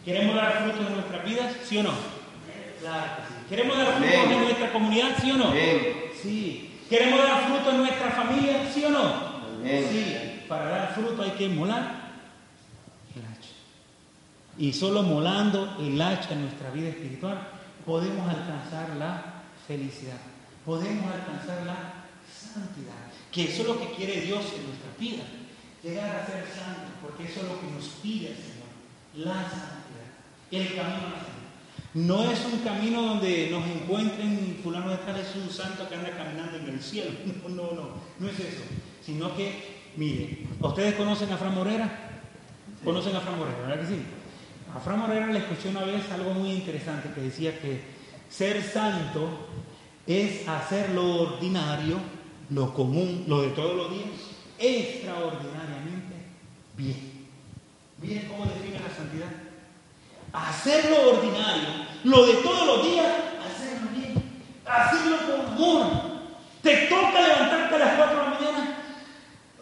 ¿Queremos 0.05 0.35
dar 0.35 0.63
frutos 0.63 0.87
en 0.87 0.93
nuestras 0.93 1.25
vidas? 1.25 1.55
¿Sí 1.63 1.77
o 1.77 1.83
no? 1.83 1.93
Claro 2.79 3.11
que 3.17 3.23
sí. 3.23 3.45
¿Queremos 3.49 3.77
dar 3.77 3.93
frutos 3.97 4.33
en 4.33 4.43
nuestra 4.43 4.71
comunidad? 4.71 5.09
¿Sí 5.21 5.31
o 5.31 5.37
no? 5.37 5.53
Sí. 6.21 6.79
¿Queremos 6.89 7.19
dar 7.19 7.45
frutos 7.45 7.73
en 7.73 7.77
nuestra 7.77 8.11
familia? 8.11 8.71
¿Sí 8.73 8.85
o 8.85 8.89
no? 8.89 9.13
Sí. 9.63 10.45
Para 10.47 10.65
dar 10.65 10.93
fruto 10.95 11.21
hay 11.21 11.31
que 11.31 11.49
molar 11.49 12.11
el 13.15 13.21
hacha. 13.23 13.53
Y 14.57 14.73
solo 14.73 15.03
molando 15.03 15.77
el 15.79 16.01
hacha 16.01 16.33
en 16.33 16.43
nuestra 16.43 16.71
vida 16.71 16.89
espiritual 16.89 17.47
podemos 17.85 18.27
alcanzar 18.27 18.95
la 18.97 19.43
felicidad. 19.67 20.17
Podemos 20.65 21.05
alcanzar 21.11 21.65
la 21.65 22.05
santidad. 22.31 23.09
Que 23.31 23.43
eso 23.45 23.61
es 23.61 23.67
lo 23.67 23.79
que 23.79 23.93
quiere 23.93 24.21
Dios 24.21 24.45
en 24.55 24.65
nuestra 24.67 24.89
vida. 24.99 25.23
Llegar 25.83 26.15
a 26.15 26.25
ser 26.25 26.45
santos, 26.47 26.91
porque 27.01 27.25
eso 27.25 27.41
es 27.41 27.47
lo 27.47 27.59
que 27.59 27.67
nos 27.67 27.85
pide 28.01 28.29
el 28.29 28.35
Señor. 28.35 28.69
La 29.15 29.41
santidad 29.49 29.88
el 30.57 30.67
camino 30.75 31.07
a 31.07 31.09
la 31.09 31.17
santidad. 31.17 31.39
No 31.93 32.31
es 32.31 32.45
un 32.45 32.59
camino 32.59 33.01
donde 33.01 33.49
nos 33.49 33.65
encuentren 33.65 34.59
fulano 34.63 34.91
de 34.91 34.97
tal 34.97 35.19
es 35.19 35.35
un 35.35 35.49
santo 35.49 35.89
que 35.89 35.95
anda 35.95 36.11
caminando 36.11 36.57
en 36.57 36.69
el 36.69 36.81
cielo. 36.81 37.11
No, 37.49 37.49
no, 37.49 37.71
no, 37.73 37.89
no 38.19 38.29
es 38.29 38.39
eso. 38.39 38.63
Sino 39.03 39.35
que, 39.35 39.91
mire, 39.95 40.45
¿ustedes 40.61 40.95
conocen 40.95 41.31
a 41.31 41.37
Fran 41.37 41.55
Morera? 41.55 41.89
¿Conocen 42.83 43.15
a 43.15 43.21
Fran 43.21 43.39
Morera, 43.39 43.57
verdad 43.61 43.81
que 43.81 43.95
sí? 43.95 44.01
A 44.75 44.79
Fran 44.79 44.99
Morera 44.99 45.27
le 45.27 45.39
escuché 45.39 45.69
una 45.69 45.83
vez 45.83 46.11
algo 46.11 46.33
muy 46.33 46.51
interesante 46.51 47.09
que 47.13 47.21
decía 47.21 47.59
que 47.59 47.81
ser 48.29 48.61
santo 48.63 49.27
es 50.05 50.47
hacer 50.47 50.91
lo 50.91 51.21
ordinario, 51.21 51.97
lo 52.51 52.73
común, 52.73 53.25
lo 53.27 53.41
de 53.41 53.49
todos 53.49 53.75
los 53.75 53.91
días, 53.91 54.09
extraordinariamente 54.59 56.15
bien. 56.77 57.27
Miren 58.01 58.27
cómo 58.27 58.45
define 58.45 58.79
la 58.79 58.95
santidad 58.95 59.48
hacer 60.33 60.89
lo 60.89 61.17
ordinario, 61.17 61.67
lo 62.03 62.25
de 62.25 62.33
todos 62.35 62.67
los 62.67 62.83
días, 62.85 63.07
hacerlo 63.45 63.89
bien, 63.95 64.23
hacerlo 64.65 65.17
con 65.25 65.53
amor. 65.53 66.09
Te 66.61 66.75
toca 66.87 67.21
levantarte 67.21 67.75
a 67.75 67.79
las 67.79 67.95
4 67.95 68.17
de 68.17 68.23
la 68.23 68.29
mañana. 68.29 68.77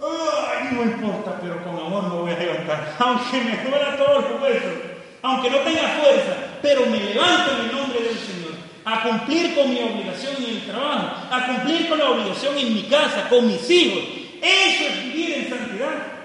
Ay, 0.01 0.69
no 0.71 0.83
importa, 0.83 1.39
pero 1.41 1.63
con 1.63 1.75
amor 1.75 2.03
me 2.03 2.15
voy 2.21 2.31
a 2.31 2.39
levantar. 2.39 2.95
Aunque 2.99 3.37
me 3.41 3.57
duela 3.57 3.97
todos 3.97 4.29
los 4.29 4.41
huesos, 4.41 4.73
aunque 5.21 5.49
no 5.49 5.57
tenga 5.57 5.87
fuerza, 6.01 6.35
pero 6.61 6.85
me 6.87 6.99
levanto 6.99 7.51
en 7.51 7.69
el 7.69 7.75
nombre 7.75 7.99
del 7.99 8.17
Señor. 8.17 8.57
A 8.85 9.03
cumplir 9.03 9.53
con 9.53 9.69
mi 9.69 9.81
obligación 9.81 10.35
en 10.37 10.55
el 10.55 10.65
trabajo, 10.65 11.27
a 11.29 11.45
cumplir 11.45 11.89
con 11.89 11.99
la 11.99 12.09
obligación 12.09 12.57
en 12.57 12.73
mi 12.73 12.83
casa, 12.83 13.27
con 13.29 13.45
mis 13.45 13.69
hijos. 13.69 14.03
Eso 14.41 14.83
es 14.87 15.03
vivir 15.03 15.33
en 15.33 15.49
santidad. 15.49 16.17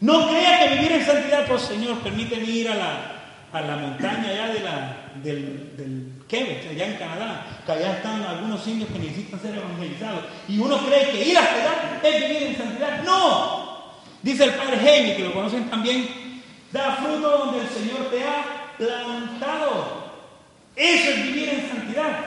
No 0.00 0.28
crea 0.28 0.58
que 0.58 0.74
vivir 0.74 0.92
en 0.92 1.06
santidad, 1.06 1.46
pues 1.46 1.62
Señor, 1.62 1.98
permíteme 1.98 2.44
ir 2.44 2.68
a 2.68 2.74
la, 2.74 3.21
a 3.52 3.60
la 3.60 3.76
montaña 3.76 4.30
allá 4.30 4.48
de 4.48 4.60
la, 4.60 4.96
del, 5.22 5.76
del 5.76 6.12
Quebec, 6.26 6.70
allá 6.70 6.86
en 6.86 6.96
Canadá, 6.96 7.46
que 7.66 7.72
allá 7.72 7.92
están 7.96 8.22
algunos 8.22 8.66
indios 8.66 8.88
que 8.90 8.98
necesitan 8.98 9.40
ser 9.40 9.56
evangelizados. 9.56 10.24
Y 10.48 10.58
uno 10.58 10.78
cree 10.86 11.10
que 11.10 11.28
ir 11.28 11.36
hasta 11.36 11.54
allá 11.54 12.00
es 12.02 12.28
vivir 12.28 12.42
en 12.44 12.56
santidad. 12.56 13.02
No. 13.04 13.72
Dice 14.22 14.44
el 14.44 14.52
padre 14.52 14.78
Jaime, 14.78 15.16
que 15.16 15.24
lo 15.24 15.34
conocen 15.34 15.68
también, 15.68 16.08
da 16.72 16.96
fruto 16.96 17.28
donde 17.28 17.60
el 17.60 17.68
Señor 17.68 18.10
te 18.10 18.24
ha 18.24 18.74
plantado. 18.78 20.12
Eso 20.74 21.10
es 21.10 21.22
vivir 21.24 21.48
en 21.50 21.68
santidad. 21.68 22.20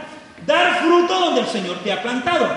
Dar 0.45 0.79
fruto 0.79 1.19
donde 1.19 1.41
el 1.41 1.47
Señor 1.47 1.77
te 1.83 1.91
ha 1.91 2.03
plantado. 2.03 2.47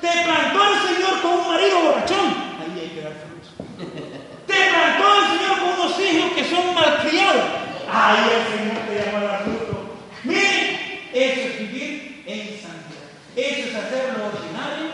Te 0.00 0.08
plantó 0.08 0.60
el 0.72 0.94
Señor 0.94 1.22
con 1.22 1.32
un 1.32 1.48
marido 1.48 1.82
borrachón. 1.82 2.26
Ahí 2.58 2.80
hay 2.80 2.88
que 2.88 3.02
dar 3.02 3.12
fruto. 3.12 3.84
Te 4.46 4.54
plantó 4.54 5.04
el 5.20 5.38
Señor 5.38 5.58
con 5.60 5.80
unos 5.80 6.00
hijos 6.00 6.32
que 6.32 6.44
son 6.44 6.74
malcriados. 6.74 7.66
Ahí 7.98 8.28
el 8.30 8.58
Señor 8.58 8.86
te 8.86 9.06
llama 9.06 9.18
a 9.20 9.24
dar 9.24 9.44
fruto. 9.44 9.96
Miren, 10.24 11.00
eso 11.14 11.40
es 11.40 11.58
vivir 11.60 12.24
en 12.26 12.60
santidad. 12.60 13.08
Eso 13.34 13.68
es 13.68 13.74
hacer 13.74 14.18
lo 14.18 14.26
ordinario 14.26 14.92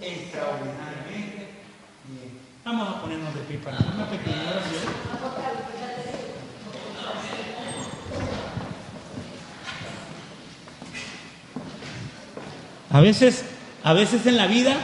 extraordinariamente 0.00 1.48
bien. 2.08 2.40
Vamos 2.64 2.88
a 2.88 3.00
ponernos 3.02 3.32
de 3.36 3.40
pie 3.42 3.58
para 3.58 3.78
una 3.78 4.10
pequeña 4.10 4.50
oración. 4.50 4.82
A 12.92 13.00
veces, 13.00 13.44
a 13.84 13.92
veces 13.92 14.26
en 14.26 14.36
la 14.36 14.48
vida 14.48 14.74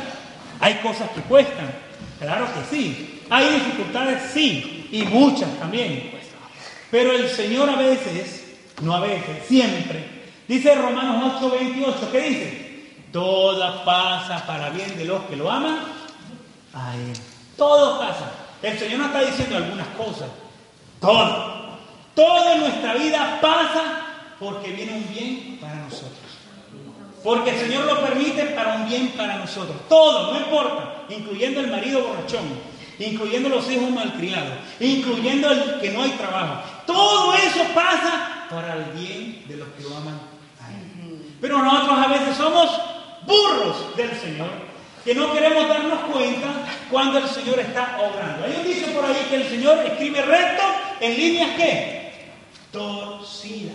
hay 0.60 0.74
cosas 0.76 1.10
que 1.10 1.22
cuestan. 1.22 1.74
Claro 2.20 2.46
que 2.54 2.76
sí. 2.76 3.22
Hay 3.28 3.54
dificultades, 3.54 4.30
sí. 4.32 4.86
sí, 4.88 4.98
y 4.98 5.02
muchas 5.06 5.50
también. 5.58 6.15
Pero 6.91 7.12
el 7.12 7.28
Señor 7.28 7.68
a 7.68 7.76
veces, 7.76 8.45
no 8.82 8.95
a 8.95 9.01
veces, 9.01 9.47
siempre, 9.47 10.05
dice 10.47 10.74
Romanos 10.74 11.34
8, 11.39 11.51
28, 11.51 12.09
¿qué 12.12 12.20
dice? 12.20 12.66
Toda 13.12 13.84
pasa 13.84 14.47
para 14.47 14.70
bien 14.70 14.97
de 14.97 15.05
los 15.05 15.22
que 15.22 15.37
lo 15.37 15.51
aman 15.51 15.78
a 16.74 16.95
Él. 16.95 17.12
Todo 17.57 17.99
pasa. 17.99 18.32
El 18.62 18.78
Señor 18.78 18.99
no 19.01 19.07
está 19.07 19.20
diciendo 19.20 19.57
algunas 19.57 19.89
cosas. 19.89 20.28
Todo. 21.01 21.57
Todo 22.14 22.53
en 22.53 22.61
nuestra 22.61 22.95
vida 22.95 23.39
pasa 23.41 24.07
porque 24.39 24.72
viene 24.72 24.93
un 24.93 25.09
bien 25.09 25.59
para 25.61 25.76
nosotros. 25.76 26.12
Porque 27.22 27.51
el 27.51 27.59
Señor 27.59 27.84
lo 27.87 28.01
permite 28.03 28.45
para 28.47 28.76
un 28.76 28.89
bien 28.89 29.09
para 29.16 29.37
nosotros. 29.37 29.76
Todo, 29.89 30.32
no 30.32 30.39
importa, 30.39 31.05
incluyendo 31.09 31.61
el 31.61 31.70
marido 31.70 32.03
borrachón, 32.03 32.45
incluyendo 32.99 33.49
los 33.49 33.70
hijos 33.70 33.90
malcriados, 33.90 34.55
incluyendo 34.80 35.51
el 35.51 35.80
que 35.80 35.90
no 35.90 36.03
hay 36.03 36.11
trabajo. 36.11 36.62
Todo 36.86 37.34
eso 37.34 37.64
pasa 37.74 38.47
para 38.51 38.74
el 38.74 38.84
bien 38.92 39.44
de 39.49 39.57
los 39.57 39.68
que 39.68 39.82
lo 39.82 39.97
aman 39.97 40.18
a 40.62 40.70
Él. 40.70 41.34
Pero 41.40 41.62
nosotros 41.62 41.99
a 41.99 42.09
veces 42.09 42.36
somos 42.36 42.80
burros 43.26 43.97
del 43.97 44.16
Señor, 44.16 44.51
que 45.05 45.14
no 45.14 45.32
queremos 45.32 45.68
darnos 45.68 46.01
cuenta 46.12 46.49
cuando 46.90 47.18
el 47.18 47.28
Señor 47.28 47.59
está 47.61 47.99
obrando. 48.01 48.44
Hay 48.44 48.57
un 48.61 48.66
dice 48.66 48.86
por 48.92 49.05
ahí 49.05 49.26
que 49.28 49.36
el 49.36 49.49
Señor 49.49 49.78
escribe 49.84 50.22
recto 50.22 50.62
en 51.01 51.16
líneas 51.16 51.51
que 51.57 52.30
torcidas. 52.72 53.74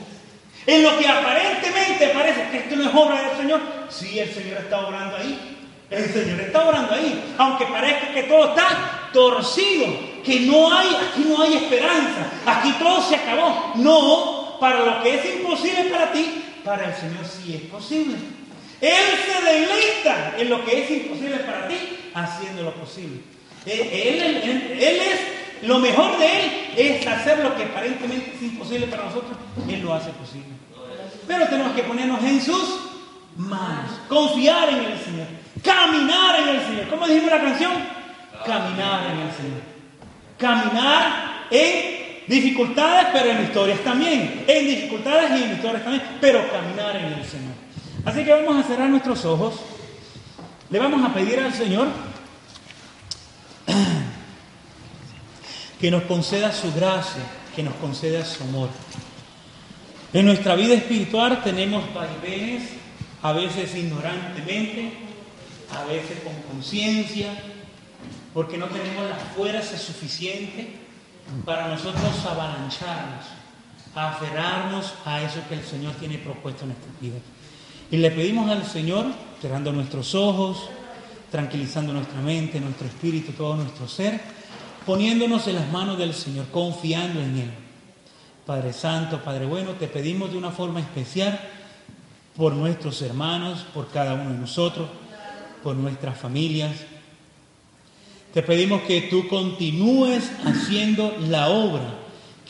En 0.66 0.84
lo 0.84 0.98
que 0.98 1.08
aparentemente 1.08 2.08
parece 2.10 2.50
que 2.52 2.58
esto 2.60 2.76
no 2.76 2.84
es 2.90 2.96
obra 2.96 3.22
del 3.22 3.38
Señor, 3.38 3.62
sí, 3.90 4.20
el 4.20 4.32
Señor 4.32 4.60
está 4.60 4.86
obrando 4.88 5.18
ahí. 5.18 5.58
El 5.90 6.06
Señor 6.06 6.40
está 6.40 6.66
obrando 6.66 6.94
ahí. 6.94 7.34
Aunque 7.38 7.66
parezca 7.66 8.14
que 8.14 8.24
todo 8.24 8.50
está 8.50 9.01
torcido, 9.14 9.88
que 10.24 10.42
no 10.42 10.72
hay, 10.74 10.88
aquí 10.88 11.26
no 11.28 11.42
hay 11.42 11.56
esperanza, 11.56 12.32
aquí 12.46 12.72
todo 12.80 13.02
se 13.02 13.16
acabó. 13.16 13.74
No, 13.76 14.58
para 14.60 14.86
lo 14.86 15.04
que 15.04 15.16
es 15.16 15.36
imposible 15.36 15.86
para 15.86 16.12
ti, 16.12 16.44
para 16.64 16.90
el 16.90 16.96
Señor 16.96 17.26
sí 17.26 17.56
es 17.56 17.62
posible. 17.70 18.16
Él 18.80 19.06
se 19.26 19.46
deleita 19.46 20.36
en 20.38 20.50
lo 20.50 20.66
que 20.66 20.84
es 20.84 20.92
imposible 20.92 21.38
para 21.38 21.68
ti, 21.68 21.76
haciendo 22.14 22.64
lo 22.64 22.74
posible. 22.74 23.22
Él, 23.66 24.80
él 24.80 25.02
es 25.02 25.20
lo 25.62 25.78
mejor 25.78 26.18
de 26.18 26.26
Él 26.26 26.52
es 26.76 27.08
hacer 27.08 27.40
lo 27.40 27.56
que 27.56 27.64
aparentemente 27.64 28.34
es 28.36 28.42
imposible 28.42 28.88
para 28.88 29.06
nosotros. 29.06 29.38
Él 29.70 29.82
lo 29.82 29.94
hace 29.94 30.10
posible. 30.12 30.50
Pero 31.28 31.48
tenemos 31.48 31.74
que 31.74 31.84
ponernos 31.84 32.24
en 32.24 32.42
sus 32.42 32.80
manos, 33.38 33.92
confiar 34.10 34.70
en 34.70 34.80
el 34.80 35.00
Señor, 35.00 35.28
caminar 35.64 36.40
en 36.42 36.50
el 36.50 36.66
Señor. 36.66 36.88
¿Cómo 36.90 37.08
dijimos 37.08 37.32
la 37.32 37.42
canción? 37.42 38.01
Caminar 38.46 39.14
en 39.14 39.20
el 39.20 39.32
Señor. 39.32 39.62
Caminar 40.38 41.48
en 41.52 42.02
dificultades, 42.28 43.08
pero 43.14 43.32
en 43.32 43.44
historias 43.44 43.80
también. 43.82 44.46
En 44.48 44.68
dificultades 44.68 45.40
y 45.40 45.44
en 45.44 45.54
historias 45.54 45.84
también, 45.84 46.04
pero 46.20 46.52
caminar 46.52 46.96
en 46.96 47.14
el 47.14 47.26
Señor. 47.26 47.54
Así 48.06 48.24
que 48.24 48.32
vamos 48.32 48.64
a 48.64 48.68
cerrar 48.68 48.90
nuestros 48.90 49.26
ojos. 49.26 49.56
Le 50.70 50.80
vamos 50.80 51.04
a 51.04 51.14
pedir 51.14 51.40
al 51.40 51.54
Señor 51.54 51.88
que 55.80 55.92
nos 55.92 56.04
conceda 56.04 56.52
su 56.52 56.74
gracia, 56.74 57.24
que 57.56 57.64
nos 57.64 57.74
conceda 57.76 58.24
su 58.24 58.44
amor. 58.44 58.70
En 60.14 60.26
nuestra 60.26 60.56
vida 60.56 60.74
espiritual 60.74 61.42
tenemos 61.44 61.84
vaivenes, 61.94 62.64
a 63.22 63.34
veces 63.34 63.76
ignorantemente, 63.76 64.94
a 65.74 65.86
veces 65.86 66.20
con 66.24 66.34
conciencia, 66.52 67.34
porque 68.34 68.58
no 68.58 68.68
tenemos 68.68 69.10
la 69.10 69.16
fuerza 69.16 69.78
suficiente 69.78 70.76
para 71.46 71.68
nosotros 71.68 72.26
avalancharnos, 72.26 73.26
aferrarnos 73.96 74.94
a 75.06 75.22
eso 75.22 75.42
que 75.48 75.56
el 75.56 75.64
Señor 75.64 75.94
tiene 75.96 76.18
propuesto 76.18 76.64
en 76.64 76.70
nuestra 76.70 76.92
vida. 77.00 77.18
Y 77.90 77.98
le 77.98 78.12
pedimos 78.12 78.50
al 78.50 78.66
Señor, 78.66 79.08
cerrando 79.42 79.72
nuestros 79.72 80.16
ojos, 80.16 80.70
tranquilizando 81.30 81.94
nuestra 81.94 82.22
mente, 82.22 82.60
nuestro 82.60 82.88
espíritu, 82.88 83.34
todo 83.34 83.56
nuestro 83.56 83.88
ser, 83.88 84.20
poniéndonos 84.86 85.48
en 85.48 85.56
las 85.56 85.72
manos 85.72 85.98
del 85.98 86.14
Señor, 86.14 86.48
confiando 86.52 87.20
en 87.22 87.38
Él. 87.38 87.52
Padre 88.46 88.74
Santo, 88.74 89.22
Padre 89.24 89.46
Bueno, 89.46 89.72
te 89.72 89.88
pedimos 89.88 90.32
de 90.32 90.38
una 90.38 90.52
forma 90.52 90.80
especial 90.80 91.40
por 92.36 92.54
nuestros 92.54 93.02
hermanos, 93.02 93.66
por 93.74 93.90
cada 93.90 94.14
uno 94.14 94.32
de 94.32 94.38
nosotros, 94.38 94.90
por 95.64 95.76
nuestras 95.76 96.18
familias. 96.18 96.72
Te 98.34 98.42
pedimos 98.42 98.82
que 98.84 99.02
tú 99.02 99.28
continúes 99.28 100.32
haciendo 100.46 101.16
la 101.28 101.50
obra 101.50 101.96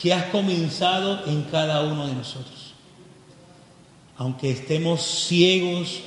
que 0.00 0.12
has 0.12 0.24
comenzado 0.26 1.26
en 1.26 1.42
cada 1.42 1.82
uno 1.82 2.06
de 2.06 2.14
nosotros. 2.14 2.74
Aunque 4.16 4.50
estemos 4.50 5.02
ciegos, 5.02 6.00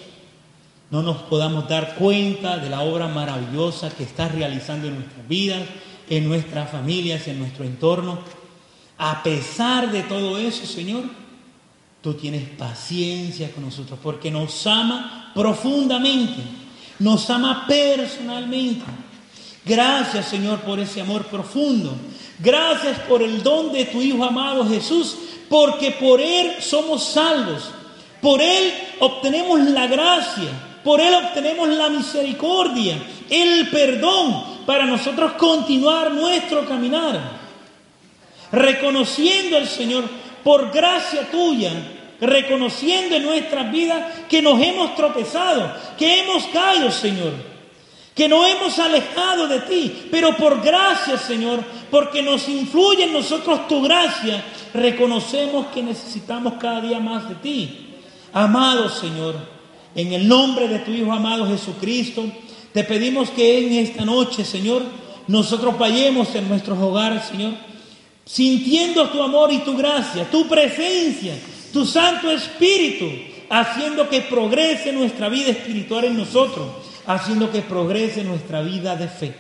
no 0.92 1.02
nos 1.02 1.18
podamos 1.24 1.68
dar 1.68 1.96
cuenta 1.96 2.58
de 2.58 2.70
la 2.70 2.82
obra 2.82 3.08
maravillosa 3.08 3.90
que 3.90 4.04
estás 4.04 4.34
realizando 4.34 4.88
en 4.88 4.96
nuestras 4.96 5.28
vidas 5.28 5.62
en 6.10 6.28
nuestras 6.28 6.70
familias, 6.70 7.28
en 7.28 7.40
nuestro 7.40 7.66
entorno. 7.66 8.20
A 8.98 9.24
pesar 9.24 9.92
de 9.92 10.04
todo 10.04 10.38
eso, 10.38 10.66
Señor, 10.66 11.04
tú 12.02 12.14
tienes 12.14 12.48
paciencia 12.50 13.52
con 13.52 13.66
nosotros 13.66 14.00
porque 14.02 14.32
nos 14.32 14.66
ama 14.68 15.32
profundamente, 15.34 16.42
nos 17.00 17.30
ama 17.30 17.66
personalmente. 17.68 18.86
Gracias, 19.66 20.28
Señor, 20.28 20.60
por 20.60 20.80
ese 20.80 21.02
amor 21.02 21.26
profundo. 21.26 21.96
Gracias 22.40 23.00
por 23.00 23.24
el 23.24 23.42
don 23.42 23.72
de 23.74 23.86
tu 23.86 24.02
Hijo 24.02 24.24
amado 24.24 24.68
Jesús, 24.68 25.18
porque 25.50 25.92
por 25.92 26.22
Él 26.22 26.56
somos 26.60 27.04
salvos. 27.04 27.72
Por 28.22 28.42
Él 28.42 28.74
obtenemos 29.00 29.60
la 29.62 29.88
gracia, 29.88 30.50
por 30.84 31.02
Él 31.02 31.14
obtenemos 31.14 31.68
la 31.70 31.90
misericordia, 31.90 32.98
el 33.30 33.70
perdón, 33.70 34.56
para 34.66 34.86
nosotros 34.86 35.34
continuar 35.34 36.12
nuestro 36.12 36.66
caminar, 36.66 37.20
reconociendo 38.52 39.58
al 39.58 39.68
Señor 39.68 40.06
por 40.44 40.72
gracia 40.72 41.30
tuya, 41.32 41.72
reconociendo 42.22 43.16
en 43.16 43.24
nuestras 43.24 43.72
vidas 43.72 44.06
que 44.30 44.42
nos 44.42 44.62
hemos 44.62 44.96
tropezado, 44.96 45.72
que 45.98 46.22
hemos 46.22 46.46
caído, 46.46 46.92
Señor, 46.92 47.55
que 48.16 48.30
nos 48.30 48.48
hemos 48.48 48.80
alejado 48.80 49.48
de 49.48 49.60
ti, 49.60 50.08
pero 50.10 50.38
por 50.38 50.62
gracia, 50.62 51.18
Señor, 51.18 51.62
porque 51.92 52.24
nos 52.24 52.48
influye 52.48 53.04
en 53.04 53.14
nosotros 53.14 53.68
tu 53.68 53.82
gracia, 53.82 54.42
reconocemos 54.74 55.68
que 55.68 55.84
necesitamos 55.84 56.54
cada 56.54 56.80
día 56.80 57.00
más 57.00 57.28
de 57.28 57.36
ti. 57.36 57.88
Amado 58.32 58.90
Señor, 58.90 59.36
en 59.94 60.14
el 60.14 60.28
nombre 60.28 60.70
de 60.70 60.80
tu 60.80 60.92
Hijo 60.92 61.12
amado 61.12 61.46
Jesucristo, 61.48 62.26
te 62.74 62.86
pedimos 62.86 63.30
que 63.30 63.66
en 63.66 63.74
esta 63.74 64.06
noche, 64.06 64.46
Señor, 64.46 64.84
nosotros 65.28 65.78
vayamos 65.78 66.34
en 66.36 66.48
nuestros 66.48 66.80
hogares, 66.80 67.24
Señor, 67.26 67.54
sintiendo 68.26 69.10
tu 69.10 69.22
amor 69.22 69.52
y 69.52 69.60
tu 69.60 69.76
gracia, 69.76 70.30
tu 70.30 70.48
presencia, 70.48 71.34
tu 71.74 71.86
Santo 71.86 72.32
Espíritu, 72.32 73.06
haciendo 73.50 74.10
que 74.10 74.22
progrese 74.22 74.92
nuestra 74.94 75.30
vida 75.30 75.52
espiritual 75.52 76.06
en 76.06 76.18
nosotros, 76.18 76.68
haciendo 77.08 77.52
que 77.52 77.62
progrese 77.62 78.24
nuestra 78.24 78.62
vida 78.62 78.96
de 78.96 79.08
fe. 79.08 79.34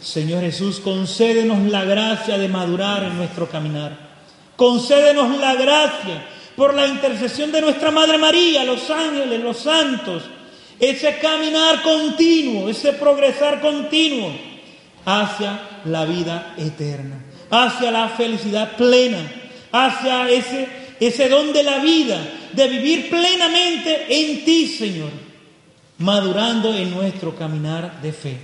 Señor 0.00 0.42
Jesús, 0.42 0.80
concédenos 0.80 1.58
la 1.70 1.84
gracia 1.84 2.38
de 2.38 2.48
madurar 2.48 3.04
en 3.04 3.16
nuestro 3.16 3.48
caminar. 3.48 3.98
Concédenos 4.56 5.38
la 5.38 5.54
gracia 5.54 6.26
por 6.56 6.74
la 6.74 6.86
intercesión 6.86 7.52
de 7.52 7.60
nuestra 7.60 7.90
Madre 7.90 8.16
María, 8.16 8.64
los 8.64 8.88
ángeles, 8.90 9.40
los 9.40 9.58
santos, 9.58 10.22
ese 10.78 11.18
caminar 11.18 11.82
continuo, 11.82 12.68
ese 12.68 12.92
progresar 12.94 13.60
continuo 13.60 14.32
hacia 15.04 15.60
la 15.84 16.04
vida 16.04 16.54
eterna, 16.56 17.24
hacia 17.50 17.90
la 17.90 18.08
felicidad 18.08 18.76
plena, 18.76 19.18
hacia 19.72 20.28
ese, 20.30 20.68
ese 20.98 21.28
don 21.28 21.52
de 21.52 21.62
la 21.62 21.78
vida, 21.78 22.18
de 22.52 22.68
vivir 22.68 23.10
plenamente 23.10 24.06
en 24.08 24.44
ti, 24.44 24.66
Señor, 24.66 25.25
madurando 25.98 26.74
en 26.74 26.90
nuestro 26.90 27.34
caminar 27.34 28.00
de 28.00 28.12
fe. 28.12 28.38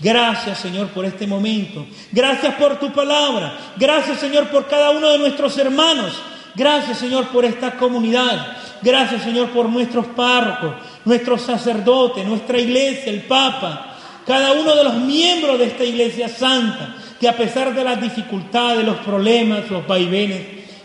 Gracias, 0.00 0.58
Señor, 0.58 0.88
por 0.88 1.04
este 1.04 1.26
momento. 1.26 1.86
Gracias 2.12 2.54
por 2.56 2.78
tu 2.78 2.92
palabra. 2.92 3.56
Gracias, 3.76 4.18
Señor, 4.18 4.48
por 4.48 4.66
cada 4.66 4.90
uno 4.90 5.08
de 5.10 5.18
nuestros 5.18 5.56
hermanos. 5.58 6.12
Gracias, 6.54 6.98
Señor, 6.98 7.28
por 7.28 7.44
esta 7.44 7.76
comunidad. 7.76 8.56
Gracias, 8.82 9.22
Señor, 9.22 9.50
por 9.50 9.68
nuestros 9.68 10.06
párrocos, 10.06 10.74
nuestros 11.04 11.42
sacerdotes, 11.42 12.26
nuestra 12.26 12.58
iglesia, 12.58 13.12
el 13.12 13.22
Papa, 13.22 13.96
cada 14.26 14.52
uno 14.52 14.74
de 14.74 14.84
los 14.84 14.94
miembros 14.96 15.58
de 15.58 15.66
esta 15.66 15.84
iglesia 15.84 16.28
santa, 16.28 16.96
que 17.18 17.28
a 17.28 17.36
pesar 17.36 17.74
de 17.74 17.84
las 17.84 18.00
dificultades, 18.00 18.84
los 18.84 18.98
problemas, 18.98 19.70
los 19.70 19.86
vaivenes, 19.86 20.42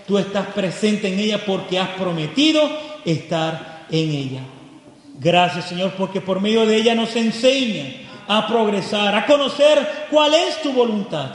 tú 0.08 0.18
estás 0.18 0.48
presente 0.48 1.12
en 1.12 1.20
ella 1.20 1.44
porque 1.46 1.78
has 1.78 1.90
prometido 1.90 2.70
estar 3.04 3.86
en 3.92 4.10
ella. 4.10 4.42
Gracias, 5.20 5.66
Señor, 5.66 5.94
porque 5.98 6.22
por 6.22 6.40
medio 6.40 6.66
de 6.66 6.78
ella 6.78 6.96
nos 6.96 7.16
enseña 7.16 7.86
a 8.28 8.48
progresar, 8.48 9.14
a 9.16 9.26
conocer 9.26 10.08
cuál 10.10 10.34
es 10.34 10.62
tu 10.62 10.72
voluntad, 10.72 11.32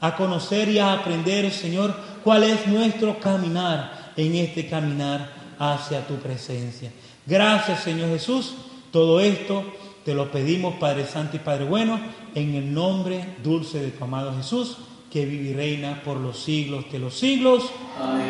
a 0.00 0.14
conocer 0.14 0.68
y 0.68 0.78
a 0.78 0.92
aprender, 0.92 1.50
Señor, 1.50 1.94
cuál 2.22 2.44
es 2.44 2.66
nuestro 2.68 3.18
caminar 3.18 4.12
en 4.16 4.34
este 4.36 4.68
caminar 4.68 5.28
hacia 5.58 6.06
tu 6.06 6.14
presencia. 6.16 6.92
Gracias, 7.26 7.82
Señor 7.82 8.10
Jesús. 8.10 8.54
Todo 8.92 9.18
esto 9.20 9.64
te 10.04 10.14
lo 10.14 10.30
pedimos, 10.30 10.76
Padre 10.76 11.04
Santo 11.04 11.36
y 11.36 11.40
Padre 11.40 11.64
Bueno, 11.64 11.98
en 12.34 12.54
el 12.54 12.72
nombre 12.72 13.36
dulce 13.42 13.80
de 13.80 13.90
tu 13.90 14.04
amado 14.04 14.34
Jesús, 14.36 14.76
que 15.10 15.24
vive 15.24 15.50
y 15.50 15.54
reina 15.54 16.02
por 16.04 16.18
los 16.18 16.38
siglos 16.38 16.84
de 16.92 17.00
los 17.00 17.18
siglos. 17.18 17.64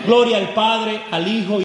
Gloria 0.07 0.39
al 0.39 0.55
Padre, 0.55 1.03
al 1.11 1.29
Hijo 1.29 1.53
y 1.53 1.55